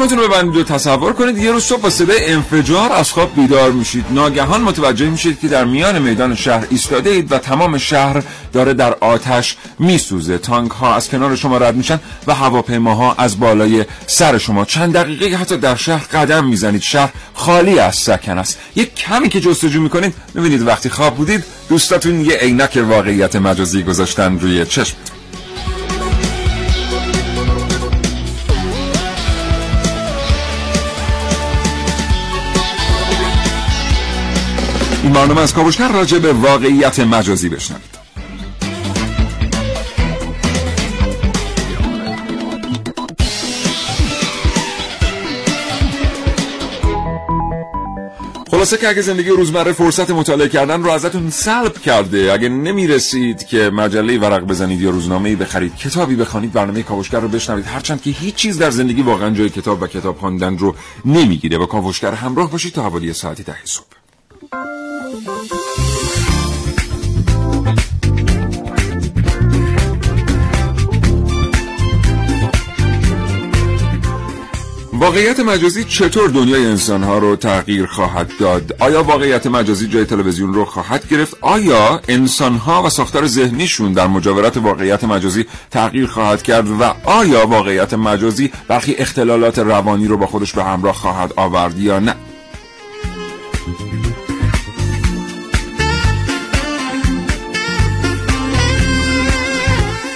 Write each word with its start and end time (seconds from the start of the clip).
چشمتون 0.00 0.18
رو 0.18 0.28
ببندید 0.28 0.56
و 0.56 0.62
تصور 0.62 1.12
کنید 1.12 1.38
یه 1.38 1.52
روز 1.52 1.64
صبح 1.64 1.80
با 1.80 1.90
صدای 1.90 2.32
انفجار 2.32 2.92
از 2.92 3.12
خواب 3.12 3.34
بیدار 3.34 3.72
میشید. 3.72 4.04
ناگهان 4.10 4.60
متوجه 4.60 5.10
میشید 5.10 5.40
که 5.40 5.48
در 5.48 5.64
میان 5.64 6.02
میدان 6.02 6.34
شهر 6.34 6.66
ایستاده 6.70 7.10
اید 7.10 7.32
و 7.32 7.38
تمام 7.38 7.78
شهر 7.78 8.22
داره 8.52 8.74
در 8.74 8.94
آتش 9.00 9.56
میسوزه. 9.78 10.38
تانک 10.38 10.70
ها 10.70 10.94
از 10.94 11.08
کنار 11.08 11.36
شما 11.36 11.58
رد 11.58 11.76
میشن 11.76 12.00
و 12.26 12.34
هواپیماها 12.34 13.14
از 13.18 13.40
بالای 13.40 13.84
سر 14.06 14.38
شما. 14.38 14.64
چند 14.64 14.92
دقیقه 14.92 15.36
حتی 15.36 15.56
در 15.56 15.76
شهر 15.76 16.04
قدم 16.12 16.44
می‌زنید. 16.44 16.82
شهر 16.82 17.10
خالی 17.34 17.78
از 17.78 17.96
سکن 17.96 18.38
است. 18.38 18.58
یک 18.76 18.94
کمی 18.94 19.28
که 19.28 19.40
جستجو 19.40 19.80
می‌کنید 19.80 20.14
می‌بینید 20.34 20.66
وقتی 20.66 20.88
خواب 20.88 21.16
بودید 21.16 21.44
دوستاتون 21.68 22.24
یه 22.24 22.36
عینک 22.36 22.84
واقعیت 22.88 23.36
مجازی 23.36 23.82
گذاشتن 23.82 24.38
روی 24.38 24.66
چشم. 24.66 24.96
برنامه 35.20 35.40
از 35.40 35.54
کاوشگر 35.54 35.92
راجع 35.92 36.18
به 36.18 36.32
واقعیت 36.32 37.00
مجازی 37.00 37.48
بشنوید. 37.48 38.00
خلاصه 48.50 48.76
که 48.76 48.88
اگه 48.88 49.02
زندگی 49.02 49.28
روزمره 49.28 49.72
فرصت 49.72 50.10
مطالعه 50.10 50.48
کردن 50.48 50.82
رو 50.82 50.90
ازتون 50.90 51.30
سلب 51.30 51.78
کرده 51.78 52.32
اگه 52.32 52.48
نمی‌رسید 52.48 53.46
که 53.46 53.70
مجله 53.70 54.18
ورق 54.18 54.44
بزنید 54.44 54.80
یا 54.80 54.90
روزنامه 54.90 55.36
بخرید 55.36 55.76
کتابی 55.76 56.16
بخوانید 56.16 56.52
برنامه 56.52 56.82
کاوشگر 56.82 57.20
رو 57.20 57.28
بشنوید 57.28 57.66
هرچند 57.66 58.02
که 58.02 58.10
هیچ 58.10 58.34
چیز 58.34 58.58
در 58.58 58.70
زندگی 58.70 59.02
واقعا 59.02 59.30
جای 59.30 59.48
کتاب 59.48 59.82
و 59.82 59.86
کتاب 59.86 60.18
خواندن 60.18 60.58
رو 60.58 60.74
نمی‌گیره. 61.04 61.58
با 61.58 61.66
کاوشگر 61.66 62.12
همراه 62.12 62.50
باشید 62.50 62.72
تا 62.72 62.82
حوالی 62.82 63.12
ساعتی 63.12 63.42
ده 63.42 63.56
صبح. 63.64 63.99
واقعیت 74.92 75.40
مجازی 75.40 75.84
چطور 75.84 76.30
دنیای 76.30 76.66
انسانها 76.66 77.18
رو 77.18 77.36
تغییر 77.36 77.86
خواهد 77.86 78.30
داد؟ 78.38 78.76
آیا 78.78 79.02
واقعیت 79.02 79.46
مجازی 79.46 79.88
جای 79.88 80.04
تلویزیون 80.04 80.54
رو 80.54 80.64
خواهد 80.64 81.08
گرفت؟ 81.08 81.36
آیا 81.40 82.00
انسانها 82.08 82.82
و 82.82 82.88
ساختار 82.88 83.26
ذهنیشون 83.26 83.92
در 83.92 84.06
مجاورت 84.06 84.56
واقعیت 84.56 85.04
مجازی 85.04 85.46
تغییر 85.70 86.06
خواهد 86.06 86.42
کرد 86.42 86.68
و 86.80 86.94
آیا 87.04 87.46
واقعیت 87.46 87.94
مجازی 87.94 88.52
برخی 88.68 88.94
اختلالات 88.94 89.58
روانی 89.58 90.06
رو 90.06 90.16
با 90.16 90.26
خودش 90.26 90.52
به 90.52 90.64
همراه 90.64 90.94
خواهد 90.94 91.32
آورد 91.36 91.78
یا 91.78 91.98
نه؟ 91.98 92.14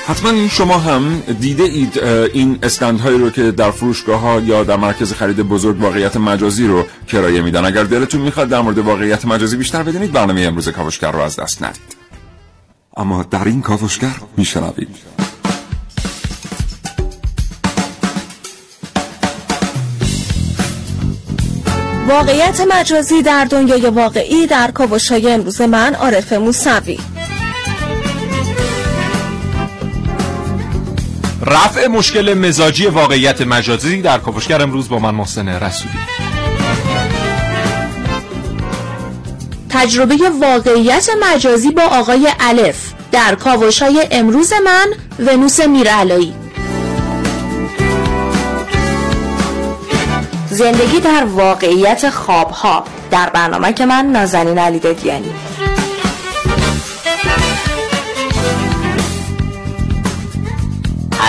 حتما 0.07 0.49
شما 0.49 0.79
هم 0.79 1.21
دیده 1.41 1.63
اید 1.63 1.99
این 2.35 2.59
استندهایی 2.63 3.19
رو 3.19 3.31
که 3.31 3.51
در 3.51 3.71
فروشگاه 3.71 4.21
ها 4.21 4.41
یا 4.41 4.65
در 4.65 4.77
مرکز 4.77 5.13
خرید 5.13 5.37
بزرگ 5.37 5.83
واقعیت 5.83 6.17
مجازی 6.17 6.67
رو 6.67 6.85
کرایه 7.09 7.43
میدن. 7.43 7.65
اگر 7.65 7.85
دلتون 7.85 8.21
می‌خواد 8.21 8.49
در 8.49 8.61
مورد 8.61 8.79
واقعیت 8.79 9.25
مجازی 9.25 9.57
بیشتر 9.57 9.83
بدونید 9.83 10.13
برنامه 10.13 10.41
امروز 10.41 10.69
کاوشگر 10.69 11.11
رو 11.11 11.21
از 11.21 11.37
دست 11.37 11.63
ندید. 11.63 11.97
اما 12.97 13.23
در 13.23 13.45
این 13.45 13.63
کاوشگر 13.63 14.15
میشنوید. 14.37 14.89
واقعیت 22.09 22.61
مجازی 22.61 23.23
در 23.23 23.45
دنیای 23.45 23.91
واقعی 23.91 24.47
در 24.47 24.71
کاوشهای 24.71 25.33
امروز 25.33 25.61
من 25.61 25.95
عارف 25.95 26.33
موسوی. 26.33 26.99
رفع 31.47 31.87
مشکل 31.87 32.35
مزاجی 32.35 32.87
واقعیت 32.87 33.41
مجازی 33.41 34.03
در 34.03 34.19
کاوشگر 34.19 34.63
امروز 34.63 34.89
با 34.89 34.99
من 34.99 35.15
محسن 35.15 35.49
رسولی. 35.49 35.95
تجربه 39.69 40.17
واقعیت 40.41 41.11
مجازی 41.23 41.71
با 41.71 41.83
آقای 41.83 42.29
الف 42.41 42.93
در 43.13 43.35
کاوش 43.35 43.83
های 43.83 44.09
امروز 44.11 44.53
من 44.65 44.87
ونوس 45.27 45.61
میرعلایی. 45.61 46.35
زندگی 50.51 51.01
در 51.01 51.25
واقعیت 51.25 52.11
خوابها. 52.11 52.85
در 53.11 53.31
برنامه 53.31 53.73
که 53.73 53.87
من 53.87 54.07
نازنین 54.07 54.59
علی 54.59 54.79
دادیانی 54.79 55.33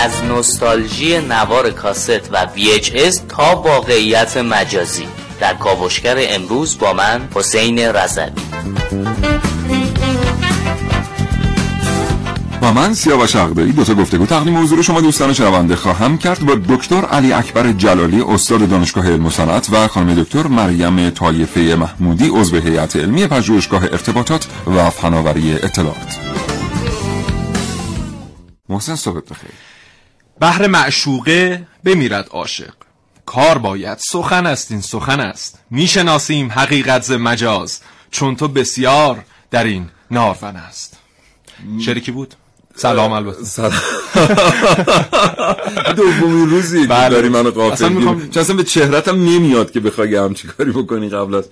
از 0.06 0.24
نوستالژی 0.24 1.18
نوار 1.18 1.72
کاست 1.72 2.30
و 2.32 2.48
VHS 2.56 3.16
تا 3.30 3.62
واقعیت 3.62 4.38
مجازی. 4.38 5.08
در 5.40 5.54
کاوشگر 5.54 6.16
امروز 6.20 6.78
با 6.78 6.94
من 6.94 7.28
حسین 7.36 7.80
رضوی. 7.80 8.26
و 12.62 12.74
من 12.74 12.94
سیاوش 12.94 13.36
عقدایی 13.36 13.72
دو 13.72 13.84
تا 13.84 13.94
گفتگو 13.94 14.26
تقدیم 14.26 14.64
حضور 14.64 14.82
شما 14.82 15.02
دوستان 15.02 15.34
شنونده 15.34 15.76
خواهم 15.76 16.18
کرد. 16.18 16.40
با 16.40 16.56
دکتر 16.76 17.06
علی 17.06 17.34
اکبر 17.34 17.72
جلالی 17.72 18.22
استاد 18.22 18.70
دانشگاه 18.70 19.12
علم 19.12 19.26
و 19.26 19.30
صنعت 19.30 19.70
و 19.72 19.88
خانم 19.88 20.24
دکتر 20.24 20.48
مریم 20.48 21.10
طایفه 21.10 21.76
محمودی 21.76 22.28
عضو 22.28 22.60
هیئت 22.60 22.96
علمی 22.96 23.28
پژوهشگاه 23.28 23.84
ارتباطات 23.84 24.48
و 24.76 24.90
فناوری 24.90 25.54
اطلاعات. 25.54 26.20
محسن 28.70 28.96
صبح 28.96 29.20
بخیر. 29.32 29.75
بهر 30.40 30.68
معشوقه 30.68 31.68
بمیرد 31.84 32.28
عاشق. 32.32 32.74
کار 33.26 33.58
باید 33.58 33.98
سخن 33.98 34.46
است 34.46 34.72
این 34.72 34.82
سخن 34.82 35.20
است. 35.20 35.60
می‌شناسیم 35.72 36.52
حقیقت 36.52 37.02
ز 37.02 37.12
مجاز 37.12 37.80
چون 38.12 38.36
تو 38.36 38.48
بسیار 38.48 39.24
در 39.52 39.64
این 39.64 39.90
نارون 40.12 40.56
است. 40.56 40.98
شریکی 41.86 42.12
بود؟ 42.12 42.36
سلام 42.76 43.12
البته. 43.12 43.44
سلام. 43.44 43.74
دومین 45.96 46.50
روزی 46.50 46.88
بله. 46.88 47.10
داری 47.10 47.30
منو 47.30 47.52
قافل 47.52 47.74
اصلا 47.74 47.90
میخوام-. 47.90 48.34
چون 48.34 48.42
اصلا 48.42 48.56
به 48.56 48.64
چهرتم 48.64 49.16
نمیاد 49.16 49.72
که 49.72 49.80
بخوای 49.80 50.16
همچی 50.16 50.48
کاری 50.48 50.72
بکنی 50.72 51.10
قبل 51.10 51.36
از 51.36 51.50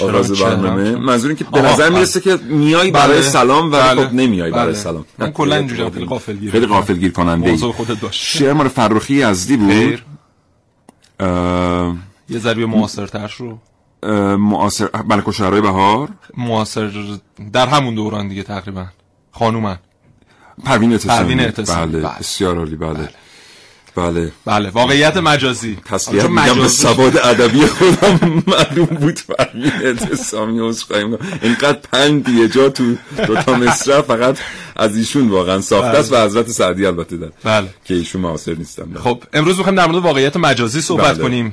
آغاز؟ 0.00 0.42
برنامه 0.42 0.96
منظور 0.96 1.28
این 1.28 1.36
که 1.36 1.44
به 1.44 1.62
نظر 1.62 1.88
بله. 1.88 1.94
می‌رسه 1.94 2.20
که 2.20 2.36
میای 2.36 2.90
برای 2.90 3.18
بله. 3.18 3.28
سلام 3.28 3.66
و 3.66 3.70
بله. 3.70 4.06
خب 4.06 4.14
نمیای 4.14 4.50
برای 4.50 4.66
بله. 4.66 4.74
سلام 4.74 5.04
من 5.18 5.30
کلا 5.30 5.56
اینجوریام، 5.56 5.90
خیلی 5.90 6.06
غافلگیر. 6.06 6.50
خیلی 6.50 6.66
غافلگیر 6.66 7.12
کننده 7.12 7.46
ای 7.46 7.52
موضوع 7.52 7.72
خودت 7.72 8.00
باش. 8.00 8.38
شعر 8.38 8.52
مال 8.52 8.68
فرخی 8.68 9.14
یزدی 9.14 9.56
بود 9.56 9.70
خیر 9.70 10.04
اه، 11.20 11.96
یه 12.28 12.38
ذریب 12.38 12.68
معاصرترش 12.68 13.34
رو 13.34 13.58
معاصر 14.36 14.88
ملک 15.08 15.28
و 15.28 15.32
شعرهای 15.32 15.60
بهار 15.60 16.08
معاصر 16.36 16.90
در 17.52 17.66
همون 17.66 17.94
دوران 17.94 18.28
دیگه 18.28 18.42
تقریبا 18.42 18.86
خانومن 19.32 19.78
پروین 20.64 20.92
اعتصامی 20.92 21.18
پروین 21.18 21.40
اعتصامی، 21.40 21.92
بله 21.92 22.02
بله. 22.02 22.18
بسیار 22.18 22.58
عالی 22.58 22.76
بله 22.76 23.08
بله. 23.96 24.32
بله 24.44 24.70
واقعیت 24.70 25.16
مجازی. 25.16 25.78
تسلیت 25.84 26.24
میگم 26.24 26.60
به 26.60 26.68
سواد 26.68 27.16
ادبی 27.16 27.66
خودم 27.66 28.42
معلوم 28.46 28.86
بود 28.86 29.18
فرمی 29.18 29.72
اعتصامی 29.84 30.60
عذرخواهی 30.60 31.04
می‌کنم. 31.04 31.38
اینقدر 31.42 31.78
پنج 31.92 32.28
یه 32.28 32.48
جا 32.48 32.68
تو 32.68 32.96
دو 33.26 33.42
تا 33.42 33.54
مصرع 33.64 34.00
فقط 34.00 34.38
از 34.76 34.96
ایشون 34.96 35.28
واقعا 35.28 35.60
ساخته 35.60 35.98
است 35.98 36.12
و 36.12 36.24
حضرت 36.24 36.50
سعدی 36.50 36.86
البته 36.86 37.16
در 37.16 37.28
بله. 37.44 37.68
که 37.84 37.94
ایشون 37.94 38.22
معاصر 38.22 38.54
نیستن. 38.54 38.84
بله. 38.84 39.00
خب 39.00 39.22
امروز 39.32 39.56
می‌خوایم 39.56 39.76
در 39.76 39.86
مورد 39.86 40.04
واقعیت 40.04 40.36
مجازی 40.36 40.80
صحبت 40.80 41.14
بله. 41.14 41.22
کنیم. 41.22 41.52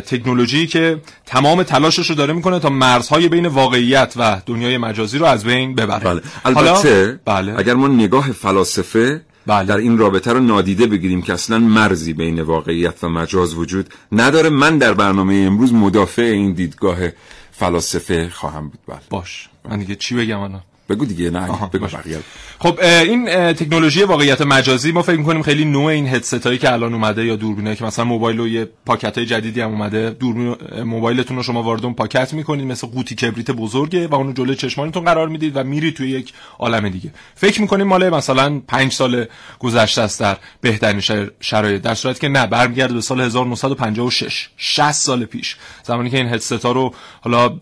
تکنولوژی 0.00 0.66
که 0.66 1.00
تمام 1.26 1.62
تلاشش 1.62 2.10
رو 2.10 2.14
داره 2.16 2.32
می‌کنه 2.34 2.58
تا 2.58 2.70
مرزهای 2.70 3.28
بین 3.28 3.46
واقعیت 3.46 4.14
و 4.16 4.40
دنیای 4.46 4.78
مجازی 4.78 5.18
رو 5.18 5.26
از 5.26 5.44
بین 5.44 5.74
ببره. 5.74 6.04
بله. 6.04 6.20
البته 6.44 7.20
بله. 7.24 7.54
اگر 7.58 7.74
ما 7.74 7.88
نگاه 7.88 8.32
فلاسفه 8.32 9.20
بله. 9.46 9.66
در 9.66 9.76
این 9.76 9.98
رابطه 9.98 10.32
رو 10.32 10.40
نادیده 10.40 10.86
بگیریم 10.86 11.22
که 11.22 11.32
اصلا 11.32 11.58
مرزی 11.58 12.12
بین 12.12 12.40
واقعیت 12.40 13.04
و 13.04 13.08
مجاز 13.08 13.54
وجود 13.54 13.94
نداره. 14.12 14.48
من 14.48 14.78
در 14.78 14.94
برنامه 14.94 15.34
امروز 15.34 15.74
مدافع 15.74 16.22
این 16.22 16.52
دیدگاه 16.52 16.98
فلاسفه 17.52 18.28
خواهم 18.28 18.68
بود. 18.68 18.78
بله. 18.88 18.98
باش. 19.10 19.48
من 19.68 19.78
دیگه 19.78 19.94
چی 19.94 20.14
بگم 20.14 20.40
الان؟ 20.40 20.62
بگو 20.88 21.04
دیگه 21.04 21.30
نه 21.30 21.48
بگو. 21.72 21.86
بقیه. 21.86 22.18
خب 22.58 22.78
این 22.80 23.52
تکنولوژی 23.52 24.02
واقعیت 24.02 24.40
مجازی 24.42 24.92
ما 24.92 25.02
فکر 25.02 25.16
می‌کنیم 25.16 25.42
خیلی 25.42 25.64
نوع 25.64 25.84
این 25.84 26.08
هدست 26.08 26.46
هایی 26.46 26.58
که 26.58 26.72
الان 26.72 26.94
اومده 26.94 27.24
یا 27.26 27.36
دوربینایی 27.36 27.76
که 27.76 27.84
مثلا 27.84 28.04
موبایل 28.04 28.40
و 28.40 28.48
یه 28.48 28.68
پاکت 28.86 29.18
های 29.18 29.26
جدیدی 29.26 29.60
هم 29.60 29.70
اومده 29.70 30.10
دوربین 30.10 30.56
موبایلتون 30.82 31.36
رو 31.36 31.42
شما 31.42 31.62
وارد 31.62 31.84
اون 31.84 31.94
پاکت 31.94 32.34
می‌کنید 32.34 32.66
مثل 32.66 32.86
قوطی 32.86 33.14
کبریت 33.14 33.50
بزرگه 33.50 34.06
و 34.06 34.14
اونو 34.14 34.32
جلوی 34.32 34.56
چشمانتون 34.56 35.04
قرار 35.04 35.28
می‌دید 35.28 35.56
و 35.56 35.64
میری 35.64 35.92
توی 35.92 36.10
یک 36.10 36.32
عالم 36.58 36.88
دیگه. 36.88 37.10
فکر 37.34 37.60
می‌کنیم 37.60 37.86
مال 37.86 38.10
مثلا 38.10 38.60
5 38.68 38.92
سال 38.92 39.24
گذشته 39.58 40.02
است 40.02 40.20
در 40.20 40.36
بهترین 40.60 41.00
شر- 41.00 41.30
شرایط 41.40 41.82
در 41.82 41.94
صورتی 41.94 42.20
که 42.20 42.28
نه 42.28 42.46
برمیگرده 42.46 42.94
به 42.94 43.00
سال 43.00 43.20
1956 43.20 44.48
60 44.56 44.92
سال 44.92 45.24
پیش. 45.24 45.56
زمانی 45.82 46.10
که 46.10 46.16
این 46.16 46.28
هدست 46.28 46.52
ها 46.52 46.72
رو 46.72 46.94
حالا 47.20 47.58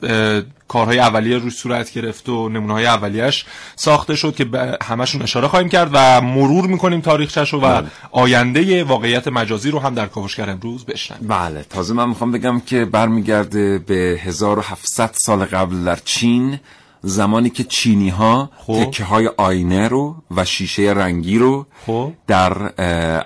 کارهای 0.69 0.99
اولیه 0.99 1.39
روش 1.39 1.55
صورت 1.55 1.93
گرفت 1.93 2.29
و 2.29 2.49
نمونه 2.49 2.73
های 2.73 2.87
اولیش 2.87 3.45
ساخته 3.77 4.17
شد 4.17 4.35
که 4.35 4.45
به 4.45 4.79
همشون 4.83 5.23
اشاره 5.23 5.49
خواهیم 5.49 5.69
کرد 5.69 5.91
و 5.93 6.21
مرور 6.21 6.67
می‌کنیم 6.67 7.01
تاریخچش 7.01 7.53
رو 7.53 7.61
و 7.61 7.83
آینده 8.11 8.85
واقعیت 8.85 9.29
مجازی 9.29 9.71
رو 9.71 9.79
هم 9.79 9.95
در 9.95 10.07
کاوشگر 10.07 10.51
امروز 10.51 10.85
بشنویم 10.85 11.29
بله 11.29 11.65
تازه 11.71 11.95
من 11.95 12.09
می‌خوام 12.09 12.33
بگم 12.33 12.61
که 12.61 12.85
برمیگرده 12.85 13.79
به 13.79 14.21
1700 14.25 15.11
سال 15.13 15.45
قبل 15.45 15.85
در 15.85 15.99
چین 16.05 16.59
زمانی 17.05 17.51
که 17.51 17.65
چینی 17.65 18.09
ها 18.09 18.51
خب. 18.57 18.85
تکه 18.85 19.05
های 19.05 19.31
آینه 19.37 19.89
رو 19.89 20.17
و 20.37 20.45
شیشه 20.45 20.83
رنگی 20.83 21.39
رو 21.39 21.67
خب. 21.87 22.13
در 22.27 22.53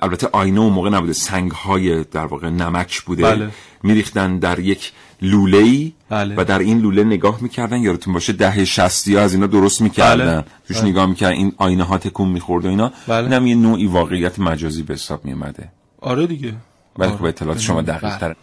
البته 0.02 0.28
آینه 0.32 0.60
و 0.60 0.68
موقع 0.68 0.90
نبوده 0.90 1.12
سنگ 1.12 1.50
های 1.50 2.04
در 2.04 2.26
واقع 2.26 2.48
نمک 2.48 3.00
بوده 3.00 3.22
بله. 3.22 3.50
میریختن 3.82 4.38
در 4.38 4.58
یک 4.58 4.92
لوله 5.22 5.58
ای 5.58 5.92
بله. 6.10 6.34
و 6.38 6.44
در 6.44 6.58
این 6.58 6.80
لوله 6.80 7.04
نگاه 7.04 7.38
می‌کردن 7.42 7.76
یادتون 7.76 8.14
باشه 8.14 8.32
دهه 8.32 8.64
شستی 8.64 9.16
ها 9.16 9.22
از 9.22 9.34
اینا 9.34 9.46
درست 9.46 9.82
می‌کردن 9.82 10.34
بله. 10.34 10.44
توش 10.68 10.76
نگاه 10.76 11.06
می‌کردن 11.06 11.32
این 11.32 11.52
آینه 11.56 11.84
ها 11.84 11.98
تکون 11.98 12.28
می‌خورد 12.28 12.64
و 12.64 12.68
اینا 12.68 12.92
بله. 13.08 13.24
اینم 13.24 13.46
یه 13.46 13.54
نوعی 13.54 13.86
واقعیت 13.86 14.38
مجازی 14.38 14.82
به 14.82 14.94
حساب 14.94 15.24
میومده 15.24 15.68
آره 16.00 16.26
دیگه 16.26 16.54
ولی 16.98 17.08
آره. 17.08 17.18
خب 17.18 17.24
اطلاعات 17.24 17.58
شما 17.60 17.82
بله. 17.82 17.98
دقیق 17.98 18.16
تر 18.18 18.34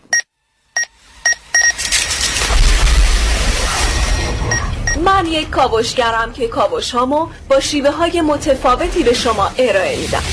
من 5.06 5.26
یک 5.26 5.50
کاوشگرم 5.50 6.34
که 6.34 6.48
کاوش 6.48 6.92
هامو 6.92 7.28
با 7.50 7.60
شیوه 7.60 7.92
های 7.92 8.22
متفاوتی 8.22 9.04
به 9.04 9.14
شما 9.14 9.50
ارائه 9.58 10.00
میدم 10.00 10.24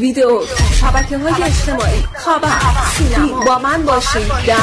ویدیو 0.00 0.40
شبکه 0.80 1.18
های 1.18 1.42
اجتماعی. 1.42 2.02
خبر. 2.14 2.48
سینما 2.98 3.44
با 3.44 3.58
من 3.58 3.82
باشید. 3.82 4.28
در 4.46 4.56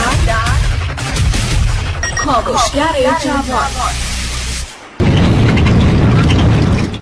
کاوشگر 2.26 3.18
جوان. 3.24 3.70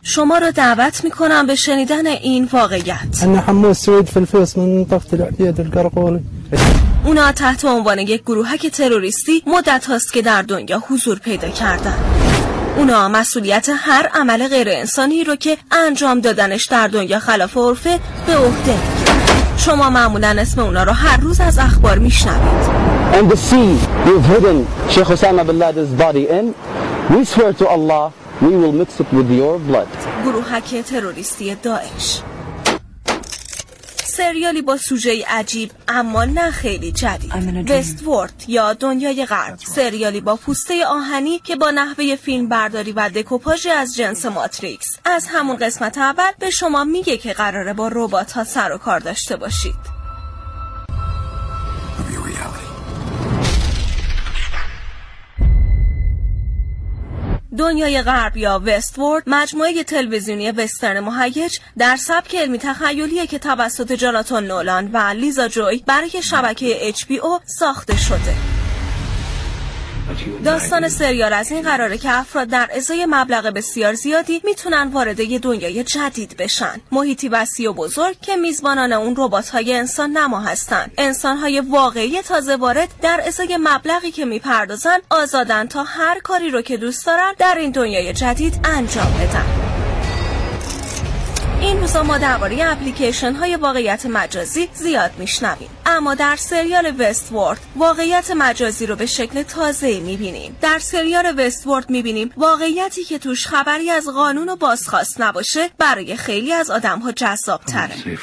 شما 0.04 0.38
را 0.38 0.52
دعوت 0.52 1.04
می 1.04 1.12
کنم 1.12 1.48
به 1.48 1.56
شنیدن 1.56 2.08
این 2.08 2.50
واقعیت. 2.54 3.24
أنا 3.24 3.40
حمو 3.40 3.68
السويد 3.68 4.06
في 4.06 4.20
من 4.58 4.86
العديد 5.14 5.60
القرقولي 5.60 6.20
اونا 7.06 7.32
تحت 7.32 7.66
عنوان 7.66 8.00
یک 8.00 8.22
گروهک 8.22 8.68
تروریستی 8.68 9.44
مدت 9.48 9.86
هاست 9.86 10.14
که 10.14 10.22
در 10.22 10.42
دنیا 10.42 10.84
حضور 10.90 11.20
پیدا 11.20 11.50
کردن. 11.50 11.96
اونا 12.78 13.10
مسئولیت 13.10 13.70
هر 13.78 14.08
عمل 14.14 14.48
غیر 14.48 14.70
انسانی 14.70 15.24
رو 15.24 15.36
که 15.36 15.58
انجام 15.72 16.20
دادنش 16.20 16.66
در 16.66 16.88
دنیا 16.88 17.20
خلاف 17.20 17.58
عرفه 17.58 18.00
به 18.28 18.38
عهده. 18.38 19.01
شما 19.58 19.90
معمولا 19.90 20.36
اسم 20.40 20.62
اونا 20.62 20.84
رو 20.84 20.92
هر 20.92 21.18
روز 21.18 21.42
از 21.42 21.60
اخبار 21.60 22.00
میشنوید 22.00 22.82
and 23.14 23.30
the 23.30 23.36
sea 23.38 23.70
you've 24.08 24.26
hidden 24.26 24.66
Sheikh 24.90 25.08
Osama 25.16 25.44
bin 25.46 25.60
Laden's 25.60 25.94
body 26.04 26.26
in, 26.38 26.56
we 27.10 27.26
swear 27.26 27.52
to 27.54 27.68
Allah, 27.68 28.14
we 28.42 28.52
will 28.62 28.72
mix 28.72 29.00
it 29.02 29.08
with 29.12 29.30
your 29.32 29.60
blood. 29.60 29.88
گروهک 30.26 30.84
تروریستی 30.86 31.56
داعش 31.56 32.22
سریالی 34.12 34.62
با 34.62 34.78
سوژه 34.78 35.26
عجیب 35.28 35.72
اما 35.88 36.26
نه 36.26 36.52
خیلی 36.52 36.92
جدید. 36.92 37.72
وست 37.72 38.04
وورد 38.04 38.44
یا 38.48 38.74
دنیای 38.74 39.26
غرب. 39.26 39.58
سریالی 39.60 40.22
با 40.22 40.36
پوسته 40.36 40.86
آهنی 40.86 41.40
که 41.40 41.56
با 41.56 41.72
نحوه 41.72 42.16
فیلم 42.16 42.50
برداری 42.50 42.92
و 42.92 43.10
دکوپاژ 43.10 43.68
از 43.68 43.96
جنس 43.96 44.26
ماتریکس. 44.26 44.98
از 45.06 45.28
همون 45.28 45.56
قسمت 45.56 45.98
اول 45.98 46.32
به 46.40 46.50
شما 46.50 46.84
میگه 46.84 47.18
که 47.18 47.34
قراره 47.34 47.74
با 47.74 47.90
ربات 47.92 48.32
ها 48.32 48.44
سر 48.44 48.72
و 48.72 48.78
کار 48.78 49.00
داشته 49.00 49.36
باشید. 49.36 50.01
دنیای 57.58 58.02
غرب 58.02 58.38
یا 58.38 58.62
وستورد 58.66 59.24
مجموعه 59.28 59.84
تلویزیونی 59.84 60.52
وسترن 60.52 61.00
مهیج 61.00 61.60
در 61.78 61.96
سبک 61.96 62.36
علمی 62.36 62.58
تخیلیه 62.58 63.28
که 63.28 63.40
توسط 63.40 63.92
جاناتان 63.92 64.48
نولان 64.48 64.90
و 64.94 64.98
لیزا 64.98 65.48
جوی 65.48 65.84
برای 65.88 66.22
شبکه 66.24 66.94
HBO 66.94 67.46
ساخته 67.46 67.98
شده. 67.98 68.61
داستان 70.46 70.90
سریال 70.90 71.34
از 71.34 71.52
این 71.52 71.62
قراره 71.62 71.98
که 71.98 72.20
افراد 72.20 72.48
در 72.48 72.70
ازای 72.76 73.06
مبلغ 73.10 73.48
بسیار 73.48 73.94
زیادی 73.94 74.42
می‌تونن 74.44 74.88
وارد 74.94 75.20
یه 75.20 75.40
دنیای 75.40 75.84
جدید 75.84 76.38
بشن. 76.38 76.82
محیطی 76.92 77.30
وسیع 77.30 77.70
و 77.70 77.74
بزرگ 77.74 78.20
که 78.22 78.36
میزبانان 78.36 78.94
اون 78.94 79.16
ربات 79.18 79.50
های 79.50 79.74
انسان 79.74 80.12
نما 80.12 80.40
هستن. 80.40 80.92
انسان 80.98 81.38
های 81.38 81.60
واقعی 81.60 82.22
تازه 82.22 82.56
وارد 82.56 82.90
در 83.02 83.22
ازای 83.28 83.58
مبلغی 83.58 84.12
که 84.12 84.26
می‌پردازن 84.26 84.98
آزادن 85.10 85.68
تا 85.68 85.84
هر 85.84 86.20
کاری 86.20 86.50
رو 86.50 86.62
که 86.62 86.78
دوست 86.78 87.06
دارن 87.06 87.34
در 87.40 87.56
این 87.56 87.72
دنیای 87.72 88.14
جدید 88.14 88.60
انجام 88.64 89.14
بدن. 89.14 89.61
این 91.62 91.80
روزا 91.80 92.04
ما 92.04 92.18
درباره 92.18 92.72
اپلیکیشن 92.72 93.34
های 93.34 93.56
واقعیت 93.56 94.06
مجازی 94.06 94.70
زیاد 94.74 95.12
میشنویم. 95.18 95.70
اما 95.86 96.16
در 96.16 96.36
سریال 96.36 96.94
وست 97.00 97.32
وورد 97.32 97.60
واقعیت 97.76 98.32
مجازی 98.32 98.86
رو 98.86 98.96
به 98.96 99.06
شکل 99.06 99.44
تازه 99.44 100.00
می‌بینیم. 100.00 100.58
در 100.62 100.80
سریال 100.80 101.34
وست 101.38 101.68
وورد 101.68 101.90
می‌بینیم 101.90 102.32
واقعیتی 102.38 103.04
که 103.04 103.20
توش 103.20 103.48
خبری 103.48 103.90
از 103.90 104.08
قانون 104.08 104.50
و 104.50 104.56
بازخواست 104.56 105.22
نباشه 105.22 105.70
برای 105.78 106.16
خیلی 106.16 106.54
از 106.54 106.70
آدم 106.70 107.00
ها 107.00 107.12
جذاب 107.12 107.62
تره 107.62 108.18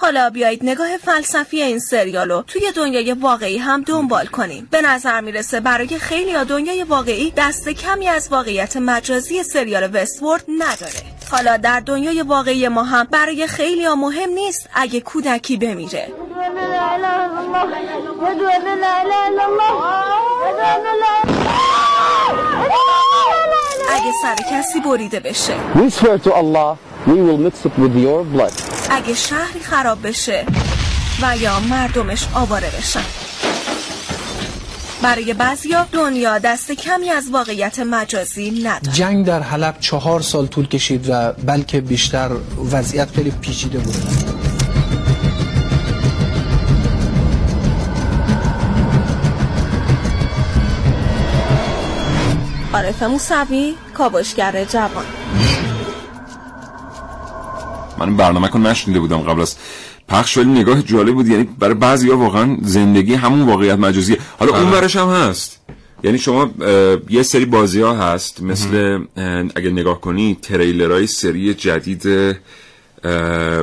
حالا 0.00 0.30
بیایید 0.30 0.64
نگاه 0.64 0.96
فلسفی 0.96 1.62
این 1.62 1.78
سریال 1.78 2.30
رو 2.30 2.44
توی 2.46 2.72
دنیای 2.76 3.12
واقعی 3.12 3.58
هم 3.58 3.82
دنبال 3.82 4.26
کنیم. 4.26 4.68
به 4.70 4.82
نظر 4.82 5.20
می‌رسه 5.20 5.60
برای 5.60 5.98
خیلی 5.98 6.32
ها 6.32 6.44
دنیای 6.44 6.82
واقعی 6.82 7.32
دست 7.36 7.68
کمی 7.68 8.08
از 8.08 8.28
واقعیت 8.30 8.76
مجازی 8.76 9.42
سریال 9.42 9.90
وستورد 9.92 10.44
نداره. 10.58 11.02
حالا 11.30 11.56
در 11.56 11.80
دنیای 11.80 12.22
واقعی 12.22 12.68
ما 12.68 12.82
هم 12.82 13.06
برای 13.10 13.46
خیلی 13.46 13.84
ها 13.84 13.94
مهم 13.94 14.30
نیست 14.30 14.68
اگه 14.74 15.00
کودکی 15.00 15.56
بمیره. 15.56 16.08
اگه 23.90 24.12
سر 24.22 24.36
کسی 24.52 24.80
بریده 24.80 25.20
بشه. 25.20 25.54
We 25.74 25.90
swear 25.90 26.18
to 26.18 26.30
Allah, 26.32 26.76
we 27.06 27.16
will 27.26 27.38
mix 27.46 27.66
it 27.66 27.72
with 27.78 27.96
your 27.96 28.36
blood. 28.36 28.52
اگه 28.90 29.14
شهری 29.14 29.60
خراب 29.60 30.06
بشه 30.06 30.46
و 31.22 31.36
یا 31.36 31.60
مردمش 31.60 32.28
آواره 32.34 32.70
بشن. 32.78 33.02
برای 35.02 35.34
بعضیا 35.34 35.86
دنیا 35.92 36.38
دست 36.38 36.72
کمی 36.72 37.10
از 37.10 37.30
واقعیت 37.30 37.78
مجازی 37.78 38.50
نداره. 38.50 38.96
جنگ 38.96 39.26
در 39.26 39.40
حلب 39.40 39.76
چهار 39.80 40.20
سال 40.20 40.46
طول 40.46 40.68
کشید 40.68 41.06
و 41.10 41.32
بلکه 41.32 41.80
بیشتر 41.80 42.30
وضعیت 42.72 43.10
خیلی 43.10 43.30
پیچیده 43.30 43.78
بود. 43.78 44.47
عارف 52.74 53.02
موسوی 53.02 53.74
کاوشگر 53.94 54.64
جوان. 54.64 55.04
من 57.98 58.16
برنامه 58.16 58.48
کن 58.48 58.66
نشنیده 58.66 59.00
بودم 59.00 59.18
قبل 59.18 59.40
از 59.40 59.56
پخش 60.08 60.38
ولی 60.38 60.50
نگاه 60.50 60.82
جالب 60.82 61.14
بود. 61.14 61.28
یعنی 61.28 61.48
برای 61.58 61.74
بعضی 61.74 62.10
ها 62.10 62.16
واقعا 62.16 62.56
زندگی 62.62 63.14
همون 63.14 63.42
واقعیت 63.42 63.78
مجازیه. 63.78 64.18
حالا 64.38 64.58
اون 64.58 64.70
برش 64.70 64.96
هم 64.96 65.08
هست. 65.08 65.60
یعنی 66.02 66.18
شما 66.18 66.50
یه 67.08 67.22
سری 67.22 67.44
بازی 67.44 67.80
ها 67.80 67.94
هست. 67.94 68.42
مثل 68.42 69.04
اگه 69.56 69.70
نگاه 69.70 70.00
کنی 70.00 70.38
تریلرهای 70.42 71.06
سری 71.06 71.54
جدید 71.54 72.36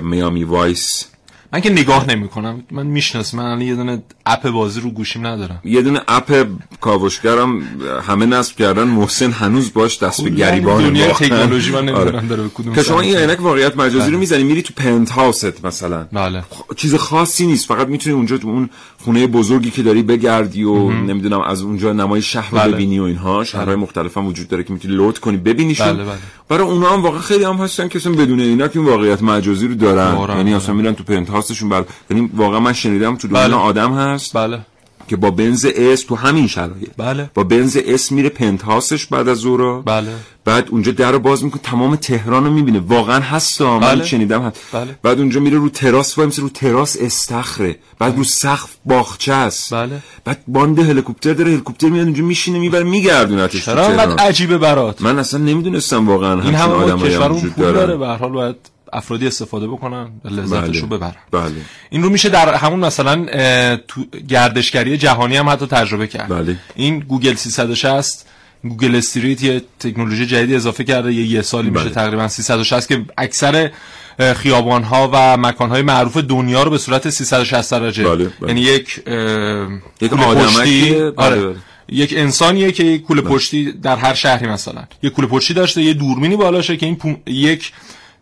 Miami 0.01 0.44
Vice. 0.44 1.05
من 1.54 1.62
که 1.62 1.70
نگاه 1.70 2.10
نمی 2.10 2.28
کنم 2.28 2.64
من 2.72 2.86
می‌شناسم 2.86 3.38
من 3.38 3.46
الان 3.46 3.62
یه 3.62 3.75
دونه 3.75 4.04
app 4.25 4.50
بازی 4.50 4.80
رو 4.82 4.90
گوشیم 4.90 5.28
ندارم 5.28 5.62
یه 5.64 5.82
دونه 5.82 6.02
app 6.08 6.48
کاوشگرم 6.82 7.62
همه 8.08 8.25
نصب 8.25 8.56
کردن 8.56 8.84
محسن 8.84 9.32
هنوز 9.32 9.74
باش 9.74 10.04
دست 10.04 10.22
به 10.22 10.30
گریبان 10.30 10.84
دنیای 10.84 11.08
واقعاً. 11.08 11.28
تکنولوژی 11.28 11.72
من 11.72 11.90
آره. 11.90 12.00
نمی‌دونم 12.00 12.28
داره 12.28 12.44
به 12.44 12.50
کدوم 12.50 12.75
که 12.75 12.84
شما. 12.84 13.02
این 13.02 13.18
عینک 13.18 13.42
واقعیت 13.42 13.78
مجازی 13.78 14.00
بله. 14.00 14.10
رو 14.10 14.18
می‌زنی 14.18 14.44
میری 14.44 14.62
تو 14.62 14.74
پنت 14.78 15.10
هاوست 15.10 15.66
مثلا 15.66 16.08
بله 16.14 16.44
چیز 16.75 16.96
خاصی 16.96 17.48
نیست 17.48 17.68
فقط 17.68 17.88
می‌تونی 17.88 18.16
اونجا 18.16 18.38
تو 18.38 18.48
اون 18.48 18.70
خونه 19.04 19.28
بزرگی 19.28 19.72
که 19.72 19.84
داری 19.84 20.04
بگردی 20.04 20.64
و 20.64 20.90
نمی‌دونم 20.90 21.42
از 21.42 21.62
اونجا 21.62 21.94
نمای 21.94 22.22
شهر 22.22 22.52
رو 22.52 22.58
بله. 22.58 22.74
ببینی 22.74 23.00
و 23.00 23.04
اینها 23.04 23.44
شهرهای 23.44 23.75
مختلف 23.75 24.18
هم 24.18 24.25
وجود 24.25 24.48
داره 24.48 24.64
که 24.64 24.74
می‌تونی 24.74 24.96
لود 24.96 25.20
کنی 25.20 25.38
ببینیشون 25.38 25.94
بله، 25.94 26.04
بله. 26.04 26.18
برای 26.50 26.68
اونا 26.68 26.90
هم 26.90 27.02
واقعا 27.02 27.20
خیلی 27.20 27.44
هم 27.44 27.56
هستن 27.56 27.88
که 27.88 28.00
بدون 28.00 28.40
اینا 28.40 28.68
که 28.68 28.80
این 28.80 28.90
واقعیت 28.90 29.22
مجازی 29.22 29.68
رو 29.68 29.75
دارن 29.75 30.18
یعنی 30.30 30.44
بله. 30.44 30.56
اصلا 30.56 30.75
میرن 30.75 30.94
تو 30.94 31.04
پنت 31.04 31.30
هاوستشون 31.36 31.70
بر 31.70 31.86
یعنی 32.10 32.30
واقعا 32.34 32.60
من 32.60 32.74
شنیدم 32.74 33.15
تو 33.15 33.27
دنیا 33.27 33.48
بله. 33.48 33.56
آدم 33.56 33.94
هست 33.94 34.34
بله 34.34 34.60
که 35.08 35.15
با 35.15 35.32
بنز 35.32 35.65
S 35.75 36.01
تو 36.01 36.15
همین 36.15 36.48
شرایط 36.48 36.89
بله. 36.98 37.30
با 37.34 37.44
بنز 37.44 37.77
S 37.86 38.12
میره 38.12 38.30
پنت 38.30 38.62
هاوسش 38.62 39.06
بعد 39.06 39.27
از 39.27 39.38
ظهر 39.38 39.82
بله. 39.82 40.12
بعد 40.46 40.68
اونجا 40.70 40.92
در 40.92 41.12
رو 41.12 41.20
باز 41.20 41.44
می‌کنه 41.44 41.62
تمام 41.62 41.96
تهران 41.96 42.46
رو 42.46 42.51
می‌بینه 42.51 42.80
واقعا 42.80 43.20
هست 43.20 43.62
من 43.62 43.80
بله. 43.80 44.06
شنیدم 44.06 44.42
هست 44.42 44.62
بله. 44.74 45.00
بعد 45.04 45.20
اونجا 45.20 45.39
میره 45.39 45.58
رو 45.58 45.70
تراس 45.70 46.18
وای 46.18 46.27
میسه 46.27 46.42
رو 46.42 46.50
تراس 46.50 46.98
استخره 47.00 47.75
بعد 48.00 48.18
رو 48.18 48.24
سقف 48.24 48.75
باغچه 48.86 49.34
است 49.34 49.74
بله. 49.74 50.00
بعد 50.25 50.44
باند 50.48 50.80
هلیکوپتر 50.80 51.34
داره 51.34 51.51
هلیکوپتر 51.51 51.89
میاد 51.89 52.06
اونجا 52.06 52.24
میشینه 52.24 52.60
می‌بره 52.60 52.84
میگردونتش 52.84 53.65
چرا 53.65 53.86
انقدر 53.86 54.24
عجیبه 54.24 54.58
برات 54.58 55.01
من 55.01 55.20
اصلا 55.20 55.39
نمی‌دونستم 55.39 56.08
واقعا 56.08 56.42
این 56.42 56.56
همه 56.56 57.08
کشورمون 57.08 57.38
وجود 57.38 57.54
پول 57.54 57.74
داره 57.74 57.98
به 57.98 58.08
هر 58.08 58.18
حال 58.18 58.32
باید 58.32 58.56
افرادی 58.94 59.27
استفاده 59.27 59.68
بکنن 59.68 60.10
لذتش 60.25 60.77
رو 60.77 60.88
ببرن 60.88 61.15
بله 61.32 61.51
این 61.89 62.04
رو 62.04 62.10
میشه 62.10 62.30
در 62.30 62.54
همون 62.54 62.80
مثلا 62.80 63.25
تو 63.88 64.01
گردشگری 64.27 64.98
جهانی 64.98 65.38
هم 65.38 65.50
حتی 65.50 65.65
تجربه 65.65 66.08
کرد 66.08 66.30
بله. 66.30 66.56
این 66.75 67.00
گوگل 67.00 67.36
360 67.36 68.25
Google 68.63 68.96
Street 68.96 69.44
یه 69.44 69.62
تکنولوژی 69.80 70.25
جدیدی 70.25 70.56
اضافه 70.56 70.84
کرده 70.84 71.13
یه 71.13 71.25
یه 71.25 71.42
سالی 71.42 71.70
میشه 71.70 71.84
بله. 71.84 71.94
تقریبا 71.94 72.27
360 72.27 72.88
که 72.88 73.06
اکثر 73.18 73.72
خیابان 74.20 74.84
ها 74.84 75.10
و 75.13 75.38
مکان 75.38 75.70
های 75.70 75.82
معروف 75.82 76.18
دنیا 76.18 76.63
رو 76.63 76.72
به 76.72 76.77
صورت 76.77 77.10
360 77.10 77.72
درجه 77.72 78.04
بله، 78.04 78.15
بله. 78.25 78.48
یعنی 78.48 78.62
یک 78.62 78.98
یک 80.01 80.13
آدمکی، 80.13 80.92
بله، 80.92 81.13
آره. 81.18 81.46
بله. 81.46 81.56
یک 81.89 82.13
انسانیه 82.18 82.72
که 82.72 82.84
یک 82.84 83.01
کوله 83.04 83.22
پشتی 83.22 83.72
در 83.72 83.96
هر 83.96 84.13
شهری 84.13 84.48
مثلا 84.48 84.84
یک 85.04 85.13
کوله 85.13 85.27
پشتی 85.27 85.54
داشته 85.54 85.82
یه 85.82 85.94
دوربینی 85.94 86.36
بالاشه 86.36 86.77
که 86.77 86.86
این 86.86 86.96
پو- 86.96 87.18
یک 87.27 87.72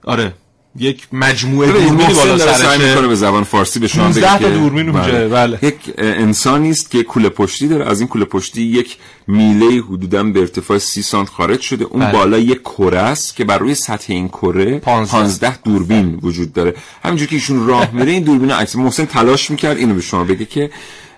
آره 0.04 0.34
یک 0.80 1.08
مجموعه 1.14 1.72
دوربینی 1.72 1.92
محسن 1.92 2.14
بالا 2.14 2.38
سرشه. 2.58 2.90
می‌کنه 2.90 3.08
به 3.08 3.16
زبان 3.16 3.44
فارسی 3.44 3.80
به 3.80 3.88
شما 3.88 4.04
15 4.04 4.38
بگه 4.38 4.40
که- 4.40 4.50
دوربین 4.58 4.90
اونجا، 4.90 5.30
بله. 5.30 5.60
یک 5.62 5.76
انسانی 5.98 6.70
است 6.70 6.92
که 6.92 7.04
کوله 7.04 7.30
پشتی 7.30 7.68
داره. 7.68 7.86
از 7.86 8.00
این 8.00 8.08
کوله 8.10 8.26
پشتی 8.26 8.62
یک 8.62 8.98
میله 9.28 9.82
حدودا 9.82 10.24
به 10.24 10.40
ارتفاع 10.40 10.78
30 10.78 11.02
سانت 11.02 11.30
خارج 11.30 11.60
شده. 11.62 11.86
اون 11.86 12.00
بله. 12.04 12.12
بالا 12.12 12.38
یک 12.38 12.62
کره 12.62 13.00
است 13.00 13.36
که 13.36 13.44
بر 13.44 13.58
روی 13.58 13.76
سطح 13.76 14.14
این 14.14 14.28
کره 14.28 14.80
15. 14.80 15.12
15 15.12 15.58
دوربین 15.58 16.20
وجود 16.22 16.54
داره. 16.54 16.74
همینجور 17.04 17.28
که 17.28 17.36
ایشون 17.36 17.68
راه 17.68 17.90
میره 17.94 18.12
این 18.12 18.24
دوربین 18.24 18.52
عکس 18.52 18.76
محسن 18.76 19.06
تلاش 19.06 19.52
می‌کرد 19.52 19.78
اینو 19.78 19.96
به 19.96 20.02
شما 20.02 20.24
بگه 20.24 20.46
که 20.46 20.70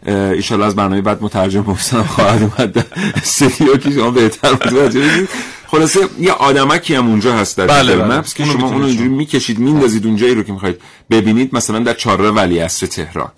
ایشال 0.08 0.62
از 0.62 0.76
برنامه 0.76 1.02
بعد 1.02 1.24
مترجم 1.24 1.64
محسن 1.68 2.04
خواهد 2.04 2.42
اومد. 2.42 2.86
سریو 3.24 3.78
که 3.78 3.92
شما 3.92 4.12
بهتر 4.12 4.54
متوجه 4.54 5.00
بشید. 5.00 5.30
خلاصه 5.68 6.00
یه 6.20 6.32
آدمکی 6.32 6.96
هم 6.96 7.08
اونجا 7.08 7.34
هست 7.36 7.58
در 7.58 7.68
بله، 7.68 7.96
بله. 7.96 8.18
مپس 8.18 8.34
که 8.34 8.44
شما 8.44 8.54
می‌تونید 8.54 8.74
اونو 8.74 8.86
اینجوری 8.86 9.10
شما. 9.10 9.18
می‌کشید 9.18 9.60
میندازید 9.60 10.06
اونجایی 10.06 10.36
رو 10.36 10.44
که 10.44 10.54
می‌خواید 10.54 10.82
ببینید 11.12 11.56
مثلا 11.56 11.80
در 11.80 11.94
چهارراه 11.94 12.36
ولیعصر 12.36 12.88
تهران 12.88 13.32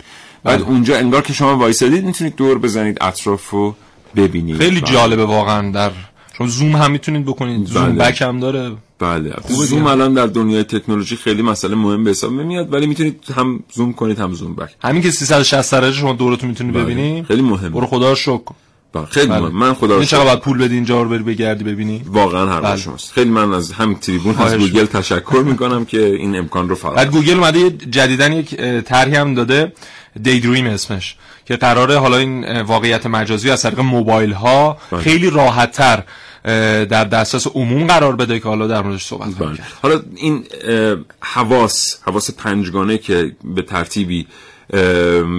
بعد 0.43 0.60
بله. 0.60 0.67
اونجا 0.67 0.98
انگار 0.98 1.22
که 1.22 1.34
شما 1.34 1.57
وایسادید 1.57 2.05
می‌تونید 2.05 2.36
دور 2.36 2.57
بزنید 2.57 2.98
اطرافو 3.01 3.74
ببینید 4.15 4.57
خیلی 4.57 4.81
بله. 4.81 4.91
جالبه 4.93 5.25
واقعا 5.25 5.72
در 5.72 5.91
چون 6.38 6.48
زوم 6.48 6.75
هم 6.75 6.91
می‌تونید 6.91 7.25
بکنید 7.25 7.67
زوم 7.67 7.86
بله. 7.86 8.12
بک 8.12 8.22
هم 8.22 8.39
داره 8.39 8.72
بله 9.00 9.34
زوم. 9.50 9.88
الان 9.88 10.13
در 10.13 10.25
دنیای 10.25 10.63
تکنولوژی 10.63 11.15
خیلی 11.15 11.41
مسئله 11.41 11.75
مهم 11.75 12.03
به 12.03 12.10
حساب 12.10 12.34
نمیاد 12.34 12.74
ولی 12.74 12.88
می‌تونید 12.88 13.24
هم 13.36 13.60
زوم 13.74 13.93
کنید 13.93 14.19
هم 14.19 14.34
zoom 14.34 14.56
back 14.56 14.70
همین 14.84 15.01
که 15.01 15.12
360 15.12 15.72
درجه 15.72 15.98
شما 16.00 16.13
دورتون 16.13 16.50
می‌تونی 16.50 16.72
بله. 16.72 16.84
ببینی 16.84 17.24
خیلی 17.24 17.41
مهمه. 17.41 17.69
برو 17.69 17.88
خدا 17.88 18.10
رو 18.10 18.15
شکر 18.15 18.43
بله. 18.46 18.67
خیلی 19.10 19.27
بله. 19.27 19.39
من 19.50 19.74
خدا 19.74 19.96
رو 19.96 20.03
شکر. 20.03 20.24
باید 20.24 20.39
پول 20.39 20.58
بدی 20.58 20.75
اینجا 20.75 21.01
رو 21.01 21.10
بری 21.10 21.24
بگردی 21.24 21.63
ببینی 21.63 22.01
واقعا 22.06 22.50
حرف 22.50 22.63
بله. 22.63 22.77
شماست 22.77 23.12
خیلی 23.13 23.29
من 23.29 23.53
از 23.53 23.72
هم 23.72 23.94
تریبون 23.94 24.38
از 24.38 24.56
گوگل 24.58 24.86
تشکر 24.86 25.44
می‌کنم 25.46 25.86
که 25.86 26.06
این 26.06 26.36
امکان 26.36 26.70
رو 26.70 26.75
فراهم 26.75 26.96
بعد 26.96 27.12
گوگل 27.12 27.34
اومده 27.34 27.70
جدیدن 27.70 28.34
یک 28.34 28.56
طرحی 28.82 29.15
هم 29.15 29.34
داده 29.34 29.74
Daydream 30.22 30.66
اسمش 30.65 31.15
که 31.46 31.56
قراره 31.56 31.98
حالا 31.98 32.17
این 32.17 32.62
واقعیت 32.62 33.06
مجازی 33.06 33.51
از 33.51 33.62
طریق 33.62 33.79
موبایل 33.79 34.32
ها 34.32 34.77
بله. 34.91 35.01
خیلی 35.01 35.29
راحت 35.29 35.72
تر 35.72 36.03
در 36.86 37.03
دسترس 37.03 37.48
عموم 37.48 37.88
قرار 37.88 38.15
بده 38.15 38.39
که 38.39 38.48
حالا 38.48 38.67
در 38.67 38.82
موردش 38.82 39.06
صحبت 39.06 39.29
بله. 39.39 39.58
حالا 39.82 40.01
این 40.15 40.44
حواس 41.22 42.00
حواس 42.03 42.32
پنجگانه 42.32 42.98
که 42.98 43.36
به 43.44 43.62
ترتیبی 43.62 44.27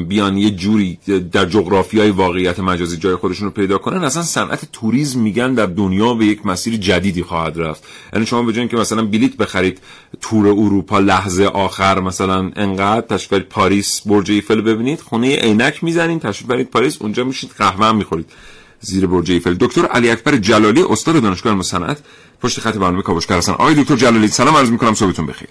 بیان 0.08 0.38
یه 0.38 0.50
جوری 0.50 0.98
در 1.32 1.46
جغرافی 1.46 2.00
های 2.00 2.10
واقعیت 2.10 2.60
مجازی 2.60 2.96
جای 2.96 3.16
خودشون 3.16 3.44
رو 3.44 3.50
پیدا 3.50 3.78
کنن 3.78 4.04
اصلا 4.04 4.22
صنعت 4.22 4.72
توریسم 4.72 5.20
میگن 5.20 5.54
در 5.54 5.66
دنیا 5.66 6.14
به 6.14 6.26
یک 6.26 6.46
مسیر 6.46 6.76
جدیدی 6.76 7.22
خواهد 7.22 7.58
رفت. 7.60 7.84
یعنی 8.12 8.26
شما 8.26 8.42
به 8.42 8.58
اینکه 8.58 8.76
مثلا 8.76 9.04
بلیت 9.04 9.36
بخرید 9.36 9.80
تور 10.20 10.46
اروپا 10.46 10.98
لحظه 10.98 11.44
آخر 11.44 12.00
مثلا 12.00 12.50
انقدر 12.56 13.00
تشریف 13.00 13.42
پاریس 13.42 14.00
برج 14.06 14.30
ایفل 14.30 14.60
ببینید 14.60 15.00
خونه 15.00 15.36
عینک 15.36 15.84
می‌زنید 15.84 16.20
تشریف 16.20 16.50
برید 16.50 16.70
پاریس 16.70 17.02
اونجا 17.02 17.24
میشید 17.24 17.50
قهوه 17.58 17.92
می‌خورید 17.92 18.26
زیر 18.80 19.06
برج 19.06 19.30
ایفل. 19.30 19.54
دکتر 19.60 19.86
علی 19.86 20.10
اکبر 20.10 20.36
جلالی 20.36 20.82
استاد 20.90 21.22
دانشگاه 21.22 21.52
علم 21.52 21.62
صنعت 21.62 21.98
پشت 22.42 22.60
خط 22.60 22.74
برنامه 22.74 23.02
کاوشگر 23.02 23.38
هستن. 23.38 23.52
آقای 23.52 23.74
دکتر 23.74 23.96
جلالی 23.96 24.28
سلام 24.28 24.56
عرض 24.56 24.70
می‌کنم 24.70 24.94
صبحتون 24.94 25.26
بخیر. 25.26 25.48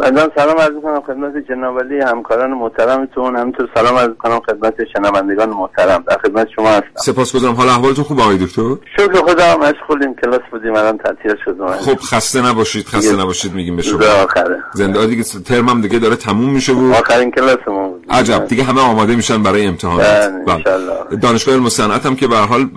بنده 0.00 0.30
سلام 0.36 0.58
عرض 0.58 0.72
می‌کنم 0.74 1.02
خدمت 1.06 1.32
جناب 1.48 1.80
علی 1.80 2.00
همکاران 2.00 2.50
محترمتون. 2.50 3.36
همینطور 3.36 3.68
سلام 3.74 3.96
عرض 3.96 4.08
می‌کنم 4.08 4.40
خدمت 4.40 4.74
شنوندگان 4.92 5.50
محترم. 5.50 6.04
در 6.08 6.18
خدمت 6.18 6.48
شما 6.56 6.68
هستم. 6.68 6.84
سپاسگزارم. 6.96 7.54
حال 7.54 7.68
احوالتون 7.68 8.04
خوب 8.04 8.20
آقای 8.20 8.38
دکتر؟ 8.38 8.76
شکر 8.96 9.14
خدا 9.14 9.56
مشغولیم. 9.56 10.14
کلاس 10.14 10.40
بودیم 10.50 10.74
الان 10.74 10.98
تعطیل 10.98 11.34
شد. 11.44 11.56
خب 11.80 12.00
خسته 12.00 12.46
نباشید 12.46 12.86
خسته 12.86 13.16
نباشید 13.16 13.54
میگیم 13.54 13.76
به 13.76 13.82
شما. 13.82 13.98
آخره. 14.22 14.62
زنده 14.74 15.06
دیگه 15.06 15.22
ترمم 15.22 15.80
دیگه 15.80 15.98
داره 15.98 16.16
تموم 16.16 16.50
میشه 16.50 16.72
و 16.72 16.94
آخرین 16.94 17.30
کلاسمون 17.30 17.90
بود. 17.90 18.06
عجب. 18.10 18.46
دیگه 18.46 18.62
همه 18.62 18.80
آماده 18.80 19.16
میشن 19.16 19.42
برای 19.42 19.66
امتحانات. 19.66 20.06
بله، 20.46 20.54
انشالله. 20.54 21.16
دانشگاه 21.22 21.54
علم 21.54 21.68
صنعت 21.68 22.06
هم 22.06 22.16
که 22.16 22.28
به 22.28 22.36
هر 22.36 22.46
حال 22.46 22.68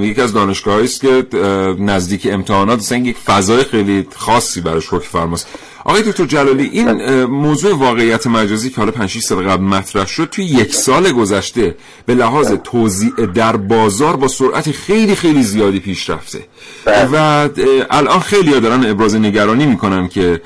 یکی 0.00 0.22
از 0.22 0.34
دانشگاهایی 0.34 0.84
است 0.84 1.00
که 1.00 1.26
نزدیک 1.78 2.28
امتحانات 2.30 2.78
اصلا 2.78 2.98
یک 2.98 3.16
فضای 3.16 3.64
خیلی 3.64 4.08
خاصی 4.16 4.60
براش 4.60 4.88
حکم 4.88 4.98
فرماست. 4.98 5.58
آقای 5.88 6.02
دکتر 6.02 6.24
جلالی 6.24 6.70
این 6.72 6.88
اه، 6.88 7.24
موضوع 7.26 7.74
واقعیت 7.74 8.26
مجازی 8.26 8.70
که 8.70 8.76
حالا 8.76 8.90
5 8.90 9.10
6 9.10 9.20
سال 9.20 9.48
قبل 9.48 9.64
مطرح 9.64 10.06
شد 10.06 10.28
توی 10.30 10.44
یک 10.44 10.74
سال 10.74 11.12
گذشته 11.12 11.74
به 12.06 12.14
لحاظ 12.14 12.52
توزیع 12.64 13.26
در 13.34 13.56
بازار 13.56 14.16
با 14.16 14.28
سرعت 14.28 14.70
خیلی 14.70 15.14
خیلی 15.14 15.42
زیادی 15.42 15.80
پیش 15.80 16.10
رفته. 16.10 16.38
بله. 16.84 17.08
و 17.12 17.48
الان 17.90 18.20
خیلی 18.20 18.60
دارن 18.60 18.84
ابراز 18.90 19.14
نگرانی 19.14 19.66
می‌کنن 19.66 20.08
که 20.08 20.40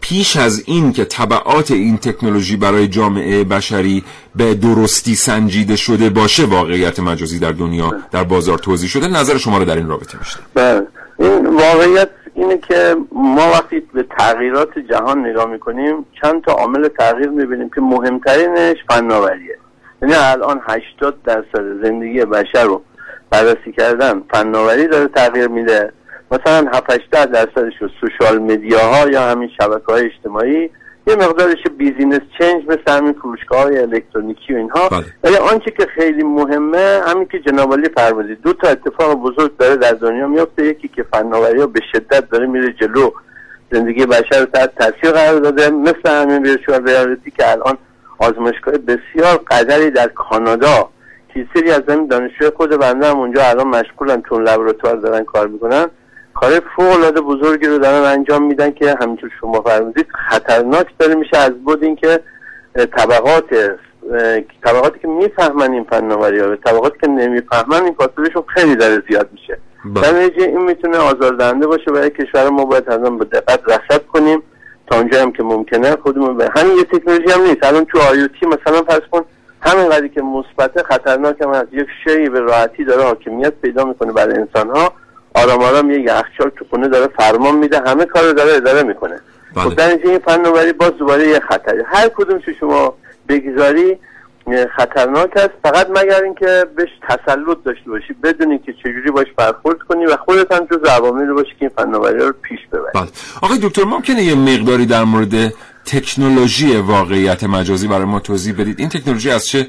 پیش 0.00 0.36
از 0.36 0.62
این 0.66 0.92
که 0.92 1.04
طبعات 1.04 1.70
این 1.70 1.98
تکنولوژی 1.98 2.56
برای 2.56 2.88
جامعه 2.88 3.44
بشری 3.44 4.04
به 4.36 4.54
درستی 4.54 5.14
سنجیده 5.14 5.76
شده 5.76 6.10
باشه 6.10 6.44
واقعیت 6.44 7.00
مجازی 7.00 7.38
در 7.38 7.52
دنیا 7.52 7.94
در 8.10 8.24
بازار 8.24 8.58
توضیح 8.58 8.88
شده 8.88 9.08
نظر 9.08 9.38
شما 9.38 9.58
رو 9.58 9.64
در 9.64 9.76
این 9.76 9.88
رابطه 9.88 10.18
میشه 10.18 10.36
بله. 10.54 10.86
این 11.18 11.46
واقعیت 11.46 12.08
اینه 12.34 12.58
که 12.58 12.96
ما 13.12 13.50
وقتی 13.50 13.80
به 13.80 14.02
تغییرات 14.02 14.78
جهان 14.78 15.26
نگاه 15.26 15.46
می‌کنیم 15.46 16.06
چند 16.22 16.42
تا 16.42 16.52
عامل 16.52 16.88
تغییر 16.88 17.28
می‌بینیم 17.28 17.70
که 17.74 17.80
مهمترینش 17.80 18.76
فناوریه. 18.88 19.58
یعنی 20.02 20.14
الان 20.14 20.60
80 20.68 21.22
درصد 21.22 21.82
زندگی 21.82 22.24
بشر 22.24 22.64
رو 22.64 22.82
بررسی 23.30 23.72
کردن 23.72 24.22
فناوری 24.30 24.86
داره 24.86 25.08
تغییر 25.08 25.48
میده. 25.48 25.92
مثلا 26.30 26.70
7 26.70 26.90
80 26.90 27.30
درصدش 27.30 27.72
رو 27.80 27.88
social 28.00 28.38
media 28.38 28.96
ها 28.96 29.08
یا 29.08 29.22
همین 29.22 29.50
شبکه 29.60 29.92
های 29.92 30.06
اجتماعی 30.06 30.70
یه 31.06 31.16
مقدارش 31.16 31.62
business 31.78 32.20
change 32.38 32.64
مثل 32.66 32.98
همین 32.98 33.12
فروشگاه 33.12 33.62
های 33.62 33.78
الکترونیکی 33.78 34.54
و 34.54 34.56
اینها. 34.56 34.88
بله. 34.88 35.04
ولی 35.24 35.36
آنچه 35.36 35.70
که 35.70 35.86
خیلی 35.86 36.22
مهمه 36.22 37.00
همین 37.06 37.28
که 37.28 37.38
جناب 37.38 37.72
علی 37.72 37.88
فرمودید 37.96 38.40
دو 38.42 38.52
تا 38.52 38.68
اتفاق 38.68 39.14
بزرگ 39.14 39.56
داره 39.56 39.76
در 39.76 39.92
دنیا 39.92 40.26
میفته 40.26 40.66
یکی 40.66 40.88
که 40.88 41.02
فناوری 41.12 41.60
ها 41.60 41.66
به 41.66 41.80
شدت 41.92 42.30
داره 42.30 42.46
میره 42.46 42.72
جلو. 42.72 43.10
زندگی 43.72 44.06
بشر 44.06 44.40
رو 44.40 44.46
تحت 44.46 44.74
تاثیر 44.74 45.10
قرار 45.10 45.40
داده. 45.40 45.70
مثل 45.70 46.22
همین 46.22 46.42
virtual 46.42 46.88
reality 46.88 47.30
که 47.30 47.50
الان 47.50 47.78
آزمایشگاه 48.18 48.74
بسیار 48.74 49.36
قدری 49.50 49.90
در 49.90 50.08
کانادا 50.08 50.88
که 51.34 51.46
سری 51.54 51.70
از 51.70 51.82
این 51.88 52.06
دانشجوی 52.06 52.50
خود 52.56 52.70
بنده 52.70 53.06
هم 53.06 53.18
اونجا 53.18 53.44
الان 53.44 53.66
مشغولن 53.66 54.22
چون 54.28 54.42
لبراتوار 54.42 54.96
دارن 54.96 55.24
کار 55.24 55.46
می‌کنن. 55.46 55.86
کار 56.34 56.62
فوق 56.76 56.92
العاده 56.92 57.20
بزرگی 57.20 57.66
رو 57.66 57.78
دارن 57.78 58.04
انجام 58.04 58.42
میدن 58.42 58.70
که 58.70 58.96
همینطور 59.00 59.30
شما 59.40 59.60
فرمودید 59.60 60.06
خطرناک 60.30 60.86
داره 60.98 61.14
میشه 61.14 61.36
از 61.36 61.52
بود 61.64 61.84
اینکه 61.84 62.20
طبقات 62.96 63.44
طبقاتی 64.64 64.98
که 64.98 65.08
می‌فهمن 65.08 65.72
این 65.72 65.84
فناوری 65.84 66.40
ها 66.40 66.52
و 66.52 66.56
طبقاتی 66.56 66.98
که 67.00 67.06
نمی‌فهمن 67.06 67.84
این 67.84 67.94
فاصلهشون 67.94 68.42
خیلی 68.54 68.76
داره 68.76 69.02
زیاد 69.08 69.28
میشه. 69.32 69.58
بله. 69.84 70.02
در 70.02 70.22
نتیجه 70.22 70.46
این 70.46 70.62
می‌تونه 70.62 70.98
آزاردهنده 70.98 71.66
باشه 71.66 71.90
برای 71.90 72.10
کشور 72.10 72.48
ما 72.48 72.64
باید 72.64 72.88
حتما 72.88 73.10
به 73.10 73.24
دقت 73.24 73.60
رصد 73.66 74.06
کنیم. 74.06 74.42
تا 74.86 74.96
اونجا 74.96 75.22
هم 75.22 75.32
که 75.32 75.42
ممکنه 75.42 75.96
خودمون 75.96 76.36
به 76.36 76.50
همین 76.56 76.76
یه 76.76 76.84
تکنولوژی 76.84 77.32
هم 77.32 77.42
نیست. 77.42 77.64
الان 77.64 77.84
تو 77.84 77.98
آیوتی 77.98 78.46
مثلا 78.46 78.82
فرض 78.82 79.02
کن 79.10 79.24
همین 79.60 79.88
قضیه 79.88 80.08
که 80.08 80.22
مثبت 80.22 80.82
خطرناک 80.82 81.40
هم 81.40 81.54
هست. 81.54 81.68
یک 81.72 81.86
شی 82.04 82.28
به 82.28 82.40
راحتی 82.40 82.84
داره 82.84 83.02
حاکمیت 83.02 83.52
پیدا 83.62 83.84
می‌کنه 83.84 84.12
برای 84.12 84.34
انسان 84.34 84.70
ها 84.70 84.92
آرام 85.34 85.62
آرام 85.62 85.90
یه 85.90 86.00
یخچال 86.00 86.50
تو 86.56 86.64
خونه 86.70 86.88
داره 86.88 87.06
فرمان 87.16 87.56
میده 87.56 87.80
همه 87.86 88.04
کار 88.04 88.24
رو 88.24 88.32
داره 88.32 88.52
اداره 88.52 88.82
می‌کنه. 88.82 89.20
بله. 89.54 89.64
خب 89.64 89.74
در 89.74 89.92
نتیجه 89.92 90.10
این 90.10 90.18
فناوری 90.18 90.72
باز 90.72 90.90
دوباره 90.98 91.28
یه 91.28 91.40
خطری 91.40 91.82
هر 91.86 92.08
کدوم 92.08 92.38
که 92.38 92.52
شما 92.60 92.94
بگذاری 93.28 93.98
خطرناک 94.76 95.36
است. 95.36 95.50
فقط 95.62 95.90
مگر 95.90 96.22
اینکه 96.22 96.66
بهش 96.76 96.88
تسلط 97.08 97.58
داشته 97.64 97.90
باشی 97.90 98.14
بدونی 98.22 98.58
که 98.58 98.72
چجوری 98.72 99.10
باش 99.10 99.26
برخورد 99.36 99.78
کنی 99.78 100.06
و 100.06 100.16
خودت 100.16 100.52
هم 100.52 100.66
جز 100.70 100.88
عواملی 100.88 101.32
باشی 101.32 101.50
که 101.50 101.56
این 101.60 101.70
فناوری 101.76 102.18
رو 102.18 102.32
پیش 102.42 102.58
ببری. 102.72 102.92
بله. 102.94 103.08
آقای 103.42 103.58
دکتر 103.62 103.84
ممکنه 103.84 104.22
یه 104.22 104.34
مقداری 104.34 104.86
در 104.86 105.04
مورد 105.04 105.52
تکنولوژی 105.86 106.76
واقعیت 106.76 107.44
مجازی 107.44 107.88
برای 107.88 108.04
ما 108.04 108.20
توضیح 108.20 108.54
بدید؟ 108.54 108.80
این 108.80 108.88
تکنولوژی 108.88 109.30
از 109.30 109.46
چه 109.46 109.66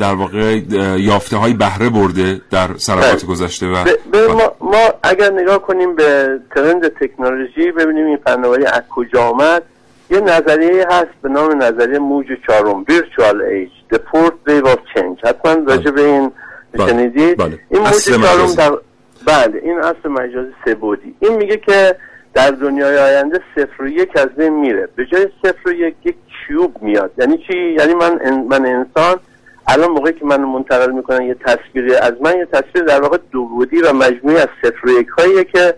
در 0.00 0.14
واقع 0.14 0.60
یافته 0.98 1.36
های 1.36 1.52
بهره 1.52 1.90
برده 1.90 2.40
در 2.50 2.68
سنوات 2.76 3.24
بله. 3.24 3.30
گذشته 3.30 3.66
و 3.66 3.84
ما, 4.12 4.52
ما 4.60 4.94
اگر 5.02 5.32
نگاه 5.32 5.58
کنیم 5.58 5.96
به 5.96 6.40
ترند 6.54 6.88
تکنولوژی 6.88 7.72
ببینیم 7.72 8.06
این 8.06 8.18
فناوری 8.26 8.66
از 8.66 8.82
کجا 8.90 9.22
آمد 9.22 9.62
یه 10.10 10.20
نظریه 10.20 10.86
هست 10.90 11.08
به 11.22 11.28
نام 11.28 11.62
نظریه 11.62 11.98
موج 11.98 12.26
چهارم 12.46 12.84
virtual 12.84 13.36
age 13.36 13.96
the 13.96 13.98
fourth 13.98 14.48
wave 14.48 14.66
of 14.66 14.78
change 14.94 15.28
حتما 15.28 15.52
راجع 15.66 15.90
به 15.90 16.04
این 16.04 16.32
بله. 16.72 16.88
شنیدید 16.88 17.38
بله. 17.38 17.58
این 17.70 17.82
موج 17.82 17.94
چهارم. 17.94 18.54
در 18.54 18.78
بله 19.26 19.60
این 19.62 19.78
اصل 19.78 20.08
مجازی 20.08 20.52
سبودی 20.64 21.14
این 21.20 21.36
میگه 21.36 21.56
که 21.56 21.96
در 22.34 22.50
دنیای 22.50 22.98
آینده 22.98 23.40
صفر 23.54 23.82
و 23.82 23.88
یک 23.88 24.16
از 24.16 24.28
بین 24.36 24.52
میره 24.52 24.88
به 24.96 25.06
جای 25.06 25.28
صفر 25.42 25.68
و 25.68 25.72
یک 25.72 25.94
یک 26.04 26.16
کیوب 26.46 26.82
میاد 26.82 27.10
یعنی 27.18 27.38
چی 27.46 27.76
یعنی 27.78 27.94
من 27.94 28.18
من 28.50 28.66
انسان 28.66 29.20
الان 29.68 29.90
موقعی 29.90 30.12
که 30.12 30.24
منو 30.24 30.46
منتقل 30.46 30.90
می‌کنن 30.90 31.22
یه 31.22 31.36
تصویری 31.46 31.94
از 31.94 32.12
من 32.20 32.38
یه 32.38 32.46
تصویر 32.46 32.84
در 32.84 33.00
واقع 33.00 33.18
دو 33.32 33.44
بودی 33.44 33.82
و 33.82 33.92
مجموعی 33.92 34.36
از 34.36 34.48
صفر 34.62 34.86
و 34.86 34.90
یک 34.90 35.08
هاییه 35.08 35.44
که 35.44 35.74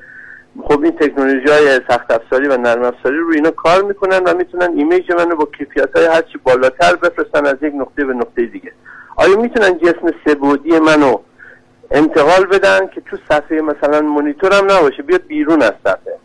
خب 0.63 0.83
این 0.83 0.93
تکنولوژی 0.93 1.49
های 1.49 1.81
سخت 1.89 2.11
افزاری 2.11 2.49
و 2.49 2.57
نرم 2.57 2.83
افزاری 2.83 3.19
رو 3.19 3.33
اینا 3.35 3.51
کار 3.51 3.83
می‌کنن 3.83 4.19
و 4.19 4.35
می‌تونن 4.35 4.71
ایمیج 4.77 5.13
منو 5.13 5.37
با 5.37 5.49
کیفیت 5.59 5.97
های 5.97 6.07
هرچی 6.07 6.39
بالاتر 6.45 6.97
بفرستن 6.97 7.47
از 7.47 7.57
یک 7.63 7.73
نقطه 7.75 8.05
به 8.05 8.13
نقطه 8.13 8.47
دیگه. 8.47 8.73
آیا 9.17 9.37
می‌تونن 9.37 9.79
جسم 9.79 10.13
سبودی 10.27 10.79
منو 10.79 11.19
انتقال 11.91 12.47
بدن 12.47 12.87
که 12.87 13.01
تو 13.01 13.17
صفحه 13.29 13.61
مثلا 13.61 14.01
مونیتورم 14.01 14.65
نباشه؟ 14.65 15.03
بیاد 15.03 15.27
بیرون 15.27 15.63
از 15.63 15.73
صفحه. 15.85 16.19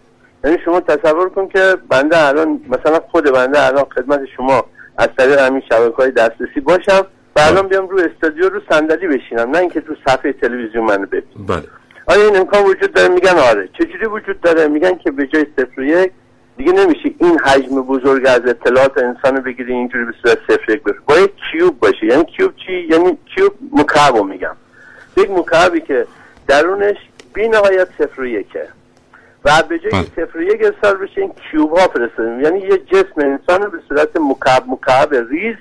یعنی 0.44 0.58
شما 0.65 0.80
تصور 0.80 1.30
کن 1.30 1.48
که 1.48 1.77
بنده 1.89 2.27
الان 2.27 2.62
مثلا 2.70 3.00
خود 3.12 3.32
بنده 3.32 3.65
الان 3.65 3.86
خدمت 3.96 4.20
شما 4.38 4.65
از 4.98 5.10
طریق 5.18 5.39
همین 5.39 5.62
شبکه 5.70 5.96
های 5.96 6.12
دسترسی 6.12 6.60
باشم. 6.60 7.06
و 7.35 7.39
الان 7.39 7.67
بیام 7.67 7.89
رو 7.89 8.00
استودیو 8.00 8.50
رو 8.50 8.61
صندلی 8.69 9.07
بشینم 9.07 9.50
نه 9.50 9.57
اینکه 9.57 9.81
تو 9.81 9.95
صفحه 10.07 10.33
تلویزیون 10.33 10.85
منو 10.85 11.05
ببینید 11.05 11.47
بله. 11.47 11.63
آیا 12.05 12.25
این 12.25 12.38
امکان 12.38 12.63
وجود 12.63 12.93
داره؟ 12.93 13.07
میگن 13.07 13.38
آره. 13.38 13.69
چجوری 13.73 14.05
وجود 14.05 14.41
داره؟ 14.41 14.67
میگن 14.67 14.95
که 14.95 15.11
به 15.11 15.27
جای 15.27 15.45
صفر 15.57 15.81
یک 15.81 16.11
دیگه 16.57 16.71
نمیشه 16.71 17.11
این 17.17 17.39
حجم 17.39 17.81
بزرگ 17.81 18.25
از 18.27 18.41
اطلاعات 18.47 18.97
انسان 18.97 19.35
رو 19.35 19.41
بگیری 19.41 19.73
اینجوری 19.73 20.05
به 20.05 20.13
صورت 20.21 20.38
صفر 20.47 20.71
یک 20.71 20.83
بشه. 20.83 20.97
باید 21.05 21.29
کیوب 21.51 21.79
باشه. 21.79 22.06
یعنی 22.06 22.25
کیوب 22.25 22.53
چی؟ 22.65 22.88
یعنی 22.89 23.17
کیوب 23.36 23.53
مکعب 23.73 24.15
رو 24.15 24.23
میگم. 24.23 24.56
یک 25.17 25.32
مکعبی 25.32 25.82
که 25.82 26.08
درونش 26.47 26.97
بی 27.34 27.47
نهایت 27.47 27.88
صفر 27.97 28.21
و 28.21 28.25
یکه. 28.25 28.67
و 29.45 29.63
به 29.69 29.79
جای 29.79 29.91
بله. 29.91 30.03
صفر 30.03 30.38
و 30.38 30.41
یک 30.41 30.62
بشه 31.01 31.21
این 31.21 31.32
کیوب 31.51 31.77
ها 31.77 31.88
فرستادیم. 31.88 32.41
یعنی 32.41 32.60
یه 32.60 32.77
جسم 32.77 33.13
انسان 33.17 33.62
رو 33.62 33.71
به 33.71 33.79
صورت 33.89 34.10
مکعب 34.17 34.63
مکعب 34.67 35.15
ریز 35.29 35.56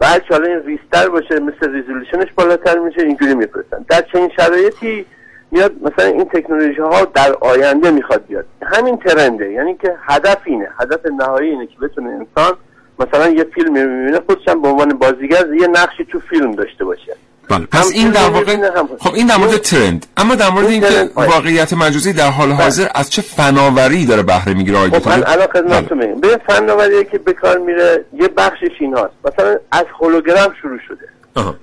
هر 0.00 0.22
حالا 0.30 0.48
این 0.48 0.62
ریزتر 0.62 1.08
باشه 1.08 1.40
مثل 1.40 1.72
ریزولوشنش 1.72 2.32
بالاتر 2.36 2.78
میشه 2.78 3.02
اینجوری 3.02 3.34
میفرستن. 3.34 3.84
در 3.88 4.02
چنین 4.12 4.30
شرایطی 4.36 5.06
میاد 5.50 5.72
مثلا 5.82 6.04
این 6.06 6.24
تکنولوژی 6.24 6.80
ها 6.80 7.04
در 7.04 7.32
آینده 7.40 7.90
می‌خواد 7.90 8.26
بیاد. 8.26 8.44
همین 8.62 8.96
ترنده 8.96 9.52
یعنی 9.52 9.74
که 9.74 9.96
هدف 10.02 10.38
اینه 10.44 10.68
هدف 10.80 11.00
نهایی 11.06 11.50
اینه 11.50 11.66
که 11.66 11.78
بتونه 11.82 12.08
انسان 12.10 12.56
مثلا 12.98 13.28
یه 13.28 13.44
فیلم 13.44 13.72
می‌بینه 13.72 14.20
خودش 14.20 14.48
هم 14.48 14.62
به 14.62 14.68
عنوان 14.68 14.88
بازیگر 14.88 15.54
یه 15.60 15.66
نقشی 15.66 16.04
تو 16.04 16.20
فیلم 16.20 16.52
داشته 16.52 16.84
باشه. 16.84 17.16
بله. 17.48 17.66
پس 17.66 17.90
این 17.94 18.10
در 18.10 18.28
واقع 18.28 18.56
خب 18.98 19.14
این 19.14 19.26
در 19.26 19.36
مورد 19.36 19.56
ترند. 19.56 20.06
اما 20.16 20.34
در 20.34 20.50
مورد 20.50 20.66
این 20.66 20.84
اینکه. 20.84 21.10
واقعیت 21.14 21.72
مجازی 21.72 22.12
در 22.12 22.30
حال 22.30 22.50
حاضر 22.50 22.86
از 22.94 23.10
چه 23.10 23.22
فناوری 23.22 24.06
داره 24.06 24.22
بهره 24.22 24.54
می‌گیره 24.54 24.76
آقای 24.78 24.90
خب 24.90 25.08
من 25.08 25.24
الان 25.26 25.46
خدمتتون 25.46 25.98
میگم. 25.98 26.20
به 26.20 26.40
فناوری 26.48 27.04
که 27.04 27.18
به 27.18 27.32
کار 27.32 27.58
میره 27.58 28.04
یه 28.12 28.28
بخشش 28.28 28.70
این 28.80 28.94
هاست 28.94 29.12
مثلا 29.24 29.56
از 29.72 29.84
هولوگرام 30.00 30.54
شروع 30.62 30.78
شده. 30.88 31.08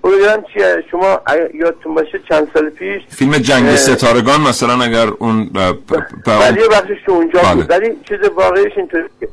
هولوگرام 0.04 0.44
چیه؟ 0.54 0.84
شما 0.92 1.22
یادتون 1.54 1.96
باشه 1.96 2.20
چند 2.30 2.48
سال 2.54 2.70
پیش 2.70 3.02
فیلم 3.10 3.32
جنگ 3.38 3.76
ستارگان 3.76 4.42
مثلا 4.42 4.84
اگر 4.84 5.08
اون 5.20 5.50
پ- 5.54 6.28
ولی 6.28 6.62
یه 6.62 6.68
بخشش 6.68 6.98
تو 7.06 7.12
اونجا 7.12 7.42
بله. 7.42 7.56
بود 7.56 7.70
ولی 7.70 7.90
چیز 8.10 8.18
واقعیش 8.36 8.74
اینطوری 8.78 9.04
که 9.20 9.28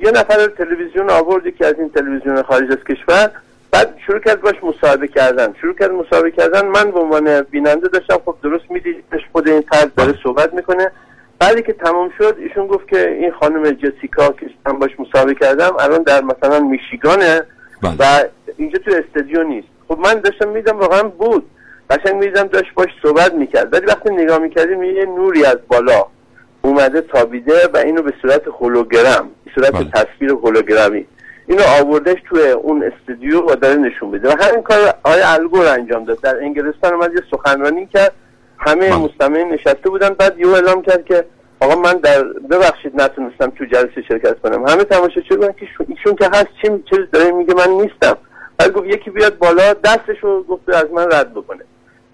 یه 0.00 0.10
نفر 0.10 0.46
تلویزیون 0.58 1.10
آورد 1.10 1.42
که 1.58 1.66
از 1.66 1.74
این 1.78 1.90
تلویزیون 1.90 2.42
خارج 2.42 2.70
از 2.70 2.78
کشور 2.88 3.30
بعد 3.76 3.94
شروع 4.06 4.18
کرد 4.18 4.40
باش 4.40 4.54
مصاحبه 4.62 5.08
کردن. 5.08 5.54
شروع 5.60 5.74
کرد 5.74 5.90
مصاحبه 5.90 6.30
کردن. 6.30 6.66
من 6.66 6.90
به 6.90 7.00
عنوان 7.00 7.42
بیننده 7.42 7.88
داشتم 7.88 8.18
خب 8.24 8.34
درست 8.42 8.70
میدیدش 8.70 9.20
خود 9.32 9.48
این 9.48 9.60
فرد 9.60 9.94
داره 9.94 10.14
صحبت 10.22 10.54
می‌کنه. 10.54 10.90
بعدی 11.38 11.62
که 11.62 11.72
تمام 11.72 12.10
شد 12.18 12.36
ایشون 12.38 12.66
گفت 12.66 12.88
که 12.88 13.10
این 13.10 13.32
خانم 13.40 13.70
جسیکا 13.70 14.28
که 14.28 14.46
من 14.66 14.78
باش 14.78 14.90
مصاحبه 14.98 15.34
کردم 15.34 15.70
الان 15.80 16.02
در 16.02 16.22
مثلا 16.22 16.60
میشیگانه 16.60 17.42
بله. 17.82 17.94
و 17.98 18.24
اینجا 18.56 18.78
تو 18.78 18.90
استودیو 18.90 19.42
نیست. 19.42 19.68
خب 19.88 19.98
من 19.98 20.14
داشتم 20.14 20.48
میدم 20.48 20.78
واقعا 20.78 21.02
بود. 21.02 21.50
قشنگ 21.90 22.14
میدم 22.14 22.42
داشت 22.42 22.74
باش 22.74 22.88
صحبت 23.02 23.34
می‌کرد. 23.34 23.72
ولی 23.74 23.86
وقتی 23.86 24.10
نگاه 24.10 24.38
می‌کردیم 24.38 24.82
یه 24.82 25.04
نوری 25.04 25.44
از 25.44 25.58
بالا 25.68 26.04
اومده 26.62 27.00
تابیده 27.00 27.68
و 27.74 27.76
اینو 27.76 28.02
به 28.02 28.12
صورت 28.22 28.42
هولوگرام 28.46 29.30
به 29.44 29.50
صورت 29.54 29.72
بله. 29.72 29.90
تصویر 29.94 30.30
هولوگرامی. 30.30 31.06
اینو 31.46 31.62
آوردش 31.80 32.18
توی 32.28 32.50
اون 32.50 32.84
استودیو 32.84 33.40
و 33.40 33.54
داره 33.54 33.74
نشون 33.74 34.10
بده 34.10 34.28
و 34.28 34.34
همین 34.42 34.62
کار 34.62 34.94
آقای 35.04 35.20
الگور 35.22 35.66
انجام 35.66 36.04
داد. 36.04 36.20
در 36.20 36.36
انگلستان 36.42 36.94
اومد 36.94 37.12
یه 37.12 37.22
سخنرانی 37.30 37.86
کرد. 37.86 38.12
همه 38.58 38.90
بله. 38.90 38.96
مستمعین 38.96 39.48
نشسته 39.48 39.90
بودن. 39.90 40.08
بعد 40.08 40.38
یهو 40.38 40.50
اعلام 40.50 40.82
کرد 40.82 41.04
که 41.04 41.24
آقا 41.60 41.74
من 41.80 41.92
در 41.92 42.22
ببخشید 42.22 43.00
نتونستم 43.02 43.50
تو 43.50 43.64
جلسه 43.64 44.02
شرکت 44.08 44.38
کنم. 44.40 44.68
همه 44.68 44.84
تماشاچی 44.84 45.36
بودن 45.36 45.52
که 45.52 45.66
شو- 45.78 45.84
ایشون 45.88 46.14
که 46.14 46.26
هست 46.26 46.48
چی 46.62 46.68
چیز 46.90 46.98
داره 47.12 47.30
میگه 47.32 47.54
من 47.54 47.70
نیستم. 47.70 48.16
بعد 48.58 48.72
گفت 48.72 48.86
یکی 48.86 49.10
بیاد 49.10 49.38
بالا 49.38 49.72
دستشو 49.72 50.42
گفت 50.42 50.68
از 50.68 50.86
من 50.94 51.06
رد 51.12 51.34
بکنه. 51.34 51.64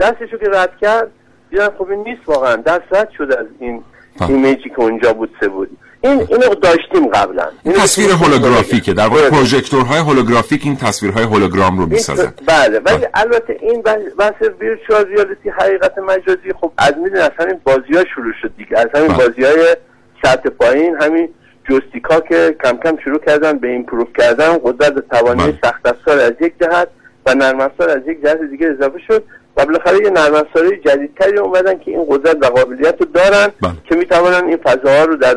دستشو 0.01 0.39
که 0.39 0.47
رد 0.53 0.77
کرد 0.81 1.11
دیدن 1.51 1.69
خب 1.79 1.91
این 1.91 2.03
نیست 2.03 2.21
واقعا. 2.27 2.57
دست 2.57 2.83
رد 2.93 3.11
شده 3.19 3.39
از 3.41 3.47
این. 3.59 3.85
ایمیجی 4.29 4.69
که 4.71 4.81
اونجا 4.81 5.13
بود 5.13 5.31
سه 5.41 5.49
بود. 5.49 5.71
این 6.05 6.27
اینو 6.31 6.55
داشتیم 6.55 7.07
قبلا 7.15 7.47
این 7.65 7.75
تصویر 7.75 8.11
هولوگرافیکه 8.11 8.93
در 8.93 9.07
واقع 9.07 9.21
بله. 9.21 9.31
پروژکتورهای 9.31 9.99
هولوگرافیک 9.99 10.61
این 10.65 10.77
تصویرهای 10.77 11.25
هولوگرام 11.25 11.77
رو 11.77 11.83
این- 11.83 11.93
می‌سازن 11.93 12.35
بله 12.47 12.79
ولی 12.79 12.97
بله. 12.97 13.11
البته 13.15 13.57
این 13.61 13.83
بحث- 13.83 14.61
ویرچوال 14.61 15.07
ریالیتی 15.07 15.49
حقیقت 15.49 15.99
مجازی 15.99 16.53
خب 16.61 16.73
از 16.79 16.95
میدین 16.97 17.19
از 17.19 17.31
همین 17.39 17.61
بازی 17.65 17.95
ها 17.95 18.05
شروع 18.15 18.33
شد 18.43 18.53
دیگه 18.59 18.79
از 18.79 18.87
همین 18.95 19.09
بله. 19.09 19.17
بازی 19.17 19.43
های 19.45 19.77
سطح 20.25 20.49
پایین 20.49 20.97
همین 21.01 21.29
جوستیکا 21.69 22.21
که 22.21 22.57
کم 22.65 22.77
کم 22.85 22.97
شروع 23.05 23.19
کردن 23.19 23.59
به 23.59 23.69
ایمپروف 23.69 24.09
کردن 24.19 24.59
قدرت 24.65 25.09
توانایی 25.11 25.53
بله. 25.53 25.61
سخت 25.71 25.87
افزار 25.87 26.19
از 26.19 26.33
یک 26.41 26.53
جهت 26.61 26.89
و 27.27 27.35
نرم 27.35 27.61
افزار 27.61 27.91
از 27.91 28.03
یک 28.09 28.23
جهت 28.23 28.39
دیگه 28.51 28.67
اضافه 28.67 28.99
شد 29.09 29.25
و 29.57 29.65
بالاخره 29.67 29.97
یه 30.05 30.11
نرم 30.11 30.35
افزارهای 30.35 30.77
جدیدتری 30.77 31.39
اومدن 31.39 31.79
که 31.79 31.91
این 31.91 32.05
قدرت 32.09 32.37
و 32.41 32.47
قابلیت 32.47 32.95
رو 33.01 33.07
دارن 33.15 33.49
بله. 33.63 33.73
که 33.89 33.95
می‌توانن 33.97 34.45
این 34.49 34.57
فضاها 34.57 35.05
رو 35.05 35.17
در. 35.17 35.37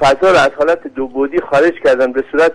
فضا 0.00 0.30
رو 0.30 0.38
از 0.38 0.50
حالت 0.58 0.86
دو 0.86 1.08
بودی 1.08 1.40
خارج 1.50 1.72
کردن 1.84 2.12
به 2.12 2.24
صورت 2.32 2.52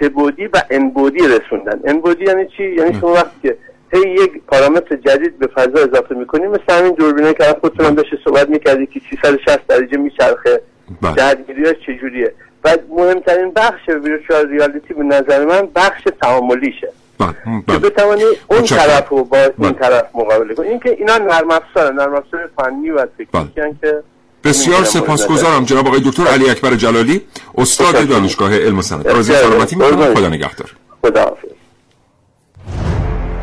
سه 0.00 0.08
بودی 0.08 0.46
و 0.46 0.62
ان 0.70 0.90
بودی 0.90 1.18
رسوندن 1.18 1.80
ان 1.84 2.00
بودی 2.00 2.24
یعنی 2.24 2.46
چی 2.56 2.64
یعنی 2.64 3.00
شما 3.00 3.12
وقتی 3.12 3.40
که 3.42 3.56
هی 3.92 4.10
یک 4.10 4.42
پارامتر 4.46 4.96
جدید 4.96 5.38
به 5.38 5.46
فضا 5.46 5.78
اضافه 5.82 6.14
می‌کنیم 6.14 6.50
مثل 6.50 6.78
همین 6.78 6.92
دوربینه 6.92 7.34
که 7.34 7.44
خودتون 7.60 7.86
هم 7.86 7.94
داشت 7.94 8.10
صحبت 8.24 8.48
می‌کردی 8.48 8.86
که 8.86 9.00
360 9.10 9.66
درجه 9.66 9.96
میچرخه 9.96 10.60
بله. 11.02 11.14
جهتگیریاش 11.14 11.76
چجوریه 11.86 12.34
و 12.64 12.76
مهمترین 12.90 13.50
بخش 13.50 13.88
ویرچوال 13.88 14.48
ریالیتی 14.48 14.94
به 14.94 15.02
نظر 15.02 15.44
من 15.44 15.68
بخش 15.74 16.02
تعاملیشه 16.22 16.88
بله. 17.18 17.32
که 17.66 17.78
بله. 17.78 17.78
بتوانی 17.78 18.22
اون. 18.48 18.62
طرف 18.62 19.08
رو 19.08 19.24
با 19.24 19.38
بله. 19.38 19.52
این 19.58 19.72
طرف 19.72 20.04
مقابله 20.14 20.54
کنی 20.54 20.68
اینکه 20.68 20.90
اینا 20.90 21.18
نرم 21.18 21.50
افزار 21.50 21.92
نرم 21.92 22.14
افزار 22.14 22.50
فنی 22.56 22.90
و 22.90 23.06
تکنیکی 23.06 23.78
که 23.80 24.02
بسیار 24.46 24.84
سپاسگزارم 24.84 25.64
جناب 25.64 25.86
آقای 25.86 26.00
دکتر 26.04 26.26
علی 26.26 26.50
اکبر 26.50 26.74
جلالی 26.74 27.20
استاد. 27.58 28.08
دانشگاه 28.08 28.56
علم 28.56 28.78
و 28.78 28.82
صنعت. 28.82 29.06
آرزوی 29.06 29.36
بسیار 29.36 29.50
سلامتی 29.50 29.76
می‌کنم. 29.76 30.14
خدا 30.14 30.28
نگهدار. 30.28 30.70
خدا 31.02 31.32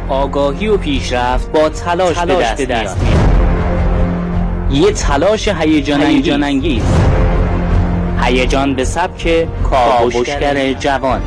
آگاهی 0.09 0.67
و 0.67 0.77
پیشرفت 0.77 1.51
با 1.51 1.69
تلاش, 1.69 2.19
به 2.19 2.65
دست, 2.65 2.97
میاد. 2.97 4.85
یه 4.85 4.91
تلاش 4.91 5.47
هیجان 5.47 6.43
انگیز 6.43 6.83
هیجان 8.21 8.75
به 8.75 8.85
سبک 8.85 9.47
کاوشگر 9.69 10.73
جوان. 10.73 11.21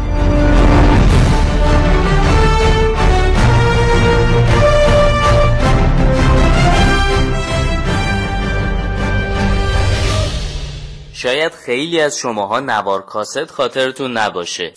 شاید 11.17 11.53
خیلی 11.53 12.01
از 12.01 12.19
شماها 12.19 12.61
نوار 12.61 13.03
کاست 13.03 13.51
خاطرتون 13.51 14.17
نباشه. 14.17 14.73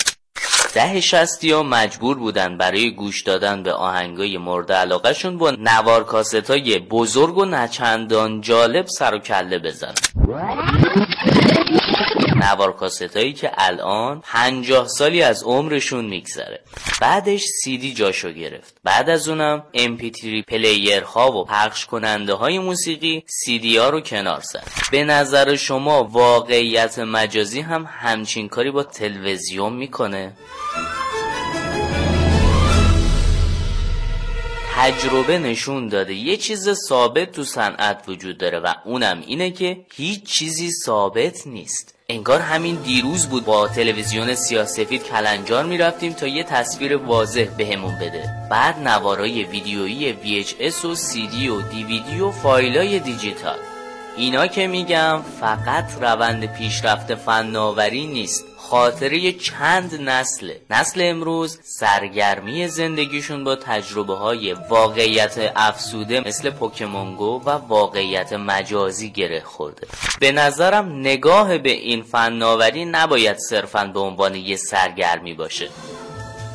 ده 0.73 1.01
شستی 1.01 1.51
ها 1.51 1.63
مجبور 1.63 2.17
بودن 2.17 2.57
برای 2.57 2.95
گوش 2.95 3.23
دادن 3.23 3.63
به 3.63 3.73
آهنگای 3.73 4.37
مورد 4.37 4.71
علاقهشون 4.71 5.37
با 5.37 5.51
نوار 5.51 6.03
کاست 6.03 6.49
های 6.49 6.79
بزرگ 6.79 7.37
و 7.37 7.45
نچندان 7.45 8.41
جالب 8.41 8.85
سر 8.87 9.13
و 9.13 9.19
کله 9.19 9.59
بزنن. 9.59 9.93
نوار 12.39 12.73
کاست 12.73 13.17
هایی 13.17 13.33
که 13.33 13.51
الان 13.57 14.21
پنجاه 14.25 14.87
سالی 14.87 15.21
از 15.21 15.43
عمرشون 15.43 16.05
میگذره. 16.05 16.61
بعدش 17.01 17.43
سیدی 17.63 17.93
جاشو 17.93 18.31
گرفت. 18.31 18.75
بعد 18.83 19.09
از 19.09 19.27
اونم 19.29 19.63
MP3 19.75 20.45
پلیر 20.47 21.03
ها 21.03 21.31
و 21.31 21.45
پخش 21.45 21.85
کننده 21.85 22.33
های 22.33 22.59
موسیقی 22.59 23.23
سیدی 23.27 23.77
ها 23.77 23.89
رو 23.89 24.01
کنار 24.01 24.41
زد. 24.41 24.63
به 24.91 25.03
نظر 25.03 25.55
شما 25.55 26.03
واقعیت 26.03 26.99
مجازی 26.99 27.61
هم 27.61 27.87
همچین 27.89 28.49
کاری 28.49 28.71
با 28.71 28.83
تلویزیون 28.83 29.73
می‌کنه؟ 29.73 30.33
تجربه 34.81 35.39
نشون 35.39 35.87
داده. 35.87 36.13
یه 36.13 36.37
چیز 36.37 36.69
ثابت 36.73 37.31
تو 37.31 37.43
صنعت 37.43 38.03
وجود 38.07 38.37
داره 38.37 38.59
و 38.59 38.73
اونم 38.85 39.23
اینه 39.27 39.51
که 39.51 39.77
هیچ 39.95 40.23
چیزی 40.23 40.71
ثابت 40.71 41.47
نیست. 41.47 41.95
انگار 42.09 42.39
همین 42.39 42.75
دیروز 42.75 43.27
بود 43.27 43.45
با 43.45 43.67
تلویزیون 43.67 44.35
سیاسفید 44.35 45.03
کلنجار 45.03 45.65
می‌رفتیم 45.65 46.13
تا 46.13 46.27
یه 46.27 46.43
تصویر 46.43 46.97
واضح 46.97 47.47
بهمون 47.57 47.95
بده. 47.95 48.47
بعد 48.51 48.79
نوارای 48.87 49.43
ویدیویی 49.43 50.13
VHS 50.13 50.85
و 50.85 50.95
CD 50.95 51.49
و 51.49 51.61
DVD 51.61 52.21
و 52.21 52.31
فایلای 52.31 52.99
دیجیتال. 52.99 53.59
اینا 54.19 54.47
که 54.47 54.67
میگم 54.67 55.21
فقط 55.39 55.85
روند 56.01 56.45
پیشرفت 56.45 57.15
فناوری 57.15 58.07
نیست. 58.07 58.45
خاطره 58.57 59.31
چند 59.31 60.01
نسله. 60.01 60.61
نسل 60.69 61.01
امروز 61.03 61.59
سرگرمی 61.63 62.67
زندگیشون 62.67 63.43
با 63.43 63.55
تجربه 63.55 64.13
های 64.13 64.53
واقعیت 64.53 65.51
افسوده 65.55 66.19
مثل 66.27 66.49
پوکمونگو 66.49 67.41
و 67.45 67.49
واقعیت 67.49 68.33
مجازی 68.33 69.09
گره 69.09 69.41
خورده. 69.41 69.87
به 70.19 70.31
نظرم 70.31 70.99
نگاه 70.99 71.57
به 71.57 71.71
این 71.71 72.03
فناوری 72.03 72.85
نباید 72.85 73.37
صرفا 73.37 73.85
به 73.93 73.99
عنوان 73.99 74.35
یه 74.35 74.55
سرگرمی 74.55 75.33
باشه. 75.33 75.69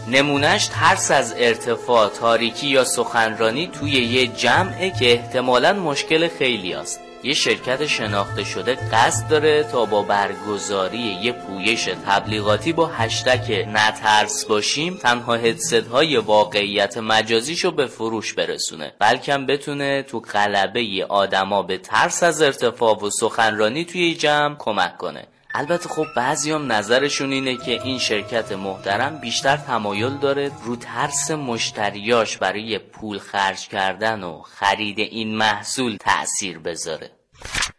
نمونهش 0.08 0.66
ترس 0.66 1.10
از 1.10 1.34
ارتفاع 1.38 2.08
تاریکی 2.08 2.66
یا 2.66 2.84
سخنرانی 2.84 3.66
توی 3.66 3.90
یه 3.90 4.26
جمعه 4.26 4.90
که 4.90 5.12
احتمالا 5.12 5.72
مشکل 5.72 6.28
خیلی 6.28 6.74
است. 6.74 7.03
یه 7.24 7.34
شرکت 7.34 7.86
شناخته 7.86 8.44
شده 8.44 8.74
قصد 8.74 9.28
داره 9.28 9.62
تا 9.62 9.84
با 9.84 10.02
برگزاری 10.02 11.18
یه 11.22 11.32
پویش 11.32 11.84
تبلیغاتی 11.84 12.72
با 12.72 12.86
هشتگ 12.86 13.66
نترس 13.72 14.44
باشیم 14.44 14.96
تنها 14.96 15.34
هدست 15.34 15.72
های 15.72 16.16
واقعیت 16.16 16.98
مجازیشو 16.98 17.70
به 17.70 17.86
فروش 17.86 18.34
برسونه. 18.34 18.92
بلکه 18.98 19.38
بتونه 19.38 20.02
تو 20.02 20.20
غلبه 20.20 21.06
آدما 21.08 21.62
به 21.62 21.78
ترس 21.78 22.22
از 22.22 22.42
ارتفاع 22.42 22.98
و 23.02 23.10
سخنرانی 23.10 23.84
توی 23.84 24.14
جمع 24.14 24.56
کمک 24.58 24.98
کنه. 24.98 25.26
البته 25.56 25.88
خب 25.88 26.06
بعضیام 26.16 26.72
نظرشون 26.72 27.32
اینه 27.32 27.56
که 27.56 27.82
این 27.82 27.98
شرکت 27.98 28.52
محترم 28.52 29.18
بیشتر 29.18 29.56
تمایل 29.56 30.18
داره 30.18 30.50
رو 30.64 30.76
ترس 30.76 31.30
مشتریاش 31.30 32.36
برای 32.36 32.78
پول 32.78 33.18
خرج 33.18 33.68
کردن 33.68 34.22
و 34.22 34.42
خرید 34.42 34.98
این 34.98 35.36
محصول 35.36 35.96
تأثیر 36.00 36.58
بذاره. 36.58 37.10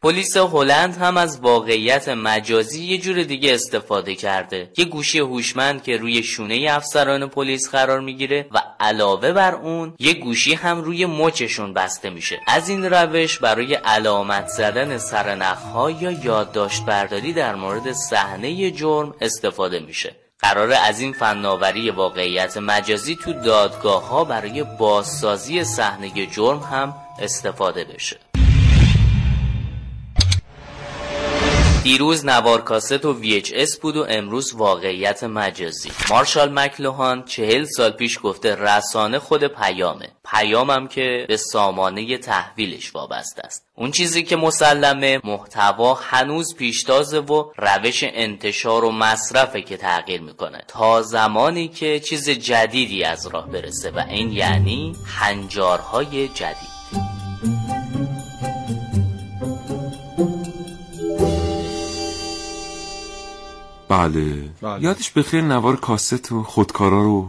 پلیس 0.03 0.37
هلند 0.37 0.97
هم 0.97 1.17
از 1.17 1.39
واقعیت 1.39 2.09
مجازی 2.09 2.83
یه 2.83 2.97
جور 2.97 3.23
دیگه 3.23 3.53
استفاده 3.53 4.15
کرده. 4.15 4.71
یه 4.77 4.85
گوشی 4.85 5.19
هوشمند 5.19 5.83
که 5.83 5.97
روی 5.97 6.23
شونه 6.23 6.67
افسران 6.71 7.29
پلیس 7.29 7.69
قرار 7.69 7.99
می‌گیره 7.99 8.47
و 8.51 8.61
علاوه 8.79 9.31
بر 9.31 9.55
اون 9.55 9.93
یه 9.99 10.13
گوشی 10.13 10.53
هم 10.53 10.81
روی 10.81 11.05
مچشون 11.05 11.73
بسته 11.73 12.09
میشه. 12.09 12.39
از 12.47 12.69
این 12.69 12.85
روش 12.85 13.39
برای 13.39 13.73
علامت 13.75 14.47
زدن 14.47 14.97
سرنخها 14.97 15.91
یا 15.91 16.11
یادداشت 16.11 16.85
برداری 16.85 17.33
در 17.33 17.55
مورد 17.55 17.91
صحنه 17.91 18.71
جرم 18.71 19.13
استفاده 19.21 19.79
میشه. 19.79 20.15
قرار 20.39 20.71
از 20.71 20.99
این 20.99 21.13
فناوری 21.13 21.89
واقعیت 21.89 22.57
مجازی 22.57 23.15
تو 23.15 23.33
دادگاه 23.33 24.07
ها 24.07 24.23
برای 24.23 24.63
بازسازی 24.63 25.63
صحنه 25.63 26.27
جرم 26.27 26.59
هم 26.59 26.95
استفاده 27.19 27.83
بشه. 27.83 28.17
دیروز 31.85 32.25
نوار 32.25 32.61
کاست 32.61 33.05
و 33.05 33.21
VHS 33.23 33.77
بود 33.81 33.97
و 33.97 34.05
امروز 34.09 34.53
واقعیت 34.53 35.23
مجازی. 35.23 35.91
مارشال 36.09 36.59
مکلوهان 36.59 37.23
چهل 37.23 37.63
سال 37.63 37.91
پیش 37.91 38.19
گفته 38.23 38.55
رسانه 38.55 39.19
خود 39.19 39.43
پیامه. 39.43 40.07
پیامم 40.31 40.87
که 40.87 41.25
به 41.27 41.37
سامانه 41.37 42.17
تحویلش 42.17 42.95
وابسته 42.95 43.41
است. 43.45 43.65
اون 43.75 43.91
چیزی 43.91 44.23
که 44.23 44.35
مسلمه 44.35 45.19
محتوا 45.23 45.93
هنوز 45.93 46.55
پیشتازه 46.55 47.19
و 47.19 47.51
روش 47.57 48.03
انتشار 48.03 48.85
و 48.85 48.91
مصرفه 48.91 49.61
که 49.61 49.77
تغییر 49.77 50.21
می‌کنه. 50.21 50.63
تا 50.67 51.01
زمانی 51.01 51.67
که 51.67 51.99
چیز 51.99 52.29
جدیدی 52.29 53.03
از 53.03 53.27
راه 53.27 53.47
برسه 53.47 53.91
و 53.91 53.99
این 54.09 54.31
یعنی 54.31 54.95
هنجارهای 55.05 56.27
جدید. 56.27 56.74
بله. 63.89 64.23
بله. 64.61 64.83
یادش 64.83 65.11
بخیر 65.11 65.41
نوار 65.41 65.75
کاست 65.75 66.31
و 66.31 66.43
خودکارا 66.43 67.03
رو. 67.03 67.27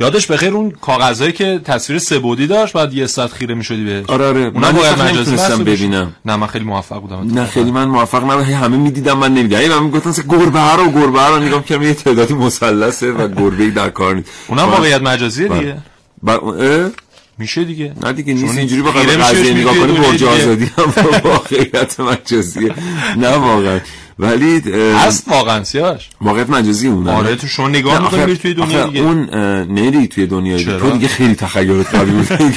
یادش 0.00 0.26
بخیر 0.26 0.54
اون 0.54 0.70
کاغذهایی 0.70 1.32
که 1.32 1.60
تصویر 1.64 1.98
سه‌بعدی 1.98 2.46
داشت 2.46 2.72
بعد 2.72 2.94
یه 2.94 3.06
ساعت 3.06 3.32
خیره 3.32 3.54
می‌شدی 3.54 3.84
بهش. 3.84 4.04
آره 4.08 4.26
آره. 4.26 4.50
من 4.50 4.72
باید 4.72 5.02
مجازی. 5.02 5.64
ببینم. 5.64 6.14
نه 6.24 6.36
من 6.36 6.46
خیلی 6.46 6.64
موفق 6.64 7.00
بودم. 7.00 7.30
نه 7.34 7.44
خیلی 7.46 7.70
من 7.70 7.84
موفق 7.84 8.42
هی 8.46 8.52
همه 8.52 8.76
می‌دیدم 8.76 9.18
من 9.18 9.34
نمی‌دیدم. 9.34 9.74
من 9.78 9.82
می‌گفتن 9.82 10.10
مثلا 10.10 10.24
گربه 10.28 10.72
رو 10.76 10.90
گربه 10.90 11.26
رو. 11.26 11.38
نگاه 11.38 11.58
می‌کردم 11.58 11.82
یه 11.82 11.94
تعدادی 11.94 12.34
مثلثه 12.34 13.12
و 13.12 13.28
گربه 13.28 13.70
در 13.70 13.90
کار 13.90 14.14
نیست. 14.14 14.28
اونم 14.48 14.66
با- 14.66 14.72
واقعیت 14.72 15.02
مجازیه 15.02 15.48
بله. 15.48 15.58
دیگه. 15.58 15.76
با- 16.22 16.54
اه؟ 16.54 16.90
میشه 17.38 17.64
دیگه. 17.64 17.92
نه 18.02 18.12
دیگه 18.12 18.34
نیست. 18.34 18.58
اینجوری 18.58 18.82
بخوای 18.82 19.06
قضیه 19.06 19.54
نگاه 19.54 19.74
کنی 19.78 19.92
دنیای 19.92 20.10
برج. 20.10 20.24
آزادی 20.24 20.64
هم 20.78 20.84
واقعیت 21.30 22.00
مجازیه. 22.00 22.74
نه 23.16 23.28
واقعا. 23.36 23.80
ولی 24.20 24.62
هست 24.94 25.28
واقعا 25.28 25.64
سیاش 25.64 26.08
واقعیت 26.20 26.50
مجازی 26.50 26.88
اون 26.88 27.08
آره 27.08 27.36
تو 27.36 27.46
شما 27.46 27.68
نگاه 27.68 28.02
می‌کنی 28.02 28.36
توی 28.36 28.54
دنیا 28.54 28.86
دیگه. 28.86 29.00
اون 29.00 29.24
نری 29.64 30.08
توی 30.08 30.26
دنیای 30.26 30.58
دیگه؟ 30.58 30.78
تو 30.78 30.90
دیگه 30.90 31.08
خیلی 31.08 31.34
تخیلت 31.34 31.94
قوی 31.94 32.10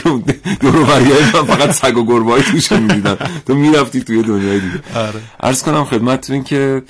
بود. 0.04 0.26
دور 0.62 0.76
و 0.76 0.86
فقط 1.44 1.72
سگ 1.72 1.98
و 1.98 2.06
گربه 2.06 2.32
های 2.32 2.44
توش 2.44 2.72
می‌دیدن 2.72 3.18
تو 3.48 3.56
می‌رفتی 3.56 4.02
توی 4.02 4.24
دنیای 4.24 4.60
دیگه. 4.60 4.82
آره. 4.96 5.22
عرض 5.40 5.64
کنم 5.64 5.84
خدمتتون 5.84 6.44
که 6.44 6.82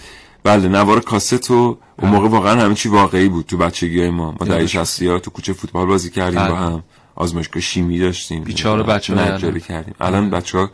بله 0.44 0.68
نوار 0.68 1.00
کاست 1.00 1.52
و 1.52 1.78
اون 2.02 2.12
موقع 2.12 2.28
واقعا 2.28 2.62
همه 2.62 2.76
چی 2.76 2.90
واقعی 2.90 3.30
بود 3.30 3.46
تو 3.46 3.58
بچگی 3.58 4.00
های 4.00 4.10
ما 4.10 4.36
ما 4.40 4.46
در 4.48 4.66
60 4.66 5.04
ها 5.04 5.20
تو 5.20 5.32
کوچه 5.32 5.54
فوتبال 5.54 5.86
بازی 5.88 6.10
کردیم 6.10 6.40
بله. 6.40 6.50
با 6.50 6.56
هم. 6.56 6.84
آزمایشگاه 7.16 7.62
شیمی 7.64 8.00
داشتیم. 8.00 8.44
بیچاره 8.44 8.84
بچه‌ها. 8.84 9.60
کردیم. 9.60 9.96
الان 10.02 10.30
بچه 10.30 10.58
ها 10.58 10.72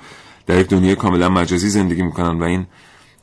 در 0.48 0.60
یک 0.60 0.68
دنیای 0.68 0.96
کاملا 0.96 1.30
مجازی 1.30 1.70
زندگی 1.70 2.02
می‌کنن 2.02 2.40
و 2.40 2.44
این 2.44 2.66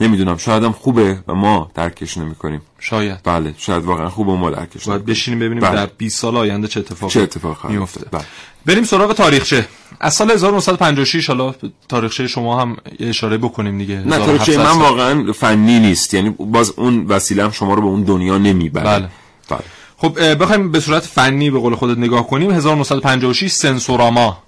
نمی‌دونم 0.00 0.37
شاید 0.37 0.64
هم 0.64 0.72
خوبه 0.72 1.18
و 1.28 1.35
ما 1.35 1.70
درکش 1.74 2.18
نمی‌کنیم 2.18 2.62
شاید 2.78 3.18
بله 3.24 3.54
شاید 3.59 3.85
واقعا 3.85 4.09
خوبه 4.09 4.32
و 4.32 4.37
ما 4.37 4.50
درکش 4.50 4.88
باید. 4.88 5.06
بشینیم 5.06 5.38
ببینیم 5.40 5.61
بله. 5.61 5.74
در 5.74 5.87
20 5.98 6.18
سال 6.18 6.37
آینده 6.37 6.68
چه 6.68 6.80
اتفاقی 6.80 7.12
چه 7.12 7.20
اتفاق 7.20 7.70
میفته. 7.70 8.06
بله. 8.11 8.24
بریم 8.66 8.85
سراغ 8.85 9.12
تاریخچه 9.12 9.68
از 10.00 10.14
سال 10.14 10.30
1956 10.30 11.30
حالا 11.30 11.54
تاریخچه 11.88 12.26
شما 12.26 12.61
هم 12.61 12.76
اشاره 13.00 13.38
بکنیم 13.38 13.78
دیگه 13.78 13.94
نه 13.94 14.00
1700 14.16 14.26
تاریخچه 14.26 14.59
من. 14.59 14.82
واقعا 14.82 15.32
فنی 15.32 15.78
نیست 15.80 16.14
یعنی 16.14 16.30
باز 16.30 16.72
اون 16.76 17.06
وسیله 17.06 17.44
هم 17.44 17.50
شما 17.50 17.74
رو 17.74 17.82
به 17.82 17.88
اون 17.88 18.02
دنیا 18.02 18.38
نمی‌بره 18.38 18.85
بله. 18.85 19.09
بله 19.48 19.61
خب 19.96 20.35
بخوایم 20.42 20.72
به 20.72 20.80
صورت 20.80 21.02
فنی 21.02 21.50
به 21.50 21.59
قول 21.59 21.74
خودت 21.74 21.98
نگاه 21.98 22.26
کنیم 22.26 22.50
1956 22.50 23.50
سنسوراما 23.50 24.38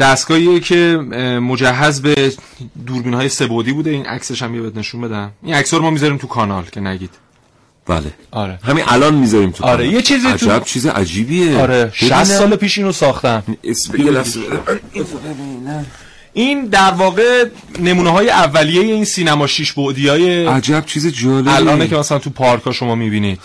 دستگاهیه 0.00 0.60
که 0.60 0.96
مجهز 1.42 2.02
به 2.02 2.32
دوربین 2.86 3.14
های 3.14 3.28
سبودی 3.28 3.72
بوده. 3.72 3.90
این 3.90 4.06
عکسش 4.06 4.42
هم 4.42 4.54
یه 4.54 4.60
بهت 4.60 4.76
نشون 4.76 5.00
بدم. 5.00 5.30
این 5.42 5.54
عکس 5.54 5.74
رو 5.74 5.82
ما 5.82 5.90
می‌ذاریم 5.90 6.16
تو 6.16 6.26
کانال 6.26 6.64
که 6.72 6.80
نگید. 6.80 7.10
بله. 7.86 8.12
آره. 8.30 8.58
همین 8.64 8.84
الان 8.88 9.14
می‌ذاریم 9.14 9.50
تو 9.50 9.64
آره، 9.64 9.76
کانال. 9.76 9.92
یه 9.94 10.02
چیزی 10.02 10.32
تو- 10.32 10.50
عجب 10.50 10.64
چیز 10.64 10.86
عجیبیه. 10.86 11.58
آره. 11.58 11.90
60 11.94 12.12
ببینم. 12.12 12.24
سال 12.24 12.56
پیش 12.56 12.78
اینو 12.78 12.92
ساختن. 12.92 13.42
اسم. 13.64 13.92
این 16.32 16.66
در 16.66 16.90
واقع 16.90 17.44
نمونه 17.78 18.10
های 18.10 18.30
اولیه 18.30 18.80
این 18.82 19.04
سینما 19.04 19.46
شیش 19.46 19.72
بعدی 19.72 20.08
های 20.08 20.46
عجب 20.46 20.86
چیز 20.86 21.06
جالبی 21.06 21.50
الانه 21.50 21.88
که 21.88 21.96
مثلا 21.96 22.18
تو 22.18 22.30
پارک 22.30 22.62
ها 22.62 22.72
شما 22.72 22.94
می‌بینید. 22.94 23.40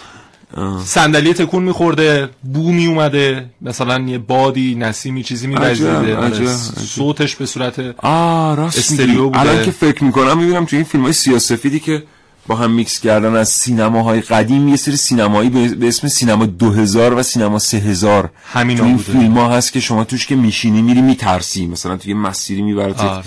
صندلی 0.85 1.33
تکون 1.33 1.63
میخورده 1.63 2.29
بو 2.53 2.71
میومده 2.71 3.49
مثلا 3.61 3.99
یه 3.99 4.17
بادی 4.17 4.75
نسیمی 4.75 5.23
چیزی 5.23 5.47
میوزیده 5.47 6.17
عجب. 6.17 6.45
صوتش 6.77 7.35
به 7.35 7.45
صورت 7.45 7.79
استریو 8.03 9.23
بوده. 9.23 9.39
الان 9.39 9.65
که 9.65 9.71
فکر 9.71 10.03
می‌کنم 10.03 10.37
می‌بینم 10.37 10.65
تو 10.65 10.75
این 10.75 10.85
فیلم 10.85 11.03
های 11.03 11.13
سیاه 11.13 11.38
سفیدی 11.38 11.79
که 11.79 12.03
با 12.47 12.55
هم 12.55 12.71
میکس 12.71 12.99
کردن 12.99 13.35
از 13.35 13.49
سینماهای 13.49 14.21
قدیم 14.21 14.67
یه 14.67 14.75
سری 14.75 14.95
سینمایی 14.95 15.49
به 15.49 15.87
اسم 15.87 16.07
سینما 16.07 16.45
2000 16.45 17.13
و 17.13 17.23
سینما 17.23 17.59
3000 17.59 18.29
همینا 18.53 18.79
تو 18.79 18.85
این 18.85 18.97
بوده. 18.97 19.11
فیلم 19.11 19.33
ها 19.33 19.49
هست 19.49 19.73
که 19.73 19.79
شما 19.79 20.03
توش 20.03 20.27
که 20.27 20.35
میشینی 20.35 20.81
میری 20.81 21.01
میترسی 21.01 21.67
مثلا 21.67 21.97
تو 21.97 22.09
یه 22.09 22.15
مسیری 22.15 22.61
می‌برد 22.61 22.99
آره. 22.99 23.23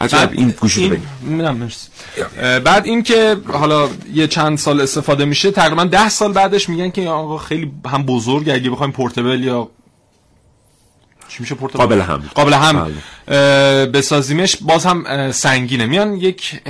عجب 0.00 0.30
این 0.32 0.54
گوشو 0.60 0.80
این 0.80 1.50
مرسی. 1.50 1.88
بعد 2.64 2.86
این 2.86 3.02
که 3.02 3.36
حالا 3.52 3.88
یه 4.14 4.26
چند 4.26 4.58
سال 4.58 4.80
استفاده 4.80 5.24
میشه 5.24 5.50
تقریبا 5.50 5.84
ده 5.84 6.08
سال 6.08 6.32
بعدش 6.32 6.68
میگن 6.68 6.90
که 6.90 7.08
آقا 7.08 7.38
خیلی 7.38 7.72
هم 7.86 8.02
بزرگ 8.02 8.50
اگه 8.50 8.70
بخوایم 8.70 8.92
portable 8.92 9.44
یا 9.44 9.70
چی 11.28 11.36
میشه 11.40 11.54
پورتبل 11.54 11.78
قابل 11.78 12.00
حمل. 12.00 12.22
قابل 12.34 12.54
حمل 12.54 12.90
بله. 13.26 13.86
بسازیمش 13.86 14.56
باز 14.60 14.86
هم 14.86 15.32
سنگینه 15.32 15.86
میان 15.86 16.14
یک 16.14 16.60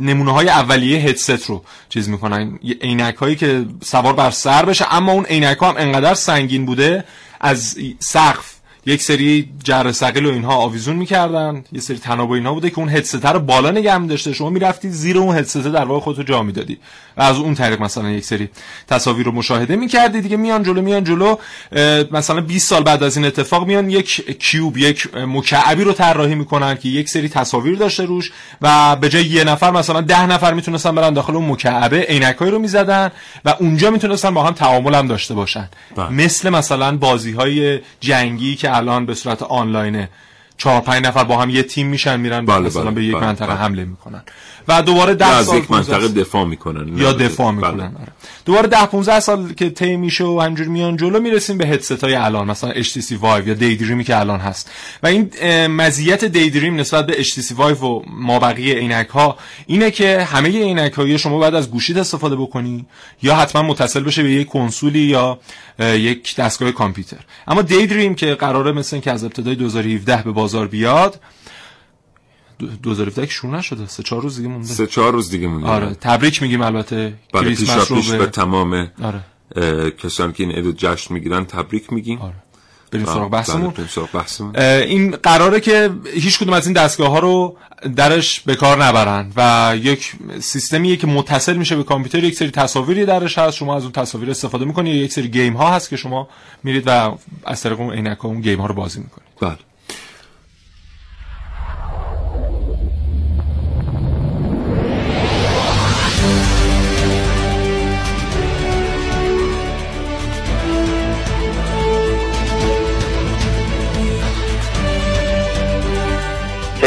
نمونه 0.00 0.32
های 0.32 0.48
اولیه 0.48 0.98
هدست 0.98 1.46
رو 1.46 1.64
چیز 1.88 2.08
می‌کنن 2.08 2.58
عینک 2.82 3.14
هایی 3.14 3.36
که 3.36 3.66
سوار 3.84 4.12
بر 4.12 4.30
سر 4.30 4.64
بشه 4.64 4.94
اما 4.94 5.12
اون 5.12 5.24
عینک 5.24 5.58
ها 5.58 5.68
هم 5.68 5.76
انقدر 5.76 6.14
سنگین 6.14 6.66
بوده 6.66 7.04
از 7.40 7.76
سقف 7.98 8.53
یک 8.86 9.02
سری 9.02 9.50
جر 9.64 9.92
ثقیل 9.92 10.26
و 10.26 10.32
اینها 10.32 10.54
آویزون 10.54 10.96
می‌کردن. 10.96 11.64
یه 11.72 11.80
سری 11.80 11.98
تناب 11.98 12.30
و 12.30 12.32
اینها 12.32 12.54
بوده 12.54 12.70
که 12.70 12.78
اون 12.78 12.88
هدست 12.88 13.26
رو 13.26 13.40
بالا 13.40 13.70
نگه 13.70 13.98
می‌داشته. 13.98 14.32
شما 14.32 14.50
می‌رفتی 14.50 14.90
زیر 14.90 15.18
اون 15.18 15.36
هدست 15.36 15.56
در 15.56 15.84
واقع 15.84 16.00
خودتو 16.00 16.22
جا 16.22 16.42
می‌دادی. 16.42 16.78
و 17.16 17.22
از 17.22 17.36
اون 17.36 17.54
طریق 17.54 17.82
مثلا 17.82 18.10
یک 18.10 18.24
سری 18.24 18.48
تصاویر 18.88 19.26
رو 19.26 19.32
مشاهده 19.32 19.76
می‌کردی. 19.76 20.20
دیگه 20.20 20.36
میان 20.36 20.62
جلو 20.62 20.82
میان 20.82 21.04
جلو. 21.04 21.36
مثلا 22.10 22.40
20 22.40 22.68
سال 22.68 22.82
بعد 22.82 23.02
از 23.02 23.16
این 23.16 23.26
اتفاق 23.26 23.66
میان 23.66 23.90
یک 23.90 24.38
کیوب 24.38 24.78
یک 24.78 25.16
مکعبی 25.16 25.84
رو 25.84 25.92
طراحی 25.92 26.34
می‌کنن 26.34 26.76
که 26.76 26.88
یک 26.88 27.08
سری 27.08 27.28
تصاویر 27.28 27.78
داشته 27.78 28.04
روش 28.04 28.32
و 28.62 28.96
به 28.96 29.08
جای 29.08 29.24
یه 29.24 29.44
نفر 29.44 29.70
مثلا 29.70 30.00
ده 30.00 30.26
نفر 30.26 30.54
می‌تونستن 30.54 30.94
برن 30.94 31.14
داخل 31.14 31.36
اون 31.36 31.50
مکعبه 31.50 32.00
عینکایی 32.00 32.50
رو 32.50 32.58
می‌زدن 32.58 33.10
و 33.44 33.54
اونجا 33.60 33.90
می‌تونستن 33.90 34.34
با 34.34 34.42
هم 34.42 34.52
تعامل 34.52 34.94
هم 34.94 35.06
داشته 35.06 35.34
باشن. 35.34 35.68
بله. 35.96 36.08
مثل 36.08 36.50
مثلا 36.50 36.96
بازی 36.96 37.32
های 37.32 37.80
جنگی 38.00 38.56
که 38.56 38.70
الان 38.74 39.06
به 39.06 39.14
صورت 39.14 39.42
آنلاینه 39.42 40.08
چهار 40.56 40.80
پنج 40.80 41.04
نفر 41.06 41.24
با 41.24 41.36
هم 41.36 41.50
یه 41.50 41.62
تیم 41.62 41.86
میشن 41.86 42.20
میرن 42.20 42.46
بله، 42.46 42.58
مثلا 42.58 42.82
بله، 42.82 42.90
به 42.90 43.04
یک 43.04 43.14
بله، 43.14 43.24
منطقه 43.24 43.46
بله. 43.46 43.56
حمله 43.56 43.84
می‌کنن 43.84 44.22
و 44.68 44.82
دوباره 44.82 45.14
ده 45.14 45.26
از 45.26 45.46
سال 45.46 45.58
یک 45.58 45.70
منطقه 45.70 45.98
15 45.98 46.20
دفاع 46.20 46.44
می‌کنن 46.44 46.98
یا 46.98 47.12
دفاع 47.12 47.52
بله. 47.52 47.54
می‌کنن 47.56 47.96
آره. 47.96 48.12
دوباره 48.44 48.68
ده 48.68 48.86
15 48.86 49.20
سال 49.20 49.52
که 49.52 49.70
طی 49.70 49.96
میشه 49.96 50.24
و 50.24 50.40
همجور 50.40 50.66
میان 50.66 50.96
جلو 50.96 51.20
می‌رسیم 51.20 51.58
به 51.58 51.66
هدست 51.66 52.04
های 52.04 52.14
الان 52.14 52.50
مثلا 52.50 52.72
HTC 52.72 53.10
Vive 53.22 53.46
یا 53.46 53.54
دیدریمی 53.54 54.04
که 54.04 54.18
الان 54.18 54.40
هست. 54.40 54.70
و 55.02 55.06
این 55.06 55.30
مزیت 55.66 56.24
دیدریم 56.24 56.76
نسبت 56.76 57.06
به 57.06 57.24
HTC 57.24 57.48
Vive 57.48 57.82
و 57.82 58.02
مابقی 58.06 58.72
عینک 58.72 59.08
ها 59.08 59.38
اینه 59.66 59.90
که 59.90 60.22
همه 60.22 60.48
عینک 60.48 60.92
های 60.92 61.18
شما 61.18 61.38
بعد 61.38 61.54
از 61.54 61.70
گوشیت 61.70 61.96
استفاده 61.96 62.36
بکنی 62.36 62.86
یا 63.22 63.36
حتما 63.36 63.62
متصل 63.62 64.02
بشه 64.02 64.22
به 64.22 64.30
یک 64.30 64.48
کنسولی 64.48 65.00
یا 65.00 65.38
یک 65.78 66.36
دستگاه 66.36 66.72
کامپیوتر. 66.72 67.20
اما 67.48 67.62
دیدریم 67.62 68.14
که 68.14 68.34
قراره 68.34 68.72
مثل 68.72 69.00
که 69.00 69.10
از 69.10 69.24
ابتدای 69.24 69.54
2017 69.54 70.22
به 70.22 70.32
بازار 70.32 70.66
بیاد 70.66 71.20
2017 72.82 73.26
که 73.26 73.32
شروع 73.32 73.52
نشده. 73.56 73.86
سه 73.86 74.02
چهار 74.02 74.22
روز 74.22 74.36
دیگه 74.36 74.48
مونده. 74.48 74.66
سه 74.66 74.86
چهار 74.86 75.12
روز 75.12 75.30
دیگه 75.30 75.48
مونده. 75.48 75.66
آره 75.66 75.94
تبریک 75.94 76.42
میگیم 76.42 76.62
البته. 76.62 77.14
بله 77.32 77.42
کریسمس 77.44 77.70
پیشا 77.70 77.82
رو 77.82 77.96
پیش 77.96 78.10
به 78.10 78.18
به 78.18 78.26
تمام 78.26 78.90
آره. 79.02 79.20
کسانی 79.90 80.32
که 80.32 80.42
این 80.42 80.52
عیدو 80.52 80.72
جشن 80.72 81.14
می‌گیرن 81.14 81.44
تبریک 81.44 81.92
میگیم. 81.92 82.18
آره. 82.18 82.34
بریم 82.90 83.04
بله، 83.04 83.14
سراغ 83.14 83.30
بحثمون. 83.30 83.70
بریم 83.70 83.88
سراغ 83.88 84.12
بحثمون. 84.12 84.56
این 84.56 85.10
قراره 85.10 85.60
که 85.60 85.90
هیچ 86.14 86.38
کدوم 86.38 86.54
از 86.54 86.66
این 86.66 86.72
دستگاه 86.72 87.08
ها 87.08 87.18
رو 87.18 87.56
درش 87.96 88.40
به 88.40 88.54
کار 88.54 88.84
نبرن 88.84 89.32
و 89.36 89.72
یک 89.82 90.12
سیستمیه 90.40 90.96
که 90.96 91.06
متصل 91.06 91.56
میشه 91.56 91.76
به 91.76 91.84
کامپیوتر. 91.84 92.24
یک 92.24 92.34
سری 92.34 92.50
تصاویری 92.50 93.06
درش 93.06 93.38
هست. 93.38 93.56
شما 93.56 93.76
از 93.76 93.82
اون 93.82 93.92
تصاویر 93.92 94.30
استفاده 94.30 94.64
می‌کنید 94.64 94.94
یک 94.94 95.12
سری 95.12 95.28
گیم 95.28 95.56
ها 95.56 95.74
هست 95.74 95.88
که 95.90 95.96
شما 95.96 96.28
میرید 96.62 96.82
و 96.86 97.12
از 97.44 97.62
طریق 97.62 97.80
اون 97.80 97.92
عینک 97.92 98.24
اون 98.24 98.40
گیم 98.40 98.60
ها 98.60 98.66
رو 98.66 98.74
بازی 98.74 99.00
می‌کنید. 99.00 99.28
بله. 99.40 99.58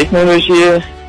تکنولوژی 0.08 0.54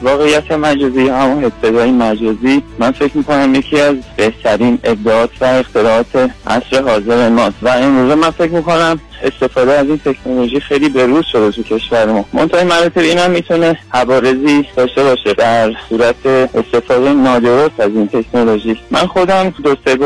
واقعیت 0.03 0.53
مجازی 0.53 1.09
همون 1.09 1.45
ابتدای 1.45 1.91
مجازی. 1.91 2.63
من 2.79 2.91
فکر 2.91 3.17
می‌کنم 3.17 3.55
یکی 3.55 3.81
از 3.81 3.95
بهترین 4.17 4.79
ابداعات 4.85 5.31
و 5.41 5.45
اختراعات 5.45 6.31
عصر 6.47 6.83
حاضر 6.83 7.29
ماست. 7.29 7.57
و 7.63 7.69
امروزه 7.69 8.15
من 8.15 8.31
فکر 8.31 8.51
می‌کنم 8.51 9.01
استفاده 9.23 9.73
از 9.73 9.87
این 9.87 9.99
تکنولوژی 9.99 10.61
خیلی 10.61 10.89
به 10.89 11.07
روز 11.07 11.25
شده 11.33 11.51
تو 11.51 11.63
کشور 11.63 12.07
ما. 12.07 12.25
منتهای 12.33 12.65
مراتب 12.65 12.99
این 12.99 13.19
هم 13.19 13.31
می‌تونه 13.31 13.79
عوارضی 13.93 14.67
داشته 14.77 15.03
باشه. 15.03 15.35
در 15.35 15.73
صورت 15.89 16.27
استفاده 16.27 17.13
نادرست 17.13 17.81
از 17.81 17.91
این 17.95 18.09
تکنولوژی. 18.09 18.77
من 18.91 19.07
خودم 19.07 19.55
دو 19.65 19.77
سه 19.85 19.99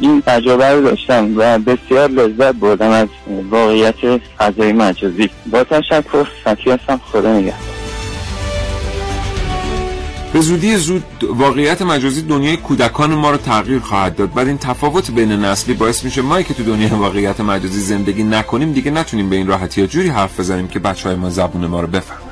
این 0.00 0.22
تجربه 0.26 0.70
رو 0.70 0.80
داشتم 0.80 1.32
و 1.36 1.58
بسیار 1.58 2.10
لذت 2.10 2.54
بردم 2.54 2.90
از 2.90 3.08
واقعیت 3.50 3.94
فضای 4.38 4.72
مجازی. 4.72 5.30
با 5.46 5.64
تشکر 5.64 6.26
سکی 6.44 6.70
هستم. 6.70 7.00
خدا 7.12 7.32
نگهدار. 7.32 7.77
به 10.32 10.40
زودی 10.40 10.76
زود 10.76 11.04
واقعیت 11.22 11.82
مجازی 11.82 12.22
دنیای 12.22 12.56
کودکان 12.56 13.14
ما 13.14 13.30
رو 13.30 13.36
تغییر 13.36 13.78
خواهد 13.78 14.16
داد. 14.16 14.34
بعد 14.34 14.46
این 14.46 14.58
تفاوت 14.58 15.10
بین 15.10 15.32
نسلی 15.32 15.74
باعث 15.74 16.04
میشه 16.04 16.22
ما 16.22 16.42
که 16.42 16.54
تو 16.54 16.62
دنیای 16.62 16.90
واقعیت 16.90 17.40
مجازی 17.40 17.80
زندگی 17.80 18.22
نکنیم 18.22 18.72
دیگه 18.72 18.90
نتونیم 18.90 19.30
به 19.30 19.36
این 19.36 19.46
راحتی 19.46 19.80
یا 19.80 19.86
جوری 19.86 20.08
حرف 20.08 20.40
بزنیم 20.40 20.68
که 20.68 20.78
بچه 20.78 21.08
های 21.08 21.18
ما 21.18 21.30
زبون 21.30 21.66
ما 21.66 21.80
رو 21.80 21.86
بفهمن. 21.86 22.27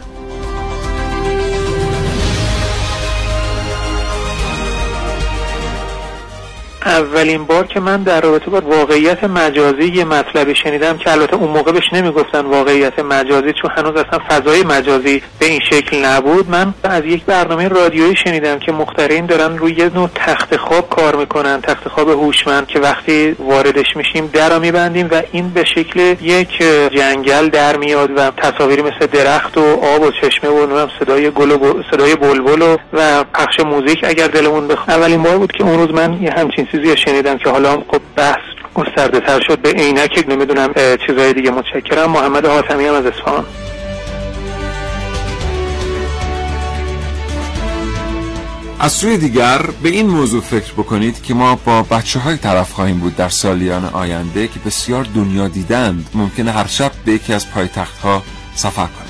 اولین 6.86 7.44
بار 7.44 7.66
که 7.66 7.80
من 7.80 8.02
در 8.02 8.20
رابطه 8.20 8.50
با 8.50 8.60
واقعیت 8.60 9.24
مجازی 9.24 9.84
یه 9.94 10.04
مطلبی 10.04 10.54
شنیدم 10.54 10.98
که 10.98 11.12
البته 11.12 11.34
اون 11.34 11.50
موقع 11.50 11.72
بهش 11.72 11.92
نمی‌گفتن 11.92 12.40
واقعیت 12.40 12.98
مجازی 12.98 13.52
چون 13.62 13.70
هنوز 13.76 13.96
اصلا 13.96 14.18
فضای 14.28 14.62
مجازی 14.62 15.22
به 15.38 15.46
این 15.46 15.60
شکل 15.70 16.04
نبود. 16.04 16.50
من 16.50 16.74
از 16.84 17.04
یک 17.04 17.24
برنامه 17.24 17.68
رادیویی 17.68 18.16
شنیدم 18.16 18.58
که 18.58 18.72
مخترین 18.72 19.26
دارن 19.26 19.58
روی 19.58 19.72
یه 19.72 19.90
نوع 19.94 20.08
تخت 20.14 20.56
خواب 20.56 20.88
کار 20.90 21.16
می‌کنن 21.16 21.60
تخت 21.60 21.88
خواب 21.88 22.08
هوشمند 22.08 22.66
که 22.66 22.80
وقتی 22.80 23.36
واردش 23.38 23.96
میشیم 23.96 24.30
در 24.32 24.48
رو 24.48 24.60
میبندیم 24.60 25.08
و 25.10 25.22
این 25.32 25.48
به 25.48 25.64
شکل 25.64 26.00
یک 26.22 26.62
جنگل 26.90 27.48
در 27.48 27.76
میاد 27.76 28.10
و 28.16 28.30
تصاویری 28.30 28.82
مثل 28.82 29.06
درخت 29.06 29.58
و 29.58 29.80
آب 29.82 30.02
و 30.02 30.10
چشمه 30.10 30.50
و 30.50 30.86
صدای 30.98 31.30
گل 31.30 31.50
و 31.50 31.82
صدای 31.90 32.14
بلبل 32.14 32.62
و 32.62 32.76
و 32.92 33.24
پخش 33.24 33.60
موزیک 33.60 34.04
اگر 34.04 34.26
دلمون 34.26 34.68
بخواد. 34.68 34.90
اولین 34.90 35.22
بار 35.22 35.38
بود 35.38 35.52
که 35.52 35.64
اون 35.64 35.78
روز 35.78 35.90
من 35.90 36.22
یه 36.22 36.30
همچین 36.30 36.68
چیزی 36.76 36.96
شنیدم 36.96 37.38
که 37.38 37.50
حالا 37.50 37.76
خب 37.76 38.00
بحث 38.16 38.40
گسترده 38.74 39.20
تر 39.20 39.40
شد 39.40 39.58
به 39.58 39.70
عینک 39.70 40.24
نمی‌دونم 40.28 40.70
اه، 40.76 40.96
چیزای 40.96 41.32
دیگه 41.32 41.50
متشکرم. 41.50 42.10
محمد 42.10 42.46
حاتمی 42.46 42.84
هم 42.84 42.94
از 42.94 43.06
اصفهان. 43.06 43.44
از 48.80 48.92
سوی 48.92 49.16
دیگر 49.16 49.58
به 49.82 49.88
این 49.88 50.06
موضوع 50.06 50.40
فکر 50.40 50.72
بکنید 50.72 51.22
که 51.22 51.34
ما 51.34 51.58
با 51.64 51.82
بچه 51.82 52.18
های 52.20 52.36
طرف 52.36 52.72
خواهیم 52.72 52.98
بود 52.98 53.16
در 53.16 53.28
سالیان 53.28 53.84
آینده 53.84 54.46
که 54.46 54.60
بسیار 54.66 55.06
دنیا 55.14 55.48
دیدند. 55.48 56.10
ممکنه 56.14 56.52
هر 56.52 56.66
شب 56.66 56.90
به 57.04 57.12
یکی 57.12 57.32
از 57.32 57.50
پایتخت 57.50 57.98
ها 58.00 58.22
سفر 58.54 58.86
کنند. 58.86 59.05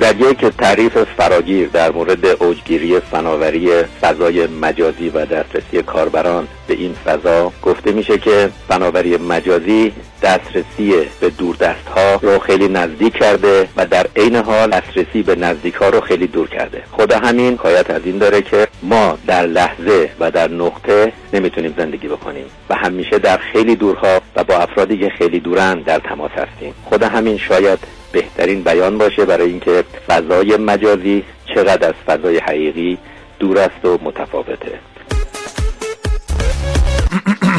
در 0.00 0.20
یک 0.20 0.44
تعریف 0.44 0.98
فراگیر 0.98 1.68
در 1.68 1.92
مورد 1.92 2.26
اوجگیری 2.26 3.00
فناوری 3.00 3.70
فضای 4.00 4.46
مجازی 4.46 5.08
و 5.08 5.26
دسترسی 5.26 5.82
کاربران 5.82 6.48
به 6.66 6.74
این 6.74 6.94
فضا 7.04 7.52
گفته 7.62 7.92
میشه 7.92 8.18
که 8.18 8.50
فناوری 8.68 9.16
مجازی 9.16 9.92
دسترسی 10.22 10.94
به 11.20 11.30
دوردست 11.30 11.88
ها 11.96 12.14
رو 12.22 12.38
خیلی 12.38 12.68
نزدیک 12.68 13.12
کرده 13.12 13.68
و 13.76 13.86
در 13.86 14.06
عین 14.16 14.36
حال 14.36 14.70
دسترسی 14.70 15.22
به 15.22 15.34
نزدیک 15.34 15.74
ها 15.74 15.88
رو 15.88 16.00
خیلی 16.00 16.26
دور 16.26 16.48
کرده. 16.48 16.82
خود 16.90 17.12
همین 17.12 17.54
حکایت 17.54 17.90
از 17.90 18.02
این 18.04 18.18
داره 18.18 18.42
که 18.42 18.68
ما 18.82 19.18
در 19.26 19.46
لحظه 19.46 20.10
و 20.20 20.30
در 20.30 20.50
نقطه 20.50 21.12
نمی‌تونیم 21.32 21.74
زندگی 21.78 22.08
بکنیم 22.08 22.44
و 22.70 22.74
همیشه 22.74 23.18
در 23.18 23.36
خیلی 23.36 23.76
دورها 23.76 24.20
و 24.36 24.44
با 24.44 24.54
افرادی 24.56 24.98
که 24.98 25.08
خیلی 25.18 25.40
دورن 25.40 25.80
در 25.80 25.98
تماس 25.98 26.30
هستیم. 26.30 26.74
خود 26.84 27.02
همین 27.02 27.38
شاید 27.38 27.97
بهترین 28.12 28.62
بیان 28.62 28.98
باشه 28.98 29.24
برای 29.24 29.50
اینکه 29.50 29.84
فضای 30.06 30.56
مجازی 30.56 31.24
چقدر 31.54 31.88
از 31.88 31.94
فضای 32.06 32.38
حقیقی 32.38 32.98
دور 33.38 33.58
است 33.58 33.84
و 33.84 33.98
متفاوته. 34.02 34.80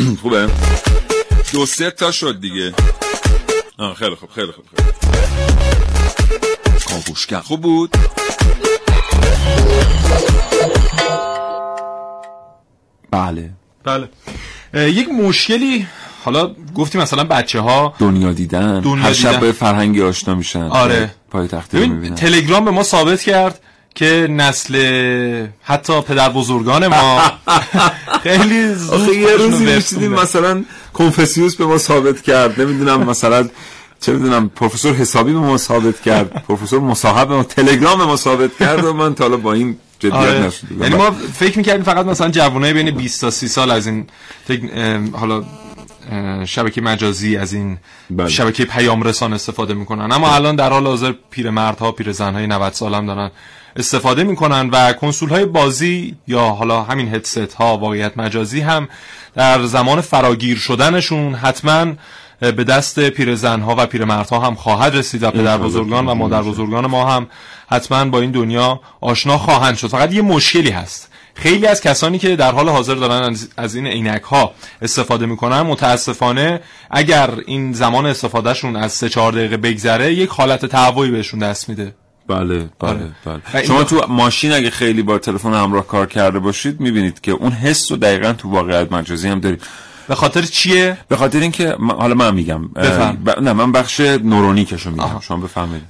خوبه؟ 0.22 0.48
دو 1.54 1.66
سه 1.66 1.92
تا 1.92 2.12
شد 2.12 2.40
دیگه. 2.42 2.74
آه 3.78 3.94
خیلی 3.96 4.16
خوب 4.16 4.30
خیلی 4.30 4.52
خوب 4.52 4.66
خیلی 4.76 4.90
کاوشگر 6.88 7.40
خوب 7.40 7.62
بود؟ 7.62 7.98
بله. 13.12 13.50
بله. 13.84 14.10
یک 14.74 15.10
مشکلی 15.10 15.88
حالا 16.34 16.56
گفتیم 16.76 17.02
مثلا 17.02 17.24
بچه 17.24 17.60
ها 17.60 17.94
دنیا 18.00 18.34
دیدن 18.34 18.80
دنیا 18.80 19.04
هر 19.04 19.14
شب 19.14 19.30
دیدن. 19.30 19.42
به 19.42 19.52
فرهنگی 19.52 20.02
آشنا 20.02 20.36
میشن 20.36 20.64
آره. 20.64 21.12
پای 21.32 21.48
تختی 21.48 21.78
رو 21.78 21.84
ببین 21.84 21.96
می‌بینن 21.96 22.16
تلگرام 22.16 22.66
به 22.66 22.72
ما 22.72 22.84
ثابت 22.84 23.22
کرد 23.22 23.60
که 23.96 24.28
نسل 24.30 24.76
حتی 25.64 26.02
پدر 26.02 26.30
بزرگان 26.30 26.88
ما 26.88 27.22
خیلی 28.24 28.74
زود 28.74 29.14
یه 29.16 29.36
روزی 29.38 29.66
میشیدیم. 29.66 30.12
مثلا 30.12 30.64
کنفسیوس 30.94 31.56
به 31.56 31.66
ما 31.66 31.78
ثابت 31.78 32.22
کرد 32.22 32.62
نمی‌دونم 32.62 33.10
مثلا 33.10 33.50
چه 34.02 34.14
می‌دونم 34.14 34.50
پروفسور 34.50 34.94
حسابی 34.96 35.34
به 35.34 35.40
ما 35.40 35.58
ثابت 35.58 36.02
کرد 36.02 36.44
پروفسور 36.48 36.80
مصاحب 36.80 37.28
به 37.28 37.36
ما 37.36 37.44
تلگرام 37.44 37.98
به 37.98 38.06
ما 38.06 38.16
ثابت 38.16 38.58
کرد 38.60 38.86
و 38.86 38.94
من 38.94 39.16
تا 39.16 39.24
حالا 39.24 39.38
با 39.38 39.54
این 39.54 39.78
جدیت 40.00 40.14
آره. 40.14 40.52
یعنی 40.82 40.96
ما 40.96 41.12
فکر 41.12 41.58
می‌کردیم 41.58 41.84
فقط 41.84 42.06
مثلا 42.06 42.30
جوانای 42.30 42.74
بین 42.74 42.92
20 42.92 43.22
تا 43.22 43.32
30 43.32 43.48
سال 43.48 43.72
از 43.72 43.88
این 43.88 44.08
تک... 44.48 44.62
حالا 45.14 45.44
شبکه 46.46 46.82
مجازی 46.82 47.38
از 47.38 47.54
این 47.54 47.78
بله. 48.10 48.30
شبکه 48.30 48.66
پیام 48.66 49.04
رسان 49.04 49.34
استفاده 49.34 49.74
می‌کنن. 49.74 50.12
اما 50.12 50.36
الان 50.36 50.56
در 50.56 50.70
حال 50.70 50.88
حاضر 50.88 51.14
پیرمردها 51.32 51.92
پیرزنهای 51.92 52.48
90 52.48 52.74
سال 52.74 52.94
هم 52.94 53.06
دارن 53.06 53.32
استفاده 53.76 54.24
می‌کنن 54.24 54.70
و 54.70 54.94
کنسول 54.94 55.30
های 55.30 55.46
بازی 55.46 56.16
یا 56.28 56.42
حالا 56.42 56.84
همین 56.84 57.16
هدست 57.16 57.54
ها 57.54 57.78
واقعیت 57.78 58.18
مجازی 58.18 58.62
هم 58.62 58.88
در 59.36 59.66
زمان 59.66 60.02
فراگیر 60.02 60.58
شدنشون 60.58 61.36
حتما 61.36 61.94
به 62.40 62.64
دست 62.64 63.00
پیرزنها 63.00 63.76
و 63.78 63.86
پیرمردها 63.86 64.40
هم 64.40 64.56
خواهد 64.56 64.96
رسید 64.96 65.24
و 65.24 65.32
پدر 65.32 65.58
بزرگان 65.58 66.08
و 66.08 66.14
مادر 66.14 66.42
بزرگان 66.42 66.86
ما 66.86 67.12
هم 67.12 67.28
حتما 67.70 68.06
با 68.06 68.20
این 68.20 68.32
دنیا 68.32 68.80
آشنا 69.02 69.38
خواهند 69.38 69.76
شد. 69.78 69.88
فقط 69.88 70.14
یه 70.14 70.22
مشکلی 70.22 70.70
هست. 70.70 71.10
خیلی 71.40 71.68
از 71.68 71.82
کسانی 71.82 72.20
که 72.20 72.36
در 72.36 72.52
حال 72.52 72.70
حاضر 72.70 72.96
دارن 72.96 73.36
از- 73.58 73.76
این 73.76 73.88
عینک 73.88 74.22
ها 74.22 74.52
استفاده 74.82 75.26
می‌کنن 75.26 75.62
متاسفانه 75.62 76.62
اگر 76.92 77.30
این 77.48 77.74
زمان 77.74 78.06
استفادهشون 78.06 78.76
از 78.76 78.92
3 78.92 79.10
4 79.10 79.32
دقیقه 79.32 79.58
بگذره 79.58 80.14
یک 80.14 80.30
حالت 80.30 80.66
تهوعی 80.66 81.12
بهشون 81.12 81.40
دست 81.40 81.70
میده. 81.70 81.96
بله 82.28 82.70
بله 82.80 82.90
آره. 82.90 83.00
و 83.26 83.30
بله 83.30 83.42
این 83.54 83.64
شما 83.64 83.84
تو 83.84 84.06
ماشین 84.10 84.52
اگه 84.52 84.70
خیلی 84.70 85.02
با 85.02 85.18
تلفن 85.18 85.54
همراه 85.54 85.88
کار 85.88 86.06
کرده 86.06 86.40
باشید 86.40 86.80
می‌بینید 86.80 87.22
که 87.22 87.32
اون 87.32 87.52
حس 87.52 87.92
رو 87.92 87.98
دقیقا 87.98 88.34
تو 88.34 88.50
واقعیت 88.50 88.92
مجازی 88.92 89.28
هم 89.30 89.40
دارید. 89.40 89.62
به 90.08 90.16
خاطر 90.16 90.42
چیه؟ 90.42 90.98
به 91.08 91.16
خاطر 91.18 91.40
اینکه 91.40 91.76
حالا 91.98 92.16
من 92.16 92.34
میگم. 92.36 92.68
ب... 92.68 93.30
نه 93.42 93.54
من 93.54 93.72
بخش 93.72 94.00
نورونیکشو 94.00 94.90
میگم. 94.92 95.04
آها. 95.04 95.22
شما 95.22 95.38
بفهمید. 95.38 95.82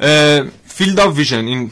field 0.67 0.99
of 0.99 1.17
vision 1.17 1.45
این 1.45 1.71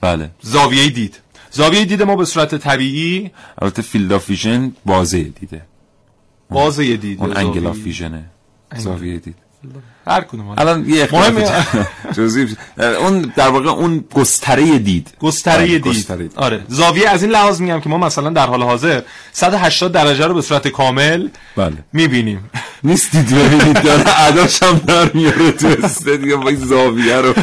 بله. 0.00 0.30
زاویه 0.42 0.88
دید. 0.88 1.20
زاویه 1.58 1.84
دید 1.84 2.02
ما 2.02 2.16
به 2.16 2.24
صورت 2.24 2.54
طبیعی 2.54 3.30
البته 3.62 3.82
field 3.82 4.12
of 4.12 4.28
vision 4.30 4.72
بازه 4.86 5.22
دیده. 5.22 5.62
بازه 6.50 6.96
دید 6.96 7.20
اون 7.20 7.36
angle. 7.36 7.66
of 7.66 7.84
vision 7.84 8.18
ه 8.18 8.24
زاویه 8.76 9.18
دید. 9.18 9.34
هر 10.06 10.20
کدوم. 10.20 10.48
الان 10.58 10.88
یه 10.88 11.08
جزئی 12.16 12.56
اون 12.78 13.32
در 13.36 13.48
واقع 13.48 13.68
اون 13.68 14.04
گستره 14.14 14.78
دید. 14.78 15.10
گستره 15.20 15.56
بله، 15.56 15.66
دید. 15.66 15.86
گستره 15.86 16.16
دید. 16.16 16.32
آره. 16.36 16.64
زاویه 16.68 17.08
از 17.08 17.22
این 17.22 17.32
لحاظ 17.32 17.60
میگم 17.60 17.80
که 17.80 17.88
ما 17.88 17.98
مثلا 17.98 18.30
در 18.30 18.46
حال 18.46 18.62
حاضر 18.62 19.02
180 19.32 19.92
درجه 19.92 20.26
رو 20.26 20.34
به 20.34 20.42
صورت 20.42 20.68
کامل 20.68 21.28
بله. 21.56 21.76
می‌بینیم. 21.92 22.50
نیستید 22.84 23.34
ببینید. 23.34 23.82
داره 23.82 24.02
اداش 24.02 24.62
هم 24.62 24.78
در 24.86 25.12
میاره 25.12 25.52
تو 25.52 26.16
دیگه 26.16 26.36
با 26.36 26.48
این 26.48 26.64
زاویه 26.64 27.16
رو. 27.16 27.34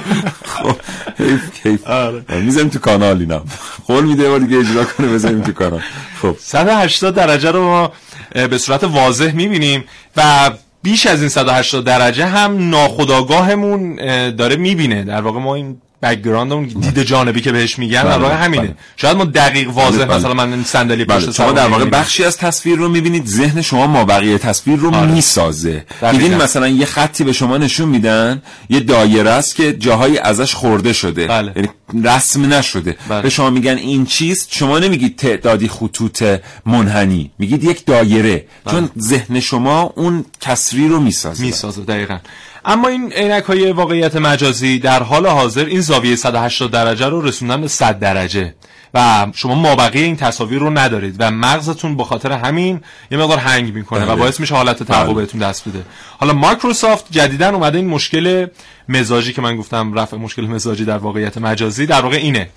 خب 0.45 0.75
حیف 1.17 1.62
کیف 1.63 1.88
آره. 1.88 2.23
می‌زنیم 2.30 2.69
تو 2.69 2.80
کانال 2.80 3.19
اینم 3.19 3.43
قول 3.88 4.04
میده 4.06 4.30
بار 4.30 4.39
دیگه 4.39 4.58
اجرا 4.58 4.84
کنه 4.84 5.08
بزنیم 5.08 5.41
تو 5.41 5.51
کانال. 5.51 5.82
خب. 6.21 6.36
180 6.39 7.15
درجه 7.15 7.51
رو 7.51 7.63
ما 7.63 7.91
به 8.34 8.58
صورت 8.58 8.84
واضح 8.84 9.32
می‌بینیم 9.32 9.84
و 10.17 10.51
بیش 10.86 11.06
از 11.06 11.19
این 11.19 11.30
180 11.30 11.86
درجه 11.86 12.26
هم 12.26 12.69
ناخودآگاهمون 12.69 13.97
اه، 14.00 14.32
داره 14.32 14.56
می‌بینه. 14.56 15.04
در 15.04 15.21
واقع 15.21 15.39
ما 15.39 15.56
این 15.56 15.78
background 16.05 16.53
اون 16.53 16.65
دید 16.65 17.03
جانبی 17.03 17.41
که 17.41 17.51
بهش 17.51 17.79
میگن 17.79 18.03
در 18.03 18.09
بله، 18.09 18.17
واقع 18.17 18.45
همینه 18.45 18.63
بله. 18.63 18.75
شاید 18.97 19.17
ما 19.17 19.25
دقیق 19.25 19.69
واضح 19.69 19.97
بله، 19.97 20.05
بله. 20.05 20.17
مثلا 20.17 20.33
من 20.33 20.53
این 20.53 20.63
صندلی 20.63 21.05
بله 21.05 21.17
پشت 21.17 21.31
شما 21.31 21.51
در 21.51 21.67
واقع. 21.67 21.85
بخشی 21.85 22.23
از 22.23 22.37
تصویر 22.37 22.77
رو 22.77 22.89
می‌بینید 22.89 23.25
ذهن 23.25 23.61
شما 23.61 23.87
ما 23.87 24.05
بقیه 24.05 24.37
تصویر 24.37 24.79
رو 24.79 24.95
آره. 24.95 25.11
می‌سازه. 25.11 25.85
میدین 26.11 26.35
مثلا 26.35 26.67
یه 26.67 26.85
خطی 26.85 27.23
به 27.23 27.33
شما 27.33 27.57
نشون 27.57 27.89
میدن 27.89 28.41
یه 28.69 28.79
دایره 28.79 29.29
است 29.29 29.55
که 29.55 29.73
جاهایی 29.73 30.17
ازش 30.17 30.53
خورده 30.53 30.93
شده 30.93 31.27
بله. 31.27 31.51
یعنی 31.55 31.69
رسم 32.03 32.53
نشده 32.53 32.97
بله. 33.09 33.21
به 33.21 33.29
شما 33.29 33.49
میگن 33.49 33.77
این 33.77 34.05
چیست 34.05 34.47
شما 34.51 34.79
نمیگید 34.79 35.15
تعدادی 35.15 35.67
خطوط 35.67 36.23
منحنی 36.65 37.31
میگید 37.39 37.63
یک 37.63 37.85
دایره 37.85 38.45
چون 38.71 38.89
ذهن 38.99 39.39
شما 39.39 39.93
اون 39.95 40.25
کسری 40.41 40.87
رو 40.87 40.99
می‌سازه 40.99 41.43
می‌سازه 41.43 41.81
دقیقا 41.81 42.17
اما 42.65 42.88
این 42.88 43.13
عینک 43.13 43.43
های 43.43 43.71
واقعیت 43.71 44.15
مجازی 44.15 44.80
در 44.80 45.04
حال 45.04 45.28
حاضر 45.28 45.65
این 45.65 45.82
زاویه 45.82 46.15
180 46.15 46.71
درجه 46.71 47.06
رو 47.06 47.21
رسوندن 47.21 47.62
به 47.62 47.67
100 47.67 47.99
درجه 47.99 48.54
و 48.93 49.28
شما 49.34 49.56
مابقی 49.56 50.04
این 50.04 50.15
تصاویر 50.15 50.60
رو 50.60 50.69
ندارید 50.69 51.15
و 51.19 51.32
مغزتون 51.32 51.97
به 51.97 52.04
خاطر 52.04 52.32
همین 52.32 52.82
یه 53.12 53.17
مقدار 53.17 53.38
هنگ 53.38 53.73
می‌کنه 53.73 54.04
و 54.04 54.08
بله. 54.08 54.15
باعث 54.15 54.39
میشه 54.39 54.56
حالت 54.56 54.84
تهوع 54.84 55.06
بله. 55.06 55.13
بهتون 55.13 55.41
دست 55.41 55.69
بده 55.69 55.86
حالا 56.17 56.34
مایکروسافت 56.34 57.06
جدیدا 57.12 57.49
اومده 57.49 57.78
این 57.78 57.88
مشکل 57.88 58.47
مزاجی 58.89 59.34
که 59.34 59.41
من 59.41 59.58
گفتم 59.58 59.93
رفع 59.93 60.17
مشکل 60.17 60.45
مزاجی 60.45 60.86
در 60.86 60.98
واقعیت 60.98 61.38
مجازی 61.38 61.86
در 61.86 62.02
واقع 62.02 62.17
اینه 62.17 62.50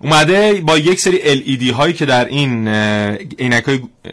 اومده 0.00 0.62
با 0.66 0.78
یک 0.78 1.00
سری 1.00 1.18
LED 1.18 1.72
هایی 1.72 1.94
که 1.94 2.06
در 2.06 2.24
این 2.24 2.68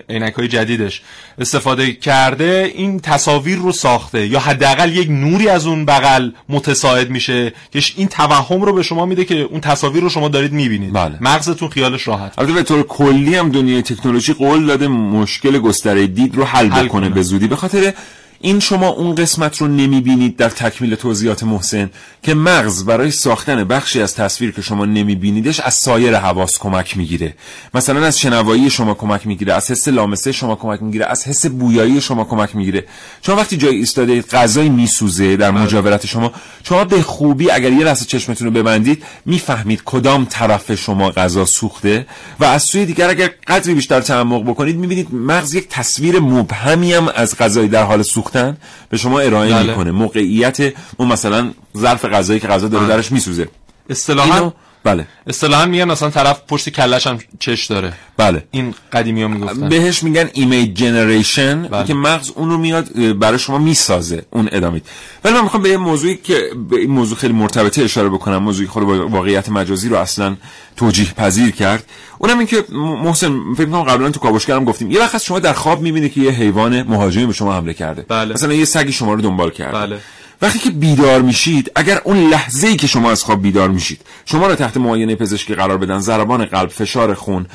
عینک 0.10 0.34
های 0.34 0.48
جدیدش 0.48 1.02
استفاده 1.40 1.94
کرده 1.94 2.72
این 2.76 3.00
تصاویر 3.00 3.58
رو 3.58 3.72
ساخته 3.72 4.28
یا 4.28 4.40
حداقل 4.40 4.96
یک 4.96 5.10
نوری 5.10 5.50
از 5.50 5.66
اون 5.66 5.86
بغل 5.86 6.32
متساعد 6.50 7.10
میشه 7.10 7.54
که 7.72 7.82
این 7.96 8.08
توهم 8.08 8.62
رو 8.62 8.74
به 8.74 8.84
شما 8.84 9.06
میده 9.06 9.26
که 9.26 9.36
اون 9.36 9.62
تصاویر 9.62 10.04
رو 10.04 10.10
شما 10.10 10.28
دارید 10.28 10.52
می‌بینید 10.54 10.94
بله. 10.94 11.18
مغزتون 11.22 11.70
خیالش 11.70 12.08
راحت 12.08 12.40
البته 12.40 12.54
به 12.54 12.64
طور 12.64 12.84
کلی 12.84 13.36
هم 13.36 13.50
دنیای 13.52 13.82
تکنولوژی 13.82 14.34
قول 14.34 14.66
داده 14.66 14.88
مشکل 14.88 15.60
گستره 15.60 16.08
دید 16.08 16.36
رو 16.36 16.44
حل, 16.44 16.70
حل 16.70 16.86
بکنه 16.86 16.88
کنه. 16.88 17.10
به 17.10 17.22
زودی 17.22 17.48
به 17.48 17.56
خاطر 17.56 17.94
این 18.44 18.60
شما 18.60 18.88
اون 18.88 19.16
قسمت 19.16 19.58
رو 19.58 19.68
نمی‌بینید 19.68 20.38
در 20.38 20.50
تکمیل 20.50 20.96
توضیحات 20.96 21.44
محسن 21.44 21.90
که 22.24 22.34
مغز 22.34 22.86
برای 22.86 23.12
ساختن 23.12 23.64
بخشی 23.64 24.02
از 24.02 24.16
تصویر 24.16 24.52
که 24.52 24.62
شما 24.62 24.86
نمیبینیدش 24.86 25.60
از 25.60 25.74
سایر 25.74 26.16
حواس 26.16 26.60
کمک 26.60 26.98
می‌گیره. 26.98 27.36
مثلا 27.74 28.06
از 28.06 28.20
شنوایی 28.20 28.70
شما 28.70 28.94
کمک 28.94 29.28
می‌گیره 29.28 29.54
از 29.54 29.72
حس 29.72 29.88
لامسه 29.88 30.32
شما 30.32 30.56
کمک 30.56 30.84
می‌گیره 30.84 31.06
از 31.06 31.28
حس 31.28 31.46
بویایی 31.46 32.02
شما 32.02 32.24
کمک 32.24 32.56
می‌گیره. 32.56 32.86
شما 33.22 33.36
وقتی 33.36 33.58
جای 33.58 33.76
ایستاده 33.76 34.22
غذای 34.22 34.70
میسوزه 34.70 35.38
در 35.38 35.52
مجاورت 35.52 36.06
شما 36.06 36.32
شما 36.64 36.84
به 36.84 37.02
خوبی 37.02 37.52
اگر 37.52 37.72
یه 37.72 37.86
لحظه 37.86 38.06
چشمتون 38.06 38.48
رو 38.48 38.54
ببندید 38.54 39.04
می‌فهمید 39.26 39.82
کدام 39.86 40.26
طرف 40.26 40.76
شما 40.76 41.12
غذا 41.12 41.46
سوخته 41.46 42.06
و 42.40 42.46
از 42.46 42.64
سوی 42.64 42.86
دیگر 42.86 43.10
اگر 43.10 43.30
قدری 43.48 43.74
بیشتر 43.74 44.02
تعمق 44.02 44.44
بکنید 44.44 44.76
می‌بینید 44.76 45.14
مغز 45.14 45.54
یک 45.54 45.68
تصویر 45.70 46.20
مبهمی 46.20 46.94
هم 46.94 47.08
از 47.16 47.38
غذای 47.38 47.68
در 47.68 47.84
حال 47.84 48.04
سوختن 48.32 48.58
به 48.90 48.98
شما 48.98 49.20
ارائه 49.20 49.54
بله. 49.54 49.70
می‌کنه 49.70 49.92
موقعیت 49.92 50.74
اون 50.98 51.08
مثلا 51.12 51.52
ظرف 51.78 52.06
غذایی 52.06 52.40
که 52.40 52.48
غذا 52.48 52.68
داره. 52.68 52.88
درش 52.88 53.12
میسوزه 53.12 53.48
اصطلاحا 53.90 54.52
بله. 54.84 55.08
اصطلاحا 55.28 55.66
میگن 55.66 55.84
مثلا 55.84 56.10
طرف 56.10 56.42
پشت 56.48 56.70
کلش 56.70 57.08
هم 57.08 57.20
چش 57.40 57.66
داره. 57.66 57.94
بله. 58.18 58.44
این 58.52 58.76
قدیمی 58.94 59.22
ها 59.22 59.28
می‌گفتن. 59.28 59.70
بهش 59.70 60.04
میگن 60.04 60.30
ایمیج 60.34 60.78
جنریشن 60.78 61.62
بله. 61.62 61.86
که 61.86 61.94
مغز 61.94 62.32
اون 62.36 62.50
رو 62.50 62.58
میاد 62.58 63.18
برای 63.20 63.40
شما 63.40 63.58
می‌سازه 63.58 64.26
اون 64.30 64.50
ادامید 64.52 64.86
ولی 65.24 65.34
من 65.34 65.42
می‌خوام 65.42 65.64
به 65.64 65.70
یه 65.70 65.78
موضوعی 65.78 66.16
که 66.16 66.42
به 66.70 66.76
این 66.76 66.92
موضوع 66.92 67.18
خیلی 67.18 67.34
مرتبطه 67.34 67.84
اشاره 67.84 68.10
بکنم 68.10 68.38
موضوعی 68.38 68.68
خود 68.68 68.84
با 68.84 69.08
واقعیت 69.08 69.50
مجازی 69.50 69.90
رو 69.90 69.98
اصلا 69.98 70.36
توجیه 70.78 71.14
پذیر 71.14 71.52
کرد. 71.52 71.84
اونم 72.18 72.38
این 72.38 72.48
که 72.48 72.64
محسن 73.04 73.54
فکر 73.58 73.66
کنم 73.66 73.84
قبلا 73.84 74.10
تو 74.10 74.20
کاوشگرم 74.20 74.66
گفتیم 74.66 74.92
یه 74.92 75.00
وقت 75.00 75.24
شما 75.24 75.40
در 75.40 75.54
خواب 75.54 75.82
می‌بینید 75.82 76.14
که 76.14 76.22
یه 76.22 76.32
حیوان 76.32 76.84
مهاجمی 76.84 77.26
به 77.26 77.34
شما 77.34 77.54
حمله 77.54 77.74
کرده. 77.74 78.06
بله. 78.08 78.34
مثلا 78.34 78.54
یه 78.54 78.66
سگی 78.66 78.92
شما 78.92 79.14
رو 79.14 79.22
دنبال 79.22 79.50
کرده. 79.50 79.78
بله. 79.78 80.00
وقتی 80.42 80.60
که 80.60 80.70
بیدار 80.70 81.22
میشید 81.22 81.72
اگر 81.76 82.02
اون 82.04 82.30
لحظه 82.30 82.68
ای 82.68 82.76
که 82.76 82.88
شما 82.88 83.12
از 83.12 83.24
خواب 83.24 83.42
بیدار 83.42 83.70
میشید 83.70 84.02
شما 84.26 84.48
رو 84.48 84.56
تحت 84.56 84.78
معاینه 84.78 85.16
پزشکی 85.16 85.56
قرار 85.56 85.78
بدن 85.78 86.00
ضربان 86.00 86.46
قلب 86.46 86.70
فشار 86.70 87.14
خون 87.14 87.46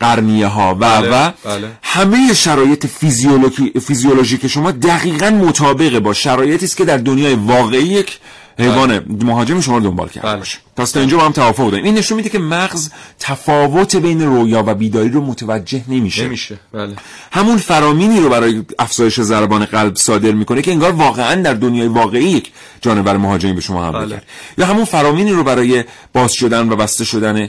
قرنیه 0.00 0.46
ها 0.46 0.70
و 0.70 0.74
بله، 0.74 1.08
و 1.08 1.32
بله. 1.44 1.68
همه 1.82 2.34
شرایط 2.34 2.86
فیزیولوژی 2.86 3.72
فیزیولوژیک 3.86 4.46
شما 4.46 4.70
دقیقا 4.70 5.30
مطابق 5.30 5.98
با 5.98 6.12
شرایطی 6.12 6.64
است 6.64 6.76
که 6.76 6.84
در 6.84 6.96
دنیای 6.96 7.34
واقعی 7.34 7.84
یک 7.84 8.18
حیوان 8.58 9.04
مهاجم 9.08 9.60
شما 9.60 9.78
رو 9.78 9.84
دنبال 9.84 10.08
کرده 10.08 10.26
بله. 10.28 10.36
باشه. 10.36 10.58
پس 10.76 10.90
تا 10.90 11.00
اینجا 11.00 11.16
با 11.16 11.24
هم 11.24 11.32
توافق 11.32 11.70
داریم 11.70 11.84
این 11.84 11.94
نشون 11.94 12.16
میده 12.16 12.28
که 12.28 12.38
مغز 12.38 12.90
تفاوت 13.18 13.96
بین 13.96 14.22
رویا 14.22 14.64
و 14.66 14.74
بیداری 14.74 15.08
رو 15.08 15.20
متوجه 15.20 15.82
نمیشه. 15.88 16.24
نمیشه. 16.24 16.58
بله. 16.72 16.94
همون 17.32 17.56
فرامینی 17.56 18.20
رو 18.20 18.28
برای 18.28 18.62
افزایش 18.78 19.20
ضربان 19.20 19.64
قلب 19.64 19.96
صادر 19.96 20.32
می‌کنه 20.32 20.62
که 20.62 20.70
انگار 20.70 20.92
واقعا 20.92 21.42
در 21.42 21.54
دنیای 21.54 21.88
واقعی 21.88 22.24
یک 22.24 22.52
جانور 22.80 23.16
مهاجمی 23.16 23.52
به 23.52 23.60
شما 23.60 23.84
حمله 23.86 23.98
بله. 23.98 24.10
کرد. 24.10 24.26
یا 24.58 24.66
همون 24.66 24.84
فرامینی 24.84 25.32
رو 25.32 25.44
برای 25.44 25.84
باز 26.12 26.32
شدن 26.32 26.68
و 26.68 26.76
بسته 26.76 27.04
شدن 27.04 27.48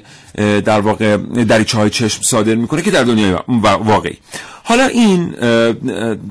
در 0.61 0.79
واقع 0.79 1.17
دریچه 1.43 1.77
های 1.77 1.89
چشم 1.89 2.21
صادر 2.23 2.55
می‌کنه 2.55 2.81
که 2.81 2.91
در 2.91 3.03
دنیای 3.03 3.33
وا- 3.33 3.83
واقعی. 3.83 4.17
حالا 4.63 4.85
این 4.85 5.33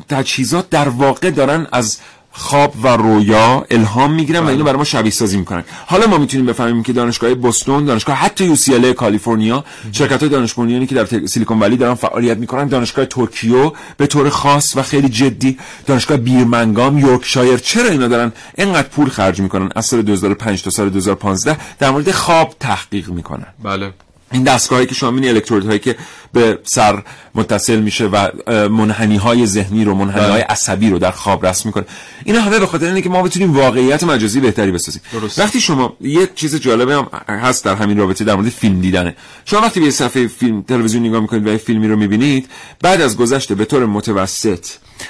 تجهیزات 0.08 0.70
در 0.70 0.88
واقع 0.88 1.30
دارن 1.30 1.66
از 1.72 1.98
خواب 2.36 2.74
و 2.82 2.88
رویا 2.88 3.66
الهام 3.70 4.12
می‌گیرن 4.12 4.40
و 4.40 4.48
اینو 4.48 4.64
برای 4.64 4.76
ما 4.76 4.84
شبیه 4.84 5.10
سازی 5.10 5.36
می‌کنن. 5.36 5.64
حالا 5.86 6.06
ما 6.06 6.18
می‌تونیم 6.18 6.46
بفهمیم 6.46 6.82
که 6.82 6.92
دانشگاه 6.92 7.34
بوستون 7.34 7.84
دانشگاه 7.84 8.16
حتی 8.16 8.44
یو 8.44 8.56
سی 8.56 8.92
کالیفرنیا 8.92 9.64
شرکت 9.92 10.20
های 10.20 10.28
دانش 10.28 10.54
بنیانی 10.54 10.86
که 10.86 10.94
در 10.94 11.26
سیلیکون 11.26 11.60
ولی 11.60 11.76
دارن 11.76 11.94
فعالیت 11.94 12.38
می‌کنن 12.38 12.68
دانشگاه 12.68 13.04
توکیو 13.04 13.72
به 13.96 14.06
طور 14.06 14.28
خاص 14.28 14.76
و 14.76 14.82
خیلی 14.82 15.08
جدی 15.08 15.58
دانشگاه 15.86 16.16
بیرمنگام 16.16 16.98
یورکشایر 16.98 17.56
چرا 17.58 17.90
اینا 17.90 18.08
دارن 18.08 18.32
اینقدر 18.58 18.88
پول 18.88 19.08
خرج 19.08 19.40
می‌کنن؟ 19.40 19.68
از 19.76 19.86
سال 19.86 20.02
2005 20.02 20.62
تا 20.62 20.70
سال 20.70 20.90
2015 20.90 21.56
در 21.78 21.90
مورد 21.90 22.10
خواب 22.10 22.54
تحقیق 22.60 23.08
می‌کنن. 23.08 23.46
بله. 23.62 23.92
این 24.36 24.44
دستگاهی 24.44 24.86
که 24.86 24.94
شما 24.94 25.10
می‌بینید 25.10 25.36
الکترودهایی 25.36 25.78
که 25.78 25.96
به 26.32 26.58
سر 26.64 27.02
متصل 27.34 27.80
میشه 27.80 28.06
و 28.06 28.28
منحنی 28.68 29.16
های 29.16 29.46
ذهنی 29.46 29.84
رو 29.84 29.94
منحنی 29.94 30.24
های 30.24 30.32
بله. 30.32 30.44
عصبی 30.44 30.90
رو 30.90 30.98
در 30.98 31.10
خواب 31.10 31.46
رسم 31.46 31.68
می‌کنه. 31.68 31.84
اینا 32.24 32.40
همه 32.40 32.58
به 32.58 32.66
خاطر 32.66 32.86
اینه 32.86 33.02
که 33.02 33.08
ما 33.08 33.22
بتونیم 33.22 33.56
واقعیت 33.56 34.04
مجازی 34.04 34.40
بهتری 34.40 34.70
بسازیم. 34.70 35.02
درست. 35.12 35.38
وقتی 35.38 35.60
شما 35.60 35.96
یه 36.00 36.28
چیز 36.34 36.56
جالبه 36.56 36.94
هم 36.94 37.08
هست 37.28 37.64
در 37.64 37.74
همین 37.74 37.98
رابطه 37.98 38.24
در 38.24 38.34
مورد 38.34 38.48
فیلم 38.48 38.80
دیدنه. 38.80 39.16
شما 39.44 39.60
وقتی 39.60 39.80
به 39.80 39.90
صفحه 39.90 40.26
فیلم 40.26 40.62
تلویزیون 40.62 41.06
نگاه 41.06 41.20
می‌کنید 41.20 41.46
و 41.46 41.50
یه 41.50 41.56
فیلمی 41.56 41.88
رو 41.88 41.96
می‌بینید 41.96 42.48
بعد 42.82 43.00
از 43.00 43.16
گذشته 43.16 43.54
به 43.54 43.64
طور 43.64 43.86
متوسط 43.86 44.66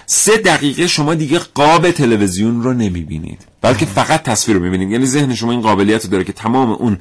سه 0.07 0.37
دقیقه 0.37 0.87
شما 0.87 1.14
دیگه 1.14 1.39
قاب 1.39 1.91
تلویزیون 1.91 2.62
رو 2.62 2.72
نمی‌بینید. 2.72 3.41
بلکه 3.62 3.87
فقط 3.87 4.22
تصویر 4.22 4.57
رو 4.57 4.62
می‌بینید. 4.62 4.91
یعنی 4.91 5.07
ذهن 5.07 5.35
شما 5.35 5.51
این 5.53 5.61
قابلیت 5.61 6.05
رو 6.05 6.11
داره 6.11 6.24
که 6.24 6.33
تمام 6.33 6.70
اون 6.70 6.99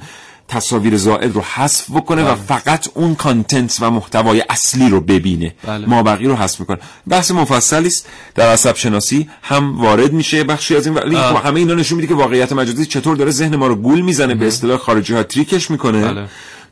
تصاویر 0.48 0.96
زائد 0.96 1.34
رو 1.34 1.42
حذف 1.54 1.90
بکنه 1.90 2.32
و 2.32 2.34
فقط 2.34 2.88
اون 2.94 3.14
کانتنت 3.14 3.78
و 3.80 3.90
محتوای 3.90 4.42
اصلی 4.50 4.88
رو 4.88 5.00
ببینه. 5.00 5.54
بله. 5.66 5.86
ما 5.86 6.02
بقیه 6.02 6.28
رو 6.28 6.36
حذف 6.36 6.60
می‌کنه. 6.60 6.78
بحث 7.08 7.30
مفصلی 7.30 7.86
است. 7.86 8.06
در 8.34 8.52
عصب 8.52 8.76
شناسی 8.76 9.28
هم 9.42 9.80
وارد 9.80 10.12
میشه 10.12 10.44
بخشی 10.44 10.76
از 10.76 10.86
این 10.86 10.94
ولی 10.94 11.16
آه. 11.16 11.40
خب 11.40 11.46
همه 11.46 11.60
اینا 11.60 11.74
نشون 11.74 11.96
میده 11.96 12.08
که 12.08 12.14
واقعیت 12.14 12.52
مجازی 12.52 12.86
چطور 12.86 13.16
داره 13.16 13.30
ذهن 13.30 13.56
ما 13.56 13.66
رو 13.66 13.74
گول 13.74 14.00
می‌زنه 14.00 14.34
به 14.34 14.46
اصطلاح 14.46 14.78
خارجی 14.78 15.14
ها 15.14 15.22
تریکش 15.22 15.70
می‌کنه. 15.70 16.04
بله. 16.04 16.24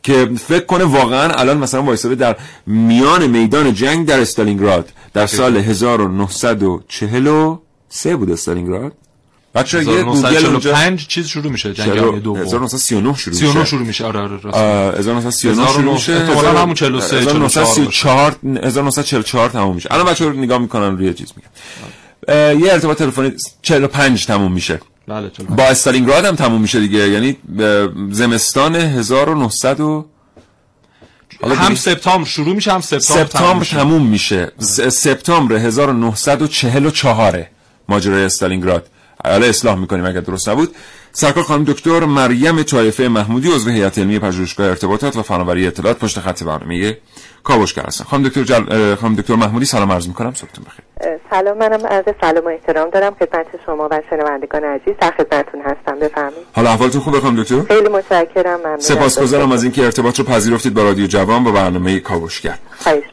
که 0.03 0.31
فکر 0.49 0.65
کنه 0.65 0.85
واقعا 0.85 1.33
الان 1.33 1.59
مثلا 1.59 1.83
وایساده 1.83 2.15
در 2.15 2.37
میان 2.67 3.27
میدان 3.27 3.75
جنگ 3.75 4.07
در 4.07 4.21
استالینگراد 4.21 4.93
در 5.13 5.27
سال 5.27 5.57
1943 5.57 8.17
بود 8.17 8.31
استالینگراد. 8.31 8.93
بچه 9.55 9.79
یه 9.79 9.85
گوگل 9.85 9.99
اونجا 10.09 10.29
1945 10.29 11.07
چیز 11.07 11.27
شروع 11.29 11.53
میشه 11.53 11.73
جنگ 11.75 11.95
جهانی 11.95 12.21
دوم. 12.21 12.41
1939 12.41 13.15
شروع 13.17 13.37
39 13.37 13.59
میشه. 13.61 13.71
شروع 13.71 13.87
میشه. 13.87 14.05
آره 14.05 14.21
آره 14.21 14.41
راست. 14.43 14.57
آه، 14.57 14.99
1939 14.99 15.69
شروع 15.69 15.93
میشه. 15.95 16.13
احتمالاً 16.13 16.61
همون 16.63 16.75
43 16.75 17.17
1934 17.17 18.37
1944 18.63 19.49
تموم 19.51 19.75
میشه. 19.75 19.89
الان 19.93 20.07
بچه‌ها 20.07 20.31
نگاه 20.31 20.59
می‌کنن 20.59 20.97
روی 20.97 21.15
چیز 21.15 21.33
میگن. 21.37 21.49
اه، 22.29 22.55
یه 22.55 22.73
ارتباط 22.73 22.99
تلفنی 22.99 23.33
45 23.63 24.27
تموم 24.27 24.53
میشه. 24.53 24.81
بله 25.09 25.31
با 25.49 25.65
استالینگراد 25.65 26.25
هم 26.25 26.35
تموم 26.37 26.61
میشه 26.61 26.81
دیگه. 26.81 27.09
یعنی 27.09 27.37
زمستان 28.11 28.75
1900 28.77 29.81
و 29.81 30.07
هم 31.45 31.75
سپتامبر 31.75 32.25
شروع 32.29 32.55
میشه 32.55 32.73
هم 32.73 32.81
سپتامبر 32.81 33.25
سپتامبر 33.25 33.59
میشه. 33.59 33.77
تموم 33.77 34.07
میشه. 34.07 34.53
س- 34.59 34.81
سپتامبر 34.81 35.57
1944 35.57 37.47
ماجرای 37.89 38.25
استالینگراد. 38.25 38.87
حالا 39.25 39.47
اصلاح 39.47 39.75
می‌کنیم 39.75 40.05
اگر 40.05 40.21
درست 40.21 40.49
نبود. 40.49 40.75
سرکار 41.17 41.45
خانم 41.45 41.65
دکتر 41.65 42.05
مریم 42.05 42.63
طایفه 42.63 43.09
محمودی 43.09 43.49
عضو 43.49 43.71
هیئت 43.71 43.99
علمی 43.99 44.19
پژوهشگاه 44.19 44.67
ارتباطات 44.69 45.17
و 45.17 45.23
فناوری 45.23 45.67
اطلاعات 45.67 45.99
پشت 45.99 46.21
خط 46.21 46.43
برنامه 46.43 46.99
کاوشگر 47.45 47.83
هستن. 47.83 48.05
خانم 48.05 48.29
دکتر 48.29 48.43
جل... 48.43 48.95
خانم 48.95 49.15
دکتر 49.15 49.35
محمودی 49.35 49.65
سلام 49.65 49.93
عرض 49.93 50.09
می‌کنم. 50.09 50.35
صبحتون 50.35 50.65
بخیر. 50.65 50.85
سلام 51.31 51.59
منم 51.59 51.87
عرض 51.87 52.05
سلام 52.21 52.45
و 52.45 52.49
احترام 52.49 52.91
دارم. 52.91 53.15
خدمت 53.15 53.47
شما 53.67 53.89
و 53.91 54.01
شنوندگان 54.11 54.65
عزیز 54.65 54.95
در 55.01 55.11
خدمتتون 55.11 55.61
هستم. 55.61 55.99
بفرمایید. 55.99 56.47
حالا 56.53 56.71
احوالتون 56.71 57.01
خوبه 57.01 57.21
خانم 57.21 57.43
دکتر؟ 57.43 57.63
خیلی 57.63 57.89
متشکرم. 57.89 58.61
ممنون 58.61 58.81
سپاسگزارم 58.81 59.53
از 59.53 59.63
اینکه 59.63 59.85
ارتباط 59.85 60.19
رو 60.19 60.25
پذیرفتید 60.25 60.75
با 60.75 60.83
رادیو 60.83 61.07
جوان 61.07 61.45
با 61.45 61.51
برنامه 61.53 62.01
کاوشگر. 62.01 62.59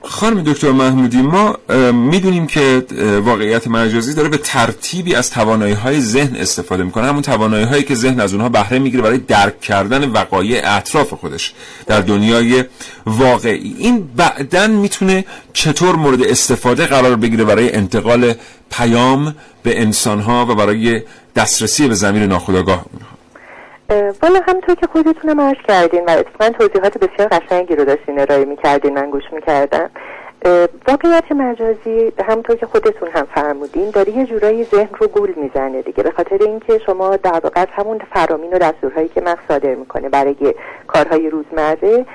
خانم 0.04 0.44
دکتر 0.44 0.72
محمودی 0.72 1.22
ما 1.22 1.58
می‌دونیم 1.92 2.48
که 2.48 2.84
واقعیت 3.26 3.68
مجازی 3.68 4.14
داره 4.14 4.30
به 4.30 4.38
ترتیبی 4.38 5.16
از 5.16 5.30
توانایی 5.30 5.74
های 5.74 6.02
ذهن 6.02 6.36
استفاده 6.36 6.84
می‌کنه. 6.84 7.08
همون 7.08 7.22
توانایی 7.22 7.66
هایی 7.66 7.84
که 7.92 7.96
ذهن 7.96 8.20
از 8.20 8.34
اونها 8.34 8.50
بهره 8.50 8.80
می‌گیره 8.80 9.04
برای 9.04 9.18
درک 9.18 9.62
کردن 9.62 10.10
وقایع 10.10 10.62
اطراف 10.64 11.14
خودش 11.14 11.54
در 11.88 12.02
دنیای 12.02 12.64
واقعی. 13.06 13.76
این 13.78 14.10
بعدا 14.16 14.68
می‌تونه 14.68 15.26
چطور 15.54 15.96
مورد 15.96 16.24
استفاده 16.24 16.86
قرار 16.86 17.16
بگیره 17.16 17.44
برای 17.44 17.76
انتقال 17.76 18.34
پیام 18.72 19.36
به 19.64 19.82
انسان 19.82 20.20
ها 20.20 20.46
و 20.50 20.56
برای 20.56 21.02
دسترسی 21.36 21.88
به 21.88 21.94
زمین 21.94 22.24
ناخودآگاه 22.24 22.86
اونها؟ 22.94 23.12
والا 24.22 24.42
همونطور 24.48 24.76
که 24.76 24.88
خودتونم 24.94 25.42
عرض 25.42 25.58
کردین 25.68 26.06
و 26.08 26.10
اتفاقا 26.10 26.50
توضیحات 26.50 26.98
بسیار 26.98 27.28
قشنگی 27.28 27.76
رو 27.76 27.86
داشتین 27.86 28.20
ارائه 28.20 28.46
می‌کردین 28.46 28.94
من 28.94 29.10
گوش 29.10 29.24
می‌کردم. 29.34 29.90
واقعیت 30.88 31.32
مجازی 31.32 32.12
همونطور 32.28 32.56
که 32.56 32.66
خودتون 32.66 33.10
هم 33.14 33.28
فرمودین 33.36 33.90
داره 33.90 34.18
یه 34.18 34.26
جورایی 34.26 34.64
ذهن 34.64 34.90
رو 35.00 35.08
گول 35.08 35.34
می‌زنه 35.36 35.82
دیگه. 35.82 36.04
به 36.04 36.12
خاطر 36.12 36.38
اینکه 36.42 36.80
شما 36.86 37.16
در 37.16 37.40
واقع 37.44 37.66
همون 37.72 38.00
فرامین 38.14 38.54
و 38.54 38.58
دستورهایی 38.58 39.08
که 39.08 39.22
مغز 39.22 39.40
صادر 39.48 39.76
می‌کنه 39.76 40.10
برای 40.10 40.54
کارهای 40.88 41.30
روزمره 41.30 42.06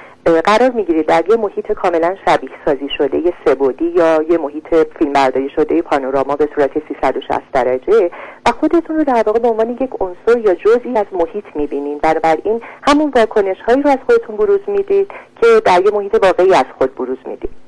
قرار 0.45 0.71
می‌گیرید 0.71 1.07
در 1.07 1.25
یه 1.31 1.37
محیط 1.37 1.73
کاملا 1.73 2.17
شبیه 2.25 2.51
سازی 2.65 2.89
شده 2.99 3.19
یه 3.19 3.33
سبودی 3.45 3.85
یا 3.85 4.23
یه 4.31 4.39
محیط 4.39 4.75
فیلم 4.99 5.13
برداری 5.13 5.51
شده 5.51 5.83
پانوراما 5.83 6.37
به 6.37 6.49
صورت 6.55 6.71
360 6.89 7.53
درجه. 7.53 8.11
و 8.47 8.51
خودتون 8.51 8.97
رو 8.97 9.05
در 9.05 9.23
واقع 9.27 9.39
به 9.39 9.49
عنوان 9.49 9.71
یک 9.71 9.91
عنصر 10.01 10.39
یا 10.39 10.55
جزئی 10.55 10.97
از 10.97 11.07
محیط 11.13 11.45
می‌بینین. 11.55 11.99
بنابراین 11.99 12.61
همون 12.83 13.13
واکنش 13.17 13.61
هایی 13.61 13.83
رو 13.83 13.91
از 13.91 13.99
خودتون 14.07 14.37
بروز 14.37 14.61
می‌دید 14.67 15.11
که 15.43 15.47
در 15.65 15.83
یه 15.85 15.91
محیط 15.91 16.25
واقعی 16.25 16.55
از 16.55 16.65
خود 16.79 16.95
بروز 16.95 17.19
می‌دید. 17.27 17.66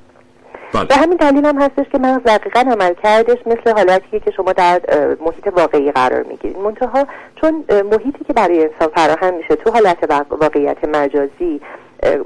بله. 0.72 0.84
به 0.84 0.94
همین 0.94 1.16
دلیل 1.16 1.44
هم 1.46 1.60
هستش 1.62 1.86
که 1.92 1.98
مغز 1.98 2.22
دقیقا 2.22 2.60
عمل 2.60 2.94
کردش 3.02 3.38
مثل 3.46 3.72
حالتیه 3.76 4.20
که 4.20 4.30
شما 4.30 4.52
در 4.52 4.80
محیط 5.20 5.48
واقعی 5.56 5.92
قرار 5.92 6.22
می‌گیرید 6.22 6.58
منتها 6.58 7.06
چون 7.36 7.64
محیطی 7.70 8.24
که 8.26 8.32
برای 8.32 8.62
انسان 8.62 8.88
فراهم 8.94 9.34
میشه 9.34 9.56
تو 9.56 9.70
حالت 9.70 9.98
واق- 10.10 10.42
واقعیت 10.42 10.84
مجازی 10.84 11.60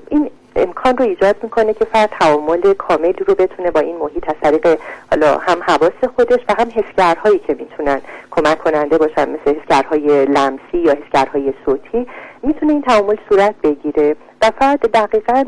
این 0.08 0.30
امکان 0.56 0.96
رو 0.96 1.04
ایجاد 1.04 1.36
می‌کنه 1.42 1.74
که 1.74 1.84
فرد 1.84 2.10
تعامل 2.20 2.72
کاملی 2.74 3.12
رو 3.26 3.34
بتونه 3.34 3.70
با 3.70 3.80
این 3.80 3.96
محیط 3.96 4.28
از 4.28 4.34
طریق 4.42 4.78
حالا 5.10 5.38
هم 5.38 5.62
حواس 5.62 5.92
خودش 6.16 6.40
و 6.48 6.54
هم 6.58 6.68
حسگرهایی 6.74 7.38
که 7.38 7.56
می‌تونن 7.58 8.00
کمک 8.30 8.58
کننده 8.58 8.98
باشن 8.98 9.28
مثل 9.28 9.54
حسگرهای 9.60 10.24
لمسی 10.26 10.78
یا 10.78 10.94
حسگرهای 10.94 11.52
صوتی 11.64 12.06
می‌تونه 12.42 12.72
این 12.72 12.82
تعامل 12.82 13.16
صورت 13.28 13.54
بگیره 13.62 14.16
و 14.42 14.50
فرد 14.60 14.90
دقیقا 14.90 15.44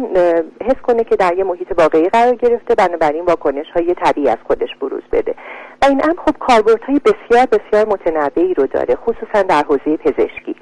حس 0.62 0.80
کنه 0.82 1.04
که 1.04 1.16
در 1.16 1.38
یه 1.38 1.44
محیط 1.44 1.68
واقعی 1.78 2.08
قرار 2.08 2.34
گرفته 2.34 2.74
بنابراین 2.74 3.24
واکنش 3.24 3.66
های 3.74 3.94
طبیعی 3.94 4.28
از 4.28 4.38
خودش 4.46 4.68
بروز 4.80 5.02
بده. 5.12 5.34
و 5.82 5.86
این 5.86 6.00
هم 6.00 6.14
خب 6.26 6.36
کاربردهای 6.40 7.00
بسیار 7.04 7.46
بسیار 7.46 7.88
متنوعی 7.88 8.54
رو 8.54 8.66
داره 8.66 8.96
خصوصا 8.96 9.42
در 9.42 9.62
حوزه 9.62 9.96
پزشکی. 9.96 10.56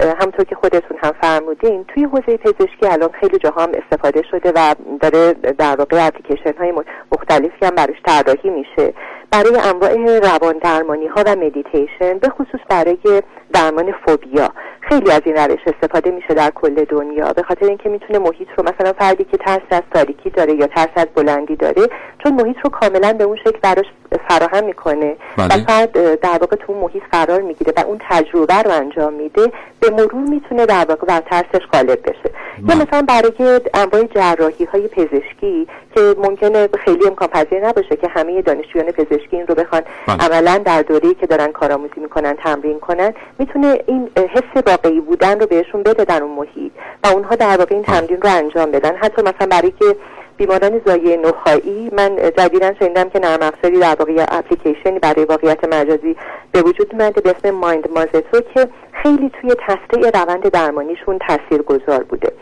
همونطور 0.00 0.44
که 0.44 0.54
خودتون 0.54 0.96
هم 1.02 1.12
فرمودین 1.20 1.84
توی 1.84 2.04
حوزه 2.04 2.36
پزشکی 2.36 2.86
الان 2.86 3.10
خیلی 3.20 3.38
جاها 3.38 3.62
هم 3.62 3.70
استفاده 3.74 4.22
شده 4.30 4.52
و 4.54 4.74
داره 5.00 5.32
در 5.32 5.76
واقع 5.76 6.06
اپلیکیشن 6.06 6.58
های 6.58 6.72
مختلفی 7.12 7.66
هم 7.66 7.74
براش 7.74 7.96
طراحی 8.06 8.50
میشه. 8.50 8.94
برای 9.30 9.56
انواع 9.56 10.18
روان 10.18 10.58
درمانی 10.58 11.06
ها 11.06 11.22
و 11.26 11.36
مدیتیشن 11.36 12.18
به 12.18 12.28
خصوص 12.28 12.60
برای 12.68 13.22
درمان 13.52 13.92
فوبیا 14.06 14.50
خیلی 14.80 15.10
از 15.10 15.20
این 15.24 15.36
روش 15.36 15.60
استفاده 15.66 16.10
میشه 16.10 16.34
در 16.34 16.50
کل 16.50 16.84
دنیا 16.84 17.32
به 17.32 17.42
خاطر 17.42 17.66
اینکه 17.66 17.88
می‌تونه 17.88 18.18
محیط 18.18 18.48
رو 18.56 18.64
مثلا 18.64 18.92
فردی 18.92 19.24
که 19.24 19.36
ترس 19.36 19.62
از 19.70 19.82
تاریکی 19.94 20.30
داره 20.30 20.54
یا 20.54 20.66
ترس 20.66 20.88
از 20.96 21.06
بلندی 21.14 21.56
داره 21.56 21.82
چون 22.24 22.34
محیط 22.34 22.56
رو 22.64 22.70
کاملا 22.70 23.12
به 23.12 23.24
اون 23.24 23.36
شکل 23.36 23.58
براش 23.62 23.86
فراهم 24.28 24.64
می‌کنه 24.64 25.16
و 25.38 25.48
بله. 25.48 25.64
فرد 25.64 26.20
در 26.20 26.38
واقع 26.40 26.56
تو 26.56 26.72
اون 26.72 26.80
محیط 26.80 27.02
قرار 27.12 27.40
می‌گیره 27.40 27.72
و 27.76 27.80
اون 27.86 27.98
تجربه 28.10 28.62
رو 28.62 28.70
انجام 28.70 29.12
میده 29.12 29.52
به 29.80 29.90
مرور 29.90 30.28
می‌تونه 30.28 30.66
در 30.66 30.84
واقع 30.88 31.06
بر 31.06 31.20
ترسش 31.20 31.66
غالب 31.72 32.02
بشه 32.02 32.30
یا 32.68 32.74
مثلا 32.74 33.02
برای 33.02 33.60
انواع 33.74 34.04
جراحی 34.04 34.64
های 34.64 34.88
پزشکی 34.88 35.66
که 35.94 36.14
ممکنه 36.24 36.68
خیلی 36.84 37.06
امکان 37.06 37.28
پذیر 37.28 37.68
نباشه 37.68 37.96
که 37.96 38.08
همه 38.08 38.42
دانشجویان 38.42 38.90
پزشکی 38.90 39.36
این 39.36 39.46
رو 39.46 39.54
بخوان 39.54 39.82
بله. 40.06 40.16
عملا 40.16 40.58
در 40.58 40.82
دوره‌ای 40.82 41.14
که 41.14 41.26
دارن 41.26 41.52
کارآموزی 41.52 42.00
می‌کنن 42.00 42.34
تمرین 42.34 42.80
کنن 42.80 43.14
می‌تونه 43.38 43.78
این 43.86 44.10
حس 44.16 44.62
واقعی 44.66 45.00
بودن 45.00 45.40
رو 45.40 45.46
بهشون 45.46 45.82
بده 45.82 46.04
در 46.04 46.22
اون 46.22 46.36
محیط 46.36 46.72
و 47.04 47.08
اونها 47.08 47.34
در 47.34 47.56
واقع 47.56 47.74
این 47.74 47.82
تمرین 47.82 48.20
رو 48.22 48.30
انجام 48.30 48.70
بدن. 48.70 48.96
حتی 48.96 49.22
مثلا 49.22 49.46
برای 49.50 49.72
که 49.78 49.96
بیماران 50.36 50.80
زایه 50.86 51.16
نخایی 51.16 51.90
من 51.92 52.16
جدیدا 52.38 52.74
شنیدم 52.74 53.08
که 53.08 53.18
نرم 53.18 53.42
افزاری 53.42 53.78
در 53.78 53.96
واقع 53.98 54.26
اپلیکیشنی 54.28 54.98
برای 54.98 55.24
واقعیت 55.24 55.64
مجازی 55.64 56.16
به 56.52 56.62
وجود 56.62 56.88
اومده 56.92 57.20
به 57.20 57.34
اسم 57.38 57.50
مایند 57.50 57.90
مازتو 57.90 58.40
که 58.54 58.68
خیلی 58.92 59.30
توی 59.40 59.54
تسریع 59.68 60.10
روند 60.10 60.48
درمانیشون 60.48 61.18
تأثیر 61.18 61.62
گذار 61.62 62.02
بوده. 62.02 62.32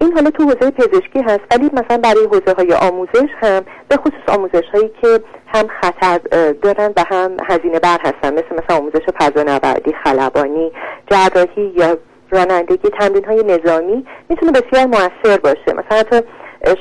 این 0.00 0.12
حالا 0.12 0.30
تو 0.30 0.42
حوزه 0.42 0.70
پزشکی 0.70 1.22
هست 1.22 1.40
ولی 1.50 1.70
مثلا 1.72 1.98
برای 1.98 2.24
حوزه 2.24 2.54
های 2.58 2.72
آموزش 2.72 3.28
هم 3.42 3.64
به 3.88 3.96
خصوص 3.96 4.36
آموزش 4.38 4.64
هایی 4.74 4.90
که 5.02 5.20
هم 5.46 5.66
خطر 5.80 6.18
دارن 6.62 6.92
و 6.96 7.04
هم 7.10 7.36
هزینه 7.48 7.78
بر 7.78 7.98
هستن 8.00 8.34
مثل 8.34 8.62
مثلا 8.64 8.76
آموزش 8.76 9.02
فضانوردی 9.20 9.92
خلبانی 10.04 10.72
جراحی 11.10 11.72
یا 11.76 11.96
رانندگی 12.30 12.88
تمرین 12.88 13.24
های 13.24 13.42
نظامی 13.42 14.06
می‌تونه 14.28 14.52
بسیار 14.52 14.86
موثر 14.86 15.38
باشه. 15.38 15.66
مثلا 15.66 15.98
حتی 15.98 16.20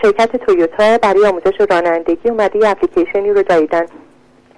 شرکت 0.02 0.38
تویوتا 0.38 0.98
برای 0.98 1.26
آموزش 1.26 1.54
رانندگی 1.70 2.30
اومده 2.30 2.60
یه 2.60 2.70
اپلیکیشنی 2.70 3.34
رو 3.34 3.44
جدیدن 3.44 3.86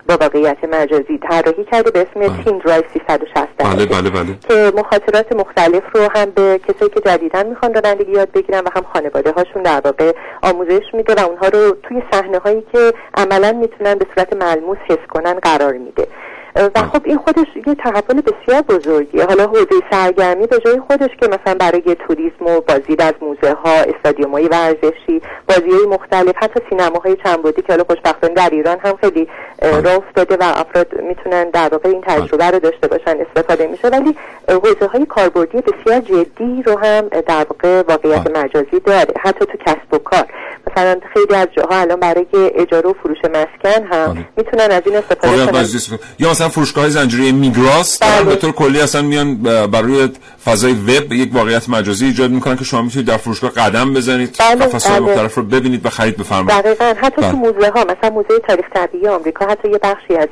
با 0.07 0.17
واقعیت 0.21 0.57
مجازی 0.63 1.19
طراحی 1.29 1.63
کرده 1.71 1.91
به 1.91 1.99
اسم 1.99 2.43
تین 2.43 2.57
درایو 2.57 2.83
360 2.93 3.47
بله 3.57 3.85
بله 3.85 4.09
بله. 4.09 4.37
که 4.49 4.71
مخاطرات 4.77 5.33
مختلف 5.35 5.83
رو 5.93 6.09
هم 6.15 6.25
به 6.25 6.59
کسایی 6.67 6.91
که 6.91 7.01
جدیدن 7.05 7.47
می‌خوان 7.47 7.73
رانندگی 7.73 8.11
یاد 8.11 8.31
بگیرن 8.31 8.59
و 8.59 8.69
هم 8.75 8.83
خانواده 8.93 9.31
هاشون 9.31 9.63
در 9.63 9.81
واقع 9.85 10.13
آموزش 10.41 10.93
میده 10.93 11.13
و 11.13 11.25
اونها 11.25 11.47
رو 11.47 11.77
توی 11.83 12.01
صحنه 12.11 12.37
هایی 12.37 12.63
که 12.73 12.93
عملا 13.17 13.51
می‌تونن 13.51 13.95
به 13.95 14.05
صورت 14.15 14.33
ملموس 14.33 14.77
حس 14.89 15.07
کنن 15.09 15.33
قرار 15.33 15.73
میده. 15.73 16.07
و 16.55 16.81
خب 16.93 17.01
این 17.05 17.17
خودش 17.17 17.47
یه 17.67 17.75
تحول 17.75 18.21
بسیار 18.21 18.61
بزرگیه. 18.61 19.25
حالا 19.25 19.47
حوزه 19.47 19.75
سرگرمی 19.91 20.47
به 20.47 20.59
جای 20.65 20.79
خودش 20.79 21.09
که 21.19 21.27
مثلا 21.27 21.55
برای 21.59 21.95
توریسم 22.07 22.45
و 22.45 22.61
بازدید 22.61 23.01
از 23.01 23.13
موزه 23.21 23.53
ها 23.53 23.71
استادیوم 23.71 24.31
های 24.31 24.47
ورزشی 24.47 25.21
بازی 25.47 25.69
های 25.71 25.85
مختلف 25.89 26.35
حتی 26.35 26.59
سینماهای 26.69 27.17
چند 27.23 27.41
بودی 27.41 27.61
که 27.61 27.67
حالا 27.69 27.83
خوشبختانه 27.83 28.33
در 28.33 28.49
ایران 28.49 28.77
هم 28.79 28.97
خیلی 29.01 29.27
اه، 29.61 29.81
راه 29.81 29.95
افتاده 29.95 30.37
و 30.37 30.43
افراد 30.43 31.01
می‌تونن 31.01 31.49
در 31.49 31.69
واقع 31.71 31.89
این 31.89 32.01
تجربه 32.01 32.45
رو 32.45 32.59
داشته 32.59 32.87
باشن 32.87 33.17
استفاده 33.27 33.67
میشه. 33.67 33.87
ولی 33.87 34.15
حوزه 34.49 34.87
های 34.93 35.05
کاربردی 35.05 35.57
بسیار 35.57 35.99
جدی 35.99 36.63
رو 36.65 36.79
هم 36.79 37.07
در 37.07 37.45
واقع 37.49 37.81
واقعیت 37.81 38.37
مجازی 38.37 38.79
داره 38.85 39.13
حتی 39.19 39.45
تو 39.45 39.57
کسب 39.65 39.93
و 39.93 39.97
کار. 39.97 40.25
مثلا 40.71 40.99
خیلی 41.13 41.35
از 41.35 41.47
جاها 41.57 41.81
الان 41.81 41.99
برای 41.99 42.25
اجاره 42.33 42.89
و 42.89 42.93
فروش 42.93 43.17
مسکن 43.25 43.85
هم 43.85 44.25
می‌تونن 44.37 44.71
از 44.71 44.81
این 44.85 44.95
استفاده 44.95 45.45
واقعیت 45.45 45.87
کنن. 45.87 45.99
یا 46.19 46.29
مثلا 46.29 46.44
فروشگاه 46.49 46.89
زنجیره 46.89 47.31
میگراس 47.31 47.99
بله. 47.99 48.23
به 48.23 48.35
طور 48.35 48.51
کلی 48.51 48.81
اصلا 48.81 49.01
میان 49.01 49.35
برای 49.71 50.09
فضای 50.45 50.73
وب 50.73 51.13
یک 51.13 51.35
واقعیت 51.35 51.69
مجازی 51.69 52.05
ایجاد 52.05 52.31
می‌کنن 52.31 52.55
که 52.55 52.63
شما 52.63 52.81
می‌تونید 52.81 53.07
در 53.07 53.17
فروشگاه 53.17 53.49
قدم 53.51 53.93
بزنید 53.93 54.35
بله، 54.39 54.65
قفس‌های 54.65 54.99
بله. 54.99 55.11
مختلف 55.11 55.35
رو 55.35 55.43
ببینید 55.43 55.85
و 55.85 55.89
خرید 55.89 56.17
بفرمایید 56.17 56.61
دقیقا 56.63 56.93
حتی 57.01 57.21
بله. 57.21 57.31
تو 57.31 57.37
موزه 57.37 57.71
ها 57.75 57.83
مثلا 57.83 58.09
موزه 58.09 58.39
تاریخ 58.47 58.65
طبیعی 58.73 59.07
آمریکا 59.07 59.45
حتی 59.45 59.69
یه 59.69 59.79
بخشی 59.83 60.15
از 60.15 60.29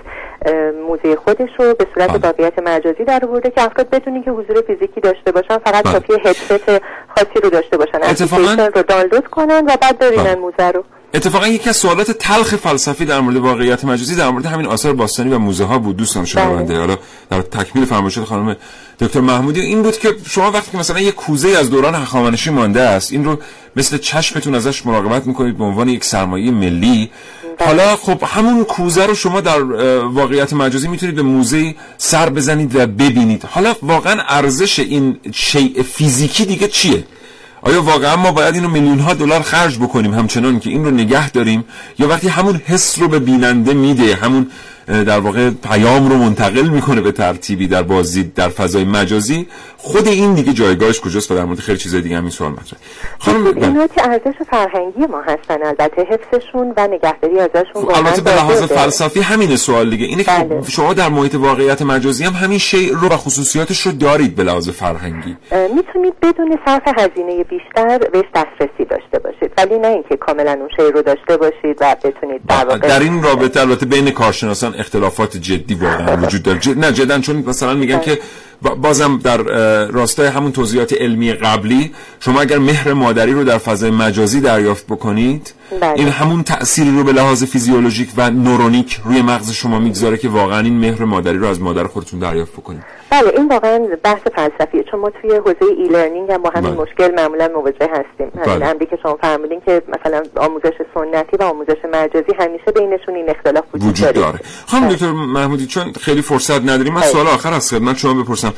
موزه 0.88 1.16
خودش 1.16 1.50
رو 1.60 1.74
به 1.74 1.88
صورت 1.94 2.10
بله. 2.10 2.18
واقعیت 2.18 2.60
مجازی 2.60 3.04
در 3.04 3.26
آورده 3.26 3.50
که 3.50 3.62
افراد 3.64 3.90
بدون 3.90 4.14
اینکه 4.14 4.32
حضور 4.32 4.64
فیزیکی 4.68 5.02
داشته 5.02 5.32
باشن 5.32 5.58
فقط 5.58 5.84
بله. 5.84 5.94
کافی 5.94 6.14
هدست 6.14 6.72
خاصی 7.16 7.40
رو 7.44 7.50
داشته 7.50 7.78
باشن 7.78 8.02
اتفاقاً- 8.02 8.76
رو 8.76 8.84
دانلود 8.84 9.28
کنن 9.28 9.66
و 9.68 9.78
بعد 9.82 10.00
ببینن 10.00 10.24
بله. 10.24 10.36
موزه 10.36 10.72
رو 10.72 10.84
اتفاقا 11.16 11.48
یکی 11.48 11.70
از 11.70 11.78
سوالات 11.78 12.12
تلخ 12.12 12.56
فلسفی 12.56 13.06
در 13.06 13.20
مورد 13.20 13.36
واقعیت 13.36 13.86
مجازی 13.86 14.16
در 14.16 14.30
مورد 14.30 14.46
همین 14.46 14.66
آثار 14.66 14.94
باستانی 14.94 15.30
و 15.30 15.40
موزه 15.40 15.64
ها 15.64 15.80
بود 15.80 15.98
دوستان 15.98 16.26
شنونده. 16.26 16.80
حالا 16.80 16.98
در 17.30 17.42
تکمیل 17.42 17.86
فرمایشات 17.86 18.26
خانم 18.26 18.56
دکتر 19.00 19.20
محمودی 19.20 19.62
این 19.62 19.84
بود 19.84 19.98
که 19.98 20.16
شما 20.30 20.52
وقتی 20.52 20.72
که 20.72 20.78
مثلا 20.78 21.00
یک 21.00 21.16
کوزه 21.16 21.50
از 21.50 21.70
دوران 21.70 21.96
هخامنشی 21.96 22.50
مانده 22.50 22.82
است 22.82 23.12
این 23.12 23.26
رو 23.26 23.40
مثل 23.76 23.98
چشمتون 23.98 24.56
ازش 24.56 24.86
مراقبت 24.86 25.28
می‌کنید 25.28 25.58
به 25.58 25.64
عنوان 25.64 25.90
یک 25.90 26.06
سرمایه 26.06 26.52
ملی. 26.52 27.12
حالا 27.60 27.96
خب 27.96 28.24
همون 28.24 28.64
کوزه 28.64 29.06
رو 29.06 29.16
شما 29.16 29.42
در 29.42 29.64
واقعیت 30.04 30.54
مجازی 30.54 30.88
می‌تونید 30.88 31.16
به 31.16 31.22
موزه 31.22 31.76
سر 31.98 32.30
بزنید 32.30 32.76
و 32.76 32.88
ببینید. 32.88 33.44
حالا 33.44 33.76
واقعا 33.82 34.22
ارزش 34.28 34.80
این 34.80 35.20
شیء 35.34 35.84
فیزیکی 35.84 36.46
دیگه 36.46 36.68
چیه؟ 36.68 37.04
آیا 37.64 37.82
واقعا 37.84 38.16
ما 38.16 38.32
باید 38.32 38.56
اینو 38.56 38.70
میلیون 38.70 39.00
ها 39.00 39.14
دلار 39.14 39.42
خرج 39.42 39.78
بکنیم 39.78 40.14
همچنان 40.14 40.60
که 40.60 40.70
این 40.70 40.86
رو 40.86 40.92
نگه 40.92 41.30
داریم؟ 41.30 41.66
یا 42.00 42.08
وقتی 42.08 42.28
همون 42.28 42.62
حس 42.66 43.00
رو 43.00 43.08
به 43.08 43.20
بیننده 43.20 43.74
میده 43.74 44.16
همون 44.16 44.48
در 44.88 45.20
واقع 45.20 45.50
پیام 45.50 46.10
رو 46.10 46.18
منتقل 46.18 46.70
می‌کنه 46.70 47.02
به 47.02 47.12
ترتیبی 47.12 47.68
در 47.68 47.84
بازی 47.84 48.24
در 48.24 48.50
فضای 48.50 48.84
مجازی 48.84 49.48
خود 49.78 50.08
این 50.08 50.34
دیگه 50.34 50.54
جایگاهش 50.54 51.00
کجاست 51.00 51.32
و 51.32 51.36
در 51.36 51.46
مورد 51.46 51.60
خیلی 51.60 51.78
چیزای 51.78 52.02
دیگه 52.02 52.18
هم 52.18 52.24
این 52.24 52.32
سوال 52.32 52.52
مطرحه 52.52 52.82
خانم 53.20 53.44
بله. 53.44 53.68
اینا 53.68 53.88
که 53.88 54.10
ارزش 54.10 54.36
فرهنگی 54.52 55.00
ما 55.00 55.22
هستن 55.22 55.66
البته 55.66 56.08
حفظشون 56.10 56.74
و 56.78 56.88
نگهداری 56.88 57.40
ازشون 57.40 57.84
خب، 57.84 57.92
البته 57.96 58.22
به 58.22 58.32
لحاظ. 58.32 58.64
فلسفی 58.64 59.20
همین 59.22 59.56
سوال 59.56 59.90
دیگه 59.90 60.06
اینه 60.06 60.24
که 60.24 60.32
بله. 60.32 60.62
شما 60.68 60.94
در 60.94 61.10
محیط 61.10 61.36
واقعیت 61.36 61.82
مجازی 61.82 62.24
هم 62.24 62.34
همین 62.34 62.58
شیء 62.58 62.94
رو 62.96 63.08
و 63.08 63.18
خصوصیاتش 63.18 63.82
رو 63.82 63.92
دارید 63.92 64.36
به 64.36 64.44
لحاظ 64.44 64.70
فرهنگی 64.70 65.38
می‌تونید 65.76 66.14
بدون 66.22 66.58
صرف 66.66 66.82
هزینه 66.98 67.44
بیشتر 67.44 67.98
بهش 67.98 68.26
دسترسی 68.36 68.86
داشته 68.90 69.20
باشید 69.20 69.52
ولی 69.58 69.80
نه 69.80 69.88
اینکه 69.88 70.18
کاملا 70.18 70.52
اون 70.52 70.70
شی 70.76 70.92
رو 70.92 71.02
داشته 71.02 71.38
باشید 71.38 71.78
و 71.82 71.96
بتونید 72.04 72.42
در 72.48 72.66
واقع 72.66 72.78
در 72.78 73.00
این 73.00 73.24
رابطه 73.24 73.60
البته 73.60 73.86
بین 73.86 74.12
کارشناسان 74.12 74.73
اختلافات 74.78 75.38
جدی 75.38 75.74
واقعا 75.76 76.18
وجود 76.18 76.44
داره. 76.44 76.60
جد... 76.60 76.78
نه 76.86 76.92
جدا 76.92 77.20
چون 77.20 77.36
مثلا 77.48 77.74
میگن 77.74 78.00
که 78.00 78.20
با- 78.62 78.76
بازم 78.76 79.20
در 79.24 79.38
راستای 79.88 80.28
همون 80.28 80.52
توضیحات 80.52 80.94
علمی 80.94 81.34
قبلی 81.34 81.92
شما 82.20 82.42
اگر 82.42 82.58
مهر 82.58 82.94
مادری 82.94 83.34
رو 83.34 83.44
در 83.44 83.58
فضای 83.58 83.92
مجازی 83.92 84.42
دریافت 84.42 84.86
بکنید 84.88 85.54
بله. 85.80 85.94
این 86.00 86.08
همون 86.08 86.44
تأثیری 86.44 86.92
رو 86.92 87.04
به 87.04 87.12
لحاظ 87.12 87.44
فیزیولوژیک 87.44 88.10
و 88.18 88.30
نورونیک 88.30 89.00
روی 89.06 89.22
مغز 89.22 89.52
شما 89.52 89.80
می‌گذاره 89.80 90.18
که 90.18 90.30
واقعا 90.30 90.60
این 90.60 90.80
مهر 90.80 91.04
مادری 91.04 91.38
رو 91.38 91.48
از 91.48 91.62
مادر 91.62 91.84
خودتون 91.84 92.20
دریافت 92.20 92.54
بکنید. 92.54 92.84
بله 93.10 93.30
این 93.38 93.48
واقعا 93.48 93.80
بحث 94.04 94.22
فلسفیه. 94.36 94.84
چون 94.92 95.00
ما 95.00 95.10
توی 95.10 95.32
حوزه 95.36 95.66
ای 95.78 95.88
لرنینگ 95.88 96.32
هم 96.32 96.42
با 96.42 96.52
همین 96.56 96.72
بله. 96.72 96.82
مشکل 96.82 97.16
معمولا 97.16 97.50
مواجه 97.56 97.90
هستیم. 97.92 98.42
همین 98.46 98.60
بله. 98.60 98.66
امری 98.66 98.86
که 98.86 98.98
شما 99.04 99.18
فرمودین 99.22 99.62
که 99.66 99.82
مثلا 99.88 100.24
آموزش 100.38 100.74
سنتی 100.94 101.38
و 101.40 101.44
آموزش 101.44 101.78
مجازی 101.94 102.34
همیشه 102.40 102.72
بینشون 102.76 103.16
این 103.16 103.30
اختلاف 103.30 103.64
وجود, 103.74 103.90
وجود 103.90 104.14
داره. 104.14 104.32
داره. 104.32 104.40
خانم 104.66 104.90
دکتر 104.90 105.12
محمودی 105.12 105.66
چون 105.66 105.94
خیلی 105.94 106.22
فرصت 106.22 106.62
نداریم 106.62 106.94
من 106.94 107.02
سوال 107.02 107.28
آخر 107.28 107.54
از 107.54 107.70
خدمت 107.70 107.98
شما 107.98 108.24
بپرسم. 108.24 108.54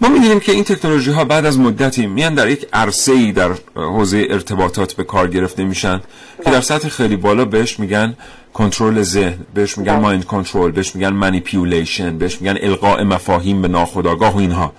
ما 0.00 0.08
می‌بینیم 0.08 0.40
که 0.40 0.52
این 0.52 0.64
تکنولوژی 0.64 1.10
ها 1.10 1.24
بعد 1.24 1.46
از 1.46 1.58
مدتی 1.58 2.06
میان 2.06 2.34
در 2.34 2.48
یک 2.48 2.66
عرصه 2.72 3.12
ای 3.12 3.32
در 3.32 3.50
حوزه 3.76 4.26
ارتباطات 4.30 4.92
به 4.92 5.04
کار 5.04 5.28
گرفته 5.28 5.64
میشن 5.64 6.00
که 6.44 6.50
در 6.50 6.59
سطح 6.60 6.88
خیلی 6.88 7.16
بالا 7.16 7.44
بهش 7.44 7.78
میگن 7.80 8.14
کنترل 8.54 9.02
ذهن 9.02 9.38
بهش 9.54 9.78
میگن 9.78 9.94
مایند 10.00 10.24
کنترل 10.24 10.70
بهش 10.70 10.94
میگن 10.96 11.08
مانیپیولیشن 11.08 12.18
بهش 12.18 12.40
میگن 12.40 12.58
القاء 12.62 13.04
مفاهیم 13.04 13.62
به 13.62 13.68
ناخودآگاه 13.68 14.34
و 14.34 14.38
اینها. 14.38 14.72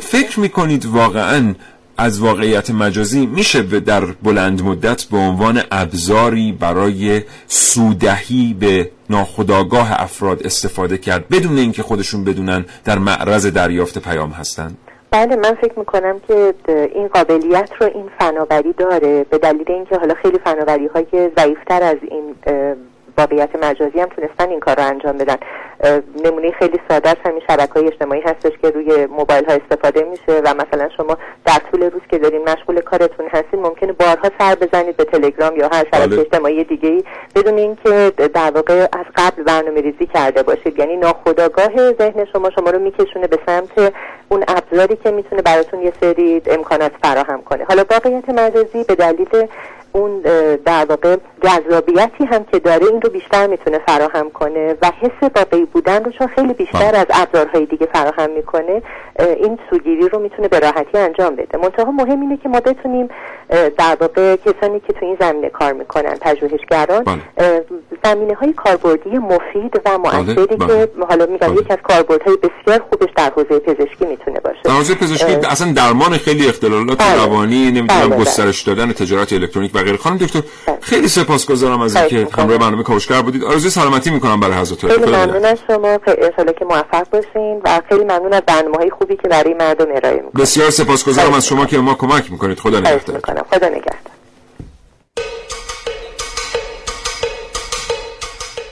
فکر 0.00 0.40
می‌کنید 0.40 0.86
واقعا 0.86 1.54
از 1.98 2.18
واقعیت 2.20 2.70
مجازی 2.70 3.26
میشه 3.26 3.62
به- 3.62 3.80
در 3.80 4.04
بلند 4.04 4.62
مدت 4.62 5.04
به 5.04 5.16
عنوان 5.16 5.62
ابزاری 5.70 6.52
برای 6.52 7.22
سودهی 7.48 8.56
به 8.60 8.90
ناخودآگاه 9.10 9.92
افراد 9.92 10.42
استفاده 10.46 10.98
کرد 10.98 11.28
بدون 11.28 11.58
اینکه 11.58 11.82
خودشون 11.82 12.24
بدونن 12.24 12.64
در 12.84 12.98
معرض 12.98 13.46
دریافت 13.46 13.98
پیام 13.98 14.30
هستند 14.30 14.76
بله 15.10 15.36
من 15.36 15.54
فکر 15.54 15.78
می‌کنم 15.78 16.20
که 16.28 16.54
این 16.94 17.08
قابلیت 17.08 17.70
رو 17.80 17.86
این 17.94 18.10
فناوری 18.18 18.72
داره 18.72 19.24
به 19.24 19.38
دلیل 19.38 19.64
اینکه 19.66 19.96
حالا 19.96 20.14
خیلی 20.14 20.38
فناوری 20.38 20.86
های 20.86 21.30
ضعیفتر 21.36 21.82
از 21.82 21.96
این 22.02 22.34
واقعیت 23.20 23.56
مجازی 23.62 24.00
هم 24.00 24.08
تونستن 24.08 24.48
این 24.50 24.60
کار 24.60 24.76
رو 24.76 24.86
انجام 24.86 25.18
بدن. 25.18 25.36
نمونه 26.24 26.50
خیلی 26.50 26.80
ساده 26.88 27.14
همین 27.24 27.42
شبکه 27.48 27.72
های 27.72 27.86
اجتماعی 27.86 28.20
هستش 28.20 28.52
که 28.62 28.70
روی 28.70 29.06
موبایل 29.06 29.44
ها 29.44 29.52
استفاده 29.52 30.02
میشه 30.04 30.40
و 30.44 30.54
مثلا 30.54 30.88
شما 30.96 31.18
در 31.46 31.58
طول 31.70 31.82
روز 31.82 32.02
که 32.10 32.18
دارین 32.18 32.42
مشغول 32.48 32.80
کارتون 32.80 33.26
هستین 33.32 33.60
ممکنه 33.60 33.92
بارها 33.92 34.30
سر 34.38 34.54
بزنید 34.54 34.96
به 34.96 35.04
تلگرام 35.04 35.56
یا 35.56 35.68
هر 35.72 35.84
شبکه 35.94 36.06
بله. 36.06 36.20
اجتماعی 36.20 36.64
دیگه 36.64 36.88
ای 36.88 37.04
بدون 37.34 37.58
اینکه 37.58 38.12
در 38.34 38.50
واقع 38.50 38.80
از 38.80 39.04
قبل 39.16 39.42
برنامه 39.42 39.80
ریزی 39.80 40.06
کرده 40.06 40.42
باشید. 40.42 40.78
یعنی 40.78 40.96
ناخودآگاه 40.96 41.92
ذهن 41.92 42.24
شما 42.32 42.50
شما 42.50 42.70
رو 42.70 42.78
میکشونه 42.78 43.26
به 43.26 43.38
سمت 43.46 43.92
اون 44.28 44.44
ابزاری 44.48 44.96
که 44.96 45.10
می‌تونه 45.10 45.42
براتون 45.42 45.80
یه 45.80 45.92
سری 46.00 46.42
امکانات 46.46 46.92
فراهم 47.02 47.42
کنه. 47.42 47.64
حالا 47.64 47.84
واقعیت 47.90 48.28
مجازی 48.28 48.84
به 48.84 48.94
دلیل 48.94 49.48
اون 49.92 50.20
در 50.64 50.84
واقع 50.84 51.16
جذابیتی 51.42 52.24
هم 52.24 52.44
که 52.44 52.58
داره 52.58 52.86
این 52.86 53.00
رو 53.00 53.10
بیشتر 53.10 53.46
می‌تونه 53.46 53.78
فراهم 53.86 54.30
کنه 54.30 54.76
و 54.82 54.92
حس 55.00 55.30
واقعی 55.36 55.64
بودن 55.64 56.04
رو 56.04 56.10
چون 56.10 56.26
خیلی 56.26 56.52
بیشتر 56.52 56.96
از 56.96 57.06
ابزارهای 57.10 57.66
دیگه 57.66 57.86
فراهم 57.86 58.30
می‌کنه 58.30 58.82
این 59.18 59.58
سوگیری 59.70 60.08
رو 60.08 60.18
می‌تونه 60.18 60.48
به 60.48 60.58
راحتی 60.58 60.98
انجام 60.98 61.36
بده 61.36 61.58
منتها 61.58 61.90
مهم 61.90 62.20
اینه 62.20 62.36
که 62.36 62.48
ما 62.48 62.60
بتونیم 62.60 63.08
در 63.78 63.96
واقع 64.00 64.36
کسانی 64.36 64.80
که 64.80 64.92
تو 64.92 65.06
این 65.06 65.16
زمینه 65.20 65.48
کار 65.48 65.72
می‌کنن 65.72 66.14
پژوهشگران 66.20 67.04
بله. 67.04 67.64
زمینه 68.04 68.34
های 68.34 68.52
کاربردی 68.52 69.10
مفید 69.10 69.80
و 69.84 69.98
مؤثری 69.98 70.34
بله. 70.34 70.46
که 70.46 70.56
بله. 70.56 70.88
حالا 71.08 71.26
میگم 71.26 71.48
بله. 71.48 71.60
یکی 71.60 71.72
از 71.72 71.78
کاربردهای 71.82 72.36
بسیار 72.36 72.80
خوبش 72.90 73.08
در 73.16 73.30
حوزه 73.36 73.58
پزشکی 73.58 74.06
می‌تونه 74.06 74.40
باشه 74.40 74.60
در 74.64 74.70
حوزه 74.70 74.94
پزشکی 74.94 75.32
اصلا 75.32 75.72
درمان 75.72 76.12
خیلی 76.12 76.48
اختلالات 76.48 76.98
بله. 76.98 77.24
روانی 77.24 77.70
نمی‌دونم 77.70 78.08
بله. 78.08 78.16
گسترش 78.16 78.62
دادن 78.62 78.92
تجارت 78.92 79.32
الکترونیک 79.32 79.74
و 79.74 79.79
غیره 79.82 79.96
خانم 79.96 80.16
دکتر 80.16 80.42
خیلی 80.80 81.08
سپاسگزارم 81.08 81.80
از 81.80 81.96
اینکه 81.96 82.28
همراه 82.36 82.58
برنامه 82.58 82.82
کاوشگر 82.82 83.22
بودید. 83.22 83.44
آرزوی 83.44 83.70
سلامتی 83.70 84.10
می‌کنم 84.10 84.40
برای 84.40 84.54
حضرتون 84.54 84.90
خیلی 84.90 85.06
ممنون 85.06 85.44
از 85.44 85.58
شما. 85.66 85.88
ان 85.88 86.52
که 86.58 86.64
موفق 86.64 87.10
باشین 87.10 87.60
و 87.64 87.80
خیلی 87.88 88.04
ممنون 88.04 88.32
از 88.32 88.42
برنامه‌های 88.46 88.90
خوبی 88.90 89.16
که 89.16 89.28
برای 89.28 89.54
مردم 89.54 89.86
ارائه 89.94 90.16
می‌کنید. 90.16 90.32
بسیار 90.32 90.70
سپاسگزارم 90.70 91.32
از 91.32 91.46
شما 91.46 91.66
که 91.66 91.78
ما 91.78 91.94
کمک 91.94 92.32
می‌کنید. 92.32 92.58
خدا 92.58 92.80
نگهدار. 92.80 93.20
خدا 93.50 93.68
نگهدار. 93.68 94.19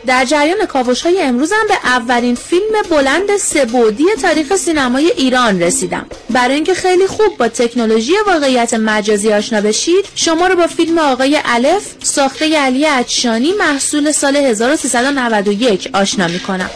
در 0.08 0.24
جریان 0.24 0.66
کاوش 0.66 1.02
های 1.02 1.22
امروزم 1.22 1.66
به 1.68 1.74
اولین 1.84 2.34
فیلم 2.34 2.82
بلند 2.90 3.36
سبودی 3.36 4.04
تاریخ 4.22 4.56
سینمای 4.56 5.12
ایران 5.16 5.62
رسیدم. 5.62 6.06
برای 6.30 6.54
اینکه 6.54 6.74
خیلی 6.74 7.06
خوب 7.06 7.36
با 7.38 7.48
تکنولوژی 7.48 8.12
واقعیت 8.26 8.74
مجازی 8.74 9.32
آشنا 9.32 9.60
بشید 9.60 10.04
شما 10.14 10.46
رو 10.46 10.56
با 10.56 10.66
فیلم 10.66 10.98
آقای 10.98 11.38
الف 11.44 11.86
ساخته 12.02 12.58
علی 12.58 12.86
اچشانی 12.86 13.52
محصول 13.52 14.12
سال 14.12 14.36
1391 14.36 15.90
آشنا 15.94 16.28
می‌کنم. 16.28 16.70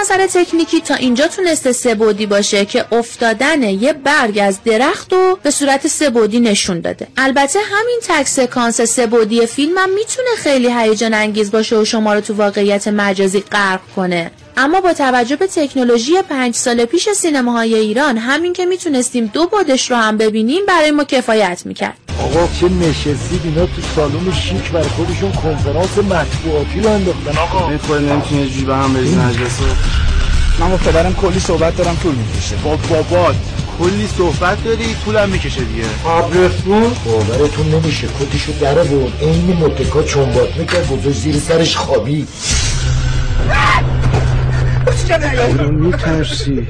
نظر 0.00 0.26
تکنیکی 0.26 0.80
تا 0.80 0.94
اینجا 0.94 1.26
تونسته 1.26 1.72
سبودی 1.72 2.26
باشه 2.26 2.64
که 2.64 2.84
افتادن 2.92 3.62
یه 3.62 3.92
برگ 3.92 4.38
از 4.42 4.58
درخت 4.64 5.12
و 5.12 5.38
به 5.42 5.50
صورت 5.50 5.86
سبودی 5.86 6.40
نشون 6.40 6.80
داده. 6.80 7.06
البته 7.16 7.58
همین 7.58 8.00
تک 8.08 8.28
سکانس 8.28 8.80
سبودی 8.80 9.46
فیلم 9.46 9.78
هم 9.78 9.90
می‌تونه 9.90 10.28
خیلی 10.38 10.72
هیجان 10.72 11.14
انگیز 11.14 11.50
باشه 11.50 11.76
و 11.76 11.84
شما 11.84 12.14
رو 12.14 12.20
تو 12.20 12.34
واقعیت 12.34 12.88
مجازی 12.88 13.40
غرق 13.40 13.80
کنه. 13.96 14.30
اما 14.56 14.80
با 14.80 14.92
توجه 14.92 15.36
به 15.36 15.46
تکنولوژی 15.46 16.22
پنج 16.22 16.54
سال 16.54 16.84
پیش 16.84 17.08
سینماهای 17.08 17.74
ایران 17.74 18.18
همین 18.18 18.52
که 18.52 18.66
می‌تونستیم 18.66 19.26
دو 19.26 19.46
بادش 19.46 19.90
رو 19.90 19.96
هم 19.96 20.16
ببینیم 20.16 20.66
برای 20.66 20.90
ما 20.90 21.04
کفایت 21.04 21.62
می‌کرد. 21.64 22.07
آقا 22.18 22.48
چه 22.60 22.68
نشستید 22.68 23.40
اینا 23.44 23.66
تو 23.66 23.82
سالن 23.96 24.32
شیک 24.32 24.70
برای 24.70 24.88
خودشون 24.88 25.32
کنفرانس 25.32 25.98
مطبوعاتی 25.98 26.80
رو 26.80 26.90
انداختن. 26.90 27.38
آقا. 27.38 27.68
این 27.68 27.78
خود 27.78 28.02
نمی‌تونه 28.10 28.48
جیبه 28.48 28.76
هم 28.76 28.94
بریز 28.94 29.18
نجسه 29.18 29.64
من 30.60 30.70
با 30.70 30.76
پدرم 30.76 31.14
کلی 31.14 31.40
صحبت 31.40 31.76
دارم 31.76 31.96
طول 32.02 32.14
می‌کشه. 32.14 32.56
با 32.56 32.76
بابات 32.76 33.36
کلی 33.78 34.08
صحبت 34.18 34.64
داری 34.64 34.96
طولم 35.04 35.28
می‌کشه 35.28 35.60
دیگه. 35.60 35.84
آبرسون 36.04 36.92
باورتون 37.04 37.74
نمیشه 37.74 38.08
کتیشو 38.20 38.52
در 38.60 38.74
بود 38.74 39.12
این 39.20 39.56
متکا 39.60 40.02
چنبات 40.02 40.56
می‌کرد 40.56 40.88
گذاشت 40.88 41.18
زیر 41.18 41.38
سرش 41.38 41.76
خوابی 41.76 42.26
میترسی. 45.70 46.66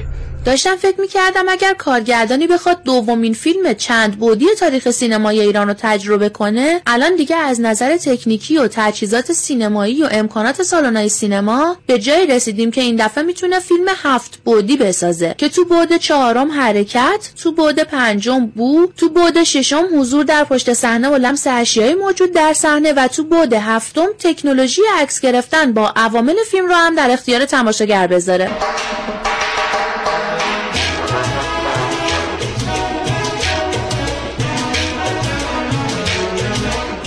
داشتم 0.49 0.77
فکر 0.77 1.01
می‌کردم 1.01 1.49
اگر 1.49 1.75
کارگردانی 1.75 2.47
بخواد 2.47 2.83
دومین 2.83 3.35
فیلم 3.35 3.75
چند 3.75 4.19
بودی 4.19 4.47
تاریخ 4.59 4.91
سینمای 4.91 5.41
ایران 5.41 5.69
رو 5.69 5.75
تجربه 5.79 6.29
کنه 6.29 6.81
الان 6.87 7.17
دیگه 7.17 7.37
از 7.37 7.61
نظر 7.61 7.97
تکنیکی 7.97 8.59
و 8.59 8.69
تجهیزات 8.69 9.33
سینمایی 9.33 10.03
و 10.03 10.09
امکانات 10.11 10.63
سالن‌های 10.63 11.09
سینما 11.09 11.77
به 11.87 11.99
جایی 11.99 12.27
رسیدیم 12.27 12.71
که 12.71 12.81
این 12.81 12.97
دفعه 12.97 13.25
می‌تونه 13.25 13.61
فیلم 13.61 13.87
هفت 14.03 14.39
بودی 14.45 14.77
بسازه 14.77 15.35
که 15.39 15.49
تو 15.49 15.65
بعد 15.65 15.97
چهارم 15.97 16.53
حرکت 16.53 17.31
تو 17.43 17.53
بعد 17.53 17.83
پنجم 17.83 18.47
بو 18.47 18.87
تو 18.97 19.09
بعد 19.09 19.43
ششم 19.43 19.85
حضور 19.95 20.25
در 20.25 20.45
پشت 20.45 20.73
صحنه 20.73 21.09
و 21.09 21.17
لمس 21.17 21.47
اشیایی 21.47 21.95
موجود 21.95 22.33
در 22.33 22.53
صحنه 22.53 22.93
و 22.93 23.09
تو 23.09 23.25
بعد 23.25 23.53
هفتم 23.53 24.09
تکنولوژی 24.19 24.83
عکس 25.01 25.21
گرفتن 25.21 25.73
با 25.73 25.93
عوامل 25.97 26.37
فیلم 26.51 26.67
رو 26.67 26.75
هم 26.75 26.95
در 26.95 27.11
اختیار 27.11 27.45
تماشاگر 27.45 28.07
بذاره. 28.07 28.51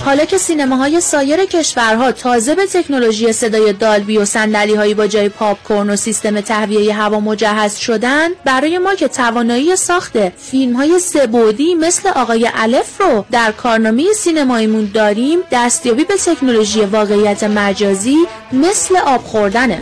حالا 0.04 0.24
که 0.24 0.38
سینماهای 0.38 1.00
سایر 1.00 1.44
کشورها 1.44 2.12
تازه 2.12 2.54
به 2.54 2.66
تکنولوژی 2.66 3.32
صدای 3.32 3.72
دالبی 3.72 4.18
و 4.18 4.24
صندلی 4.24 4.74
هایی 4.74 4.94
با 4.94 5.06
جای 5.06 5.28
پاپ 5.28 5.62
کورن 5.62 5.90
و 5.90 5.96
سیستم 5.96 6.40
تهویه 6.40 6.94
هوا 6.94 7.20
مجهز 7.20 7.76
شدن 7.76 8.28
برای 8.44 8.78
ما 8.78 8.94
که 8.94 9.08
توانایی 9.08 9.76
ساخت 9.76 10.28
فیلم 10.28 10.76
های 10.76 10.98
سبودی 10.98 11.74
مثل 11.74 12.08
آقای 12.08 12.50
الف 12.54 13.00
رو 13.00 13.24
در 13.30 13.52
کارنامه 13.52 14.12
سینماییمون 14.16 14.90
داریم 14.94 15.38
دستیابی 15.52 16.04
به 16.04 16.14
تکنولوژی 16.14 16.80
واقعیت 16.80 17.44
مجازی 17.44 18.16
مثل 18.52 18.96
آب 18.96 19.24
خوردنه. 19.24 19.80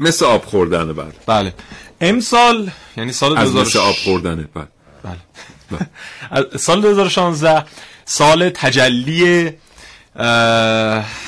مثل 0.00 0.24
آب 0.24 0.44
خوردنه 0.44 0.92
بله. 0.92 1.12
بله. 1.26 1.52
امسال 2.04 2.70
یعنی 2.96 3.12
سال 3.12 3.34
2000 3.36 3.82
آب 3.82 3.94
خوردنه. 3.94 4.48
بله. 4.54 4.66
بله. 5.70 6.56
سال 6.66 6.80
2016 6.80 7.64
سال 8.04 8.50
تجلی 8.50 9.52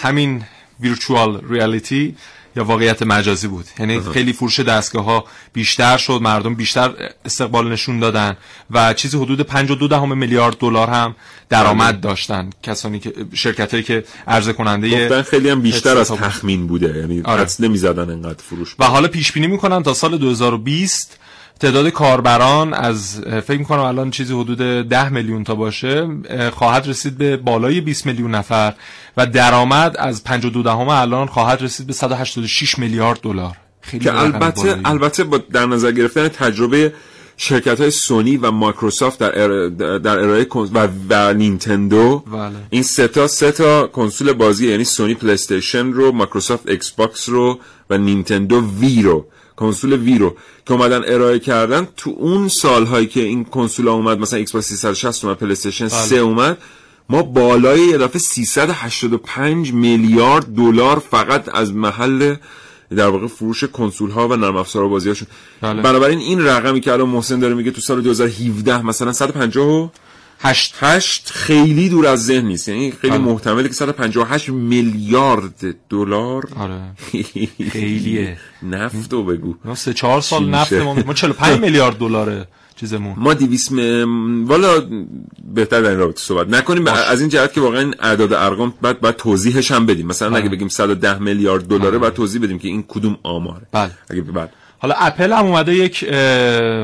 همین 0.03 0.45
ویرچوال 0.81 1.41
ریالیتی 1.51 2.16
یا 2.57 2.65
واقعیت 2.65 3.03
مجازی 3.03 3.49
بود. 3.49 3.67
یعنی 3.79 4.01
خیلی 4.01 4.33
فروش 4.33 4.61
دستگاه 4.61 5.05
ها 5.05 5.25
بیشتر 5.53 5.97
شد 5.97 6.19
مردم 6.23 6.55
بیشتر 6.55 6.91
استقبال 7.25 7.73
نشون 7.73 8.01
دادن 8.01 8.37
و 8.71 8.95
چیزی 8.95 9.19
حدود 9.19 9.41
52 9.41 9.89
دهم 9.89 10.19
میلیارد 10.19 10.59
دلار 10.59 10.91
هم 10.91 11.17
درآمد 11.49 11.93
بله. 11.93 12.01
داشتن. 12.01 12.51
کسانی 12.63 12.99
که 12.99 13.13
شرکت 13.35 13.71
هایی 13.71 13.83
که 13.83 14.05
عرضه 14.27 14.53
کننده 14.53 15.23
خیلی 15.23 15.49
هم 15.51 15.61
بیشتر 15.61 15.99
از 15.99 16.11
تخمین 16.11 16.67
بوده. 16.67 16.99
یعنی 16.99 17.23
آره. 17.23 17.47
نمی‌زدن 17.61 18.11
انقدر 18.11 18.43
فروش. 18.43 18.75
و 18.79 18.85
حالا 18.85 19.09
پیش 19.09 19.33
بینی 19.33 19.47
می‌کنن 19.47 19.83
تا 19.83 19.95
سال 19.95 20.19
2020 20.19 21.19
تعداد 21.61 21.89
کاربران 21.89 22.75
از 22.75 23.21
فکر 23.21 23.59
می‌کنم 23.59 23.81
الان 23.81 24.11
چیزی 24.11 24.35
حدود 24.35 24.59
10 24.59 25.09
میلیون 25.09 25.45
تا 25.45 25.55
باشه 25.55 26.09
خواهد 26.53 26.89
رسید 26.89 27.19
به 27.19 27.37
بالای 27.37 27.81
20 27.81 28.07
میلیون 28.07 28.35
نفر 28.35 28.75
و 29.17 29.27
درآمد 29.27 29.97
از 29.99 30.25
52 30.25 30.63
دهم 30.63 30.89
الان 30.89 31.27
خواهد 31.27 31.63
رسید 31.63 31.87
به 31.87 31.93
186 31.93 32.79
میلیارد 32.79 33.21
دلار 33.21 33.57
خیلی 33.81 34.05
که 34.05 34.19
البته 34.19 34.81
البته 34.85 35.25
با 35.25 35.39
در 35.39 35.67
نظر 35.67 35.93
گرفتن 35.93 36.29
تجربه 36.29 36.93
شرکت 37.37 37.81
های 37.81 37.91
سونی 37.91 38.37
و 38.37 38.51
مایکروسافت 38.51 39.19
در 39.19 39.69
در 39.99 40.19
ارائه 40.19 40.47
و, 40.55 40.89
و 41.11 41.35
نینتندو 41.35 42.19
بله. 42.19 42.53
این 42.71 42.83
سه 42.83 43.09
تا 43.09 43.27
سه 43.27 43.53
تا 43.53 43.87
کنسول 43.87 44.33
بازی 44.33 44.71
یعنی 44.71 44.85
سونی 44.85 45.15
پلی 45.15 45.39
رو 45.73 46.13
مایکروسافت 46.13 46.69
ایکس 46.69 46.91
باکس 46.91 47.29
رو 47.29 47.59
و 47.91 47.99
نینتندو 47.99 48.65
وی 48.81 49.03
رو 49.03 49.27
کنسول 49.57 49.93
وی 49.93 50.19
رو 50.19 50.37
که 50.67 50.73
اومدن 50.73 51.15
ارائه 51.15 51.39
کردن 51.39 51.89
تو 51.97 52.15
اون 52.19 52.49
سالهایی 52.49 53.07
که 53.07 53.21
این 53.21 53.45
کنسول 53.45 53.89
ها 53.89 53.95
اومد 53.95 54.19
مثلا 54.19 54.39
ایکس 54.39 54.53
باکس 54.53 54.67
360 54.67 55.25
اومد 55.25 55.37
پلی 55.37 55.53
استیشن 55.53 55.89
3 55.89 56.17
اومد 56.17 56.59
ما 57.09 57.23
بالای 57.23 57.81
یه 57.81 57.99
دفعه 57.99 58.19
385 58.19 59.73
میلیارد 59.73 60.55
دلار 60.55 60.99
فقط 60.99 61.55
از 61.55 61.73
محل 61.73 62.37
در 62.97 63.09
واقع 63.09 63.27
فروش 63.27 63.65
کنسول 63.65 64.11
ها 64.11 64.29
و 64.29 64.37
نرم 64.37 64.57
افزار 64.57 64.89
بازی 64.89 65.09
هاشون 65.09 65.29
بله. 65.61 65.83
بنابراین 65.83 66.19
این 66.19 66.47
رقمی 66.47 66.81
که 66.81 66.93
الان 66.93 67.09
محسن 67.09 67.39
داره 67.39 67.55
میگه 67.55 67.71
تو 67.71 67.81
سال 67.81 68.03
2017 68.03 68.83
مثلا 68.83 69.13
150 69.13 69.93
هشت. 70.41 70.74
هشت 70.80 71.30
خیلی 71.30 71.89
دور 71.89 72.07
از 72.07 72.26
ذهن 72.26 72.47
نیست. 72.47 72.68
یعنی 72.68 72.91
خیلی 72.91 73.12
آره. 73.12 73.22
محتمله 73.22 73.68
که 73.68 73.74
158 73.74 74.49
میلیارد 74.49 75.74
دلار. 75.89 76.49
آره. 76.57 76.80
خیلیه. 77.72 78.37
نفت 78.62 79.12
رو 79.12 79.24
بگو. 79.24 79.55
ما 79.64 79.74
سه 79.74 79.93
چهار 79.93 80.20
سال 80.20 80.49
نفت؟ 80.49 80.72
ما 80.72 80.95
ما 80.95 81.14
45 81.14 81.61
میلیارد 81.64 81.99
دلاره 81.99 82.49
چیزمون. 82.76 83.14
ما 83.16 83.34
200 83.34 83.72
م... 83.72 84.45
والا 84.47 84.80
بهتر 85.55 85.80
در 85.80 85.91
این 85.91 85.99
رابطه 85.99 86.20
صحبت 86.20 86.49
نکنیم. 86.49 86.84
باش. 86.84 86.99
از 86.99 87.20
این 87.20 87.28
جهت 87.28 87.53
که 87.53 87.61
واقعا 87.61 87.93
اعداد 88.01 88.32
ارقام 88.32 88.74
بعد 88.82 89.01
بعد 89.01 89.16
توضیحش 89.16 89.70
هم 89.72 89.87
بدیم. 89.87 90.07
مثلا 90.07 90.28
آره. 90.28 90.37
اگه 90.37 90.49
بگیم 90.49 90.68
110 90.68 91.18
میلیارد 91.18 91.66
دلاره 91.66 91.99
بعد 91.99 92.14
توضیح 92.14 92.43
بدیم 92.43 92.59
که 92.59 92.68
این 92.68 92.84
کدوم 92.89 93.18
آماره. 93.22 93.66
بله. 93.72 93.91
اگه 94.11 94.20
بعد 94.22 94.53
حالا 94.87 94.99
اپل 94.99 95.32
هم 95.32 95.47
اومده 95.47 95.74
یک 95.74 96.05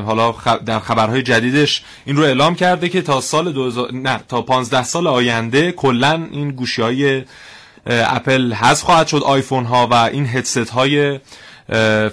حالا 0.05 0.35
در 0.65 0.79
خبرهای 0.79 1.21
جدیدش 1.21 1.83
این 2.05 2.15
رو 2.15 2.23
اعلام 2.23 2.55
کرده 2.55 2.89
که 2.89 3.01
تا 3.01 3.21
سال 3.21 3.51
2000 3.51 3.93
نه 3.93 4.19
تا 4.27 4.41
15 4.41 4.83
سال 4.83 5.07
آینده 5.07 5.71
کلا 5.71 6.27
این 6.31 6.51
گوشی 6.51 6.81
های 6.81 7.23
اپل 7.87 8.53
حذف 8.53 8.83
خواهد 8.83 9.07
شد. 9.07 9.21
آیفون 9.25 9.65
ها 9.65 9.87
و 9.87 9.93
این 9.93 10.25
هدست 10.25 10.69
های 10.69 11.19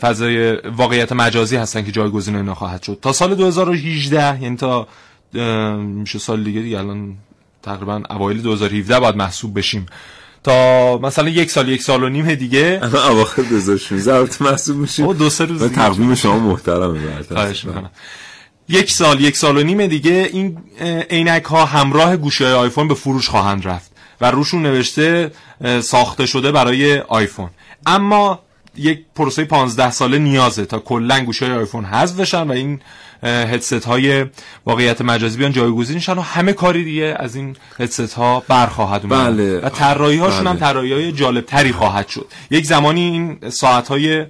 فضای 0.00 0.52
واقعیت 0.56 1.12
مجازی 1.12 1.56
هستن 1.56 1.84
که 1.84 1.92
جایگزین 1.92 2.36
اینا 2.36 2.54
خواهد 2.54 2.82
شد. 2.82 2.98
تا 3.02 3.12
سال 3.12 3.34
2018 3.34 4.42
یعنی 4.42 4.56
تا 4.56 4.88
میشه 5.78 6.18
سال 6.18 6.44
دیگه 6.44 6.60
دیگه 6.60 6.78
الان 6.78 7.16
تقریبا 7.62 8.02
اوایل 8.10 8.42
2017 8.42 9.00
باید 9.00 9.16
محسوب 9.16 9.58
بشیم. 9.58 9.86
تا 10.44 10.98
مثلا 10.98 11.28
یک 11.28 11.50
سال 11.50 11.68
یک 11.68 11.82
سال 11.82 12.02
و 12.02 12.08
نیم 12.08 12.34
دیگه. 12.34 12.80
اواخر 13.10 13.42
2016 13.42 14.14
البته 14.14 14.44
محسوب 14.44 15.06
او 15.06 15.14
دو 15.14 15.30
سه 15.30 15.44
روز. 15.44 15.72
تقویم 15.72 16.14
شما 16.14 16.38
محترمه. 16.38 17.00
خواهش 17.28 17.64
می‌کنم. 17.64 17.90
یک 18.68 18.92
سال 18.92 19.20
یک 19.20 19.36
سال 19.36 19.56
و 19.56 19.62
نیم 19.62 19.86
دیگه 19.86 20.30
این 20.32 20.58
عینک 21.10 21.44
ها 21.44 21.64
همراه 21.64 22.16
گوشی 22.16 22.44
های 22.44 22.52
آیفون 22.52 22.88
به 22.88 22.94
فروش 22.94 23.28
خواهند 23.28 23.68
رفت 23.68 23.90
و 24.20 24.30
روشون 24.30 24.62
نوشته 24.62 25.30
ساخته 25.80 26.26
شده 26.26 26.52
برای 26.52 26.98
آیفون. 26.98 27.50
اما 27.86 28.38
یک 28.76 29.00
پروسه 29.14 29.44
15 29.44 29.90
ساله 29.90 30.18
نیازه 30.18 30.64
تا 30.66 30.78
کلا 30.78 31.20
گوشی 31.20 31.44
های 31.44 31.54
آیفون 31.54 31.84
حذف 31.84 32.20
بشن 32.20 32.42
و 32.42 32.52
این 32.52 32.80
هدست 33.22 33.72
های 33.72 34.26
واقعیت 34.66 35.00
مجازی 35.00 35.38
بیان 35.38 35.52
جایگزین 35.52 35.98
شن 35.98 36.18
و 36.18 36.20
همه 36.20 36.52
کاری 36.52 36.84
دیگه 36.84 37.16
از 37.18 37.36
این 37.36 37.56
هدست 37.78 38.14
ها 38.14 38.44
برخواهد 38.48 39.02
اومد 39.04 39.36
بله. 39.36 39.60
و 39.60 39.68
طراحی 39.68 40.18
هاشون 40.18 40.46
هم 40.46 40.52
بله. 40.52 40.60
طراحی 40.60 40.92
های 40.92 41.12
جالب 41.12 41.46
تری 41.46 41.72
خواهد 41.72 42.08
شد 42.08 42.26
یک 42.50 42.66
زمانی 42.66 43.00
این 43.00 43.50
ساعت 43.50 43.88
های 43.88 44.26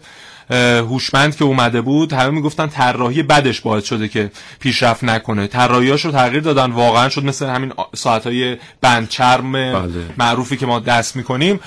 هوشمند 0.56 1.36
که 1.36 1.44
اومده 1.44 1.80
بود 1.80 2.12
همه 2.12 2.30
می‌گفتن 2.30 2.66
طراحی 2.66 3.22
بدش 3.22 3.60
باعث 3.60 3.84
شده 3.84 4.08
که 4.08 4.30
پیشرفت 4.60 5.04
نکنه 5.04 5.46
طراحیاش 5.46 6.04
رو 6.04 6.10
تغییر 6.10 6.42
دادن 6.42 6.70
واقعا 6.70 7.08
شد 7.08 7.24
مثل 7.24 7.46
همین 7.46 7.72
ساعت 7.94 8.26
های 8.26 8.56
بند 8.80 9.08
چرم 9.08 9.52
بله. 9.52 9.88
معروفی 10.18 10.56
که 10.56 10.66
ما 10.66 10.80
دست 10.80 11.16
می‌کنیم 11.16 11.60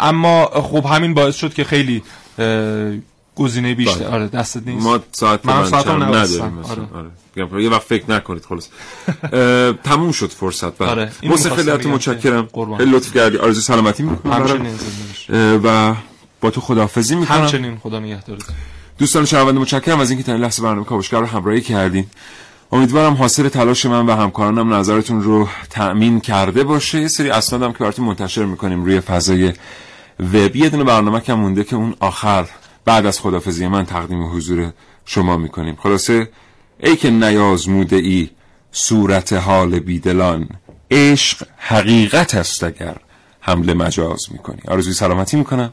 اما 0.00 0.46
خب 0.46 0.86
همین 0.86 1.14
باعث 1.14 1.36
شد 1.36 1.54
که 1.54 1.64
خیلی 1.64 2.02
گزینه 3.36 3.74
بیشتر 3.74 3.98
بله. 3.98 4.08
آره 4.08 4.28
دستت 4.28 4.66
نیست 4.66 4.86
ما 4.86 5.00
ساعت 5.12 5.46
من 5.46 5.54
نبستم. 5.54 6.02
نداریم. 6.02 6.58
آره. 6.58 6.82
آره. 7.52 7.62
یه 7.62 7.70
وقت 7.70 7.82
فکر 7.82 8.10
نکنید 8.10 8.44
خلاص 8.44 8.68
تموم 9.84 10.12
شد 10.12 10.30
فرصت 10.30 10.78
بله. 10.78 10.90
آره. 10.90 11.10
متشکرم. 11.22 12.48
خیلی 12.76 12.90
لطف 12.90 13.14
کردی 13.14 13.36
آرزو 13.36 13.60
سلامتی 13.60 14.02
می‌کنم. 14.02 14.66
و 15.64 15.94
با 16.40 16.50
تو 16.50 16.60
خداحافظی 16.60 17.16
می‌کنم. 17.16 17.38
همچنین 17.38 17.78
خدا 17.78 18.00
نگهدارت. 18.00 18.44
دوستان 18.98 19.24
شنونده 19.24 19.60
متشکرم 19.60 20.00
از 20.00 20.10
اینکه 20.10 20.24
تا 20.24 20.32
این 20.32 20.40
لحظه 20.40 20.62
برنامه 20.62 20.84
کاوشگر 20.84 21.20
رو 21.20 21.26
همراهی 21.26 21.60
کردین. 21.60 22.06
امیدوارم 22.72 23.14
حاصل 23.14 23.48
تلاش 23.48 23.86
من 23.86 24.06
و 24.06 24.16
همکارانم 24.16 24.74
نظرتون 24.74 25.22
رو 25.22 25.48
تأمین 25.70 26.20
کرده 26.20 26.64
باشه. 26.64 27.00
یه 27.00 27.08
سری 27.08 27.30
اسنادم 27.30 27.72
که 27.72 27.78
براتون 27.78 28.04
منتشر 28.04 28.44
می‌کنیم 28.44 28.84
روی 28.84 29.00
فضای 29.00 29.52
وب. 30.20 30.56
یه 30.56 30.68
دونه 30.68 30.84
برنامه 30.84 31.20
کم 31.20 31.34
مونده 31.34 31.64
که 31.64 31.76
اون 31.76 31.94
آخر 32.00 32.48
بعد 32.84 33.06
از 33.06 33.20
خدافزی 33.20 33.66
من 33.66 33.86
تقدیم 33.86 34.36
حضور 34.36 34.72
شما 35.04 35.36
می‌کنیم. 35.36 35.76
خلاصه 35.82 36.30
ای 36.80 36.96
که 36.96 37.10
نیازموده 37.10 37.96
ای 37.96 38.30
صورت 38.72 39.32
حال 39.32 39.78
بیدلان 39.78 40.48
عشق 40.90 41.46
حقیقت 41.56 42.34
است 42.34 42.64
اگر 42.64 42.96
حمله 43.40 43.74
مجاز 43.74 44.26
می‌کنی. 44.30 44.60
آرزوی 44.68 44.92
سلامتی 44.92 45.36
می‌کنم. 45.36 45.72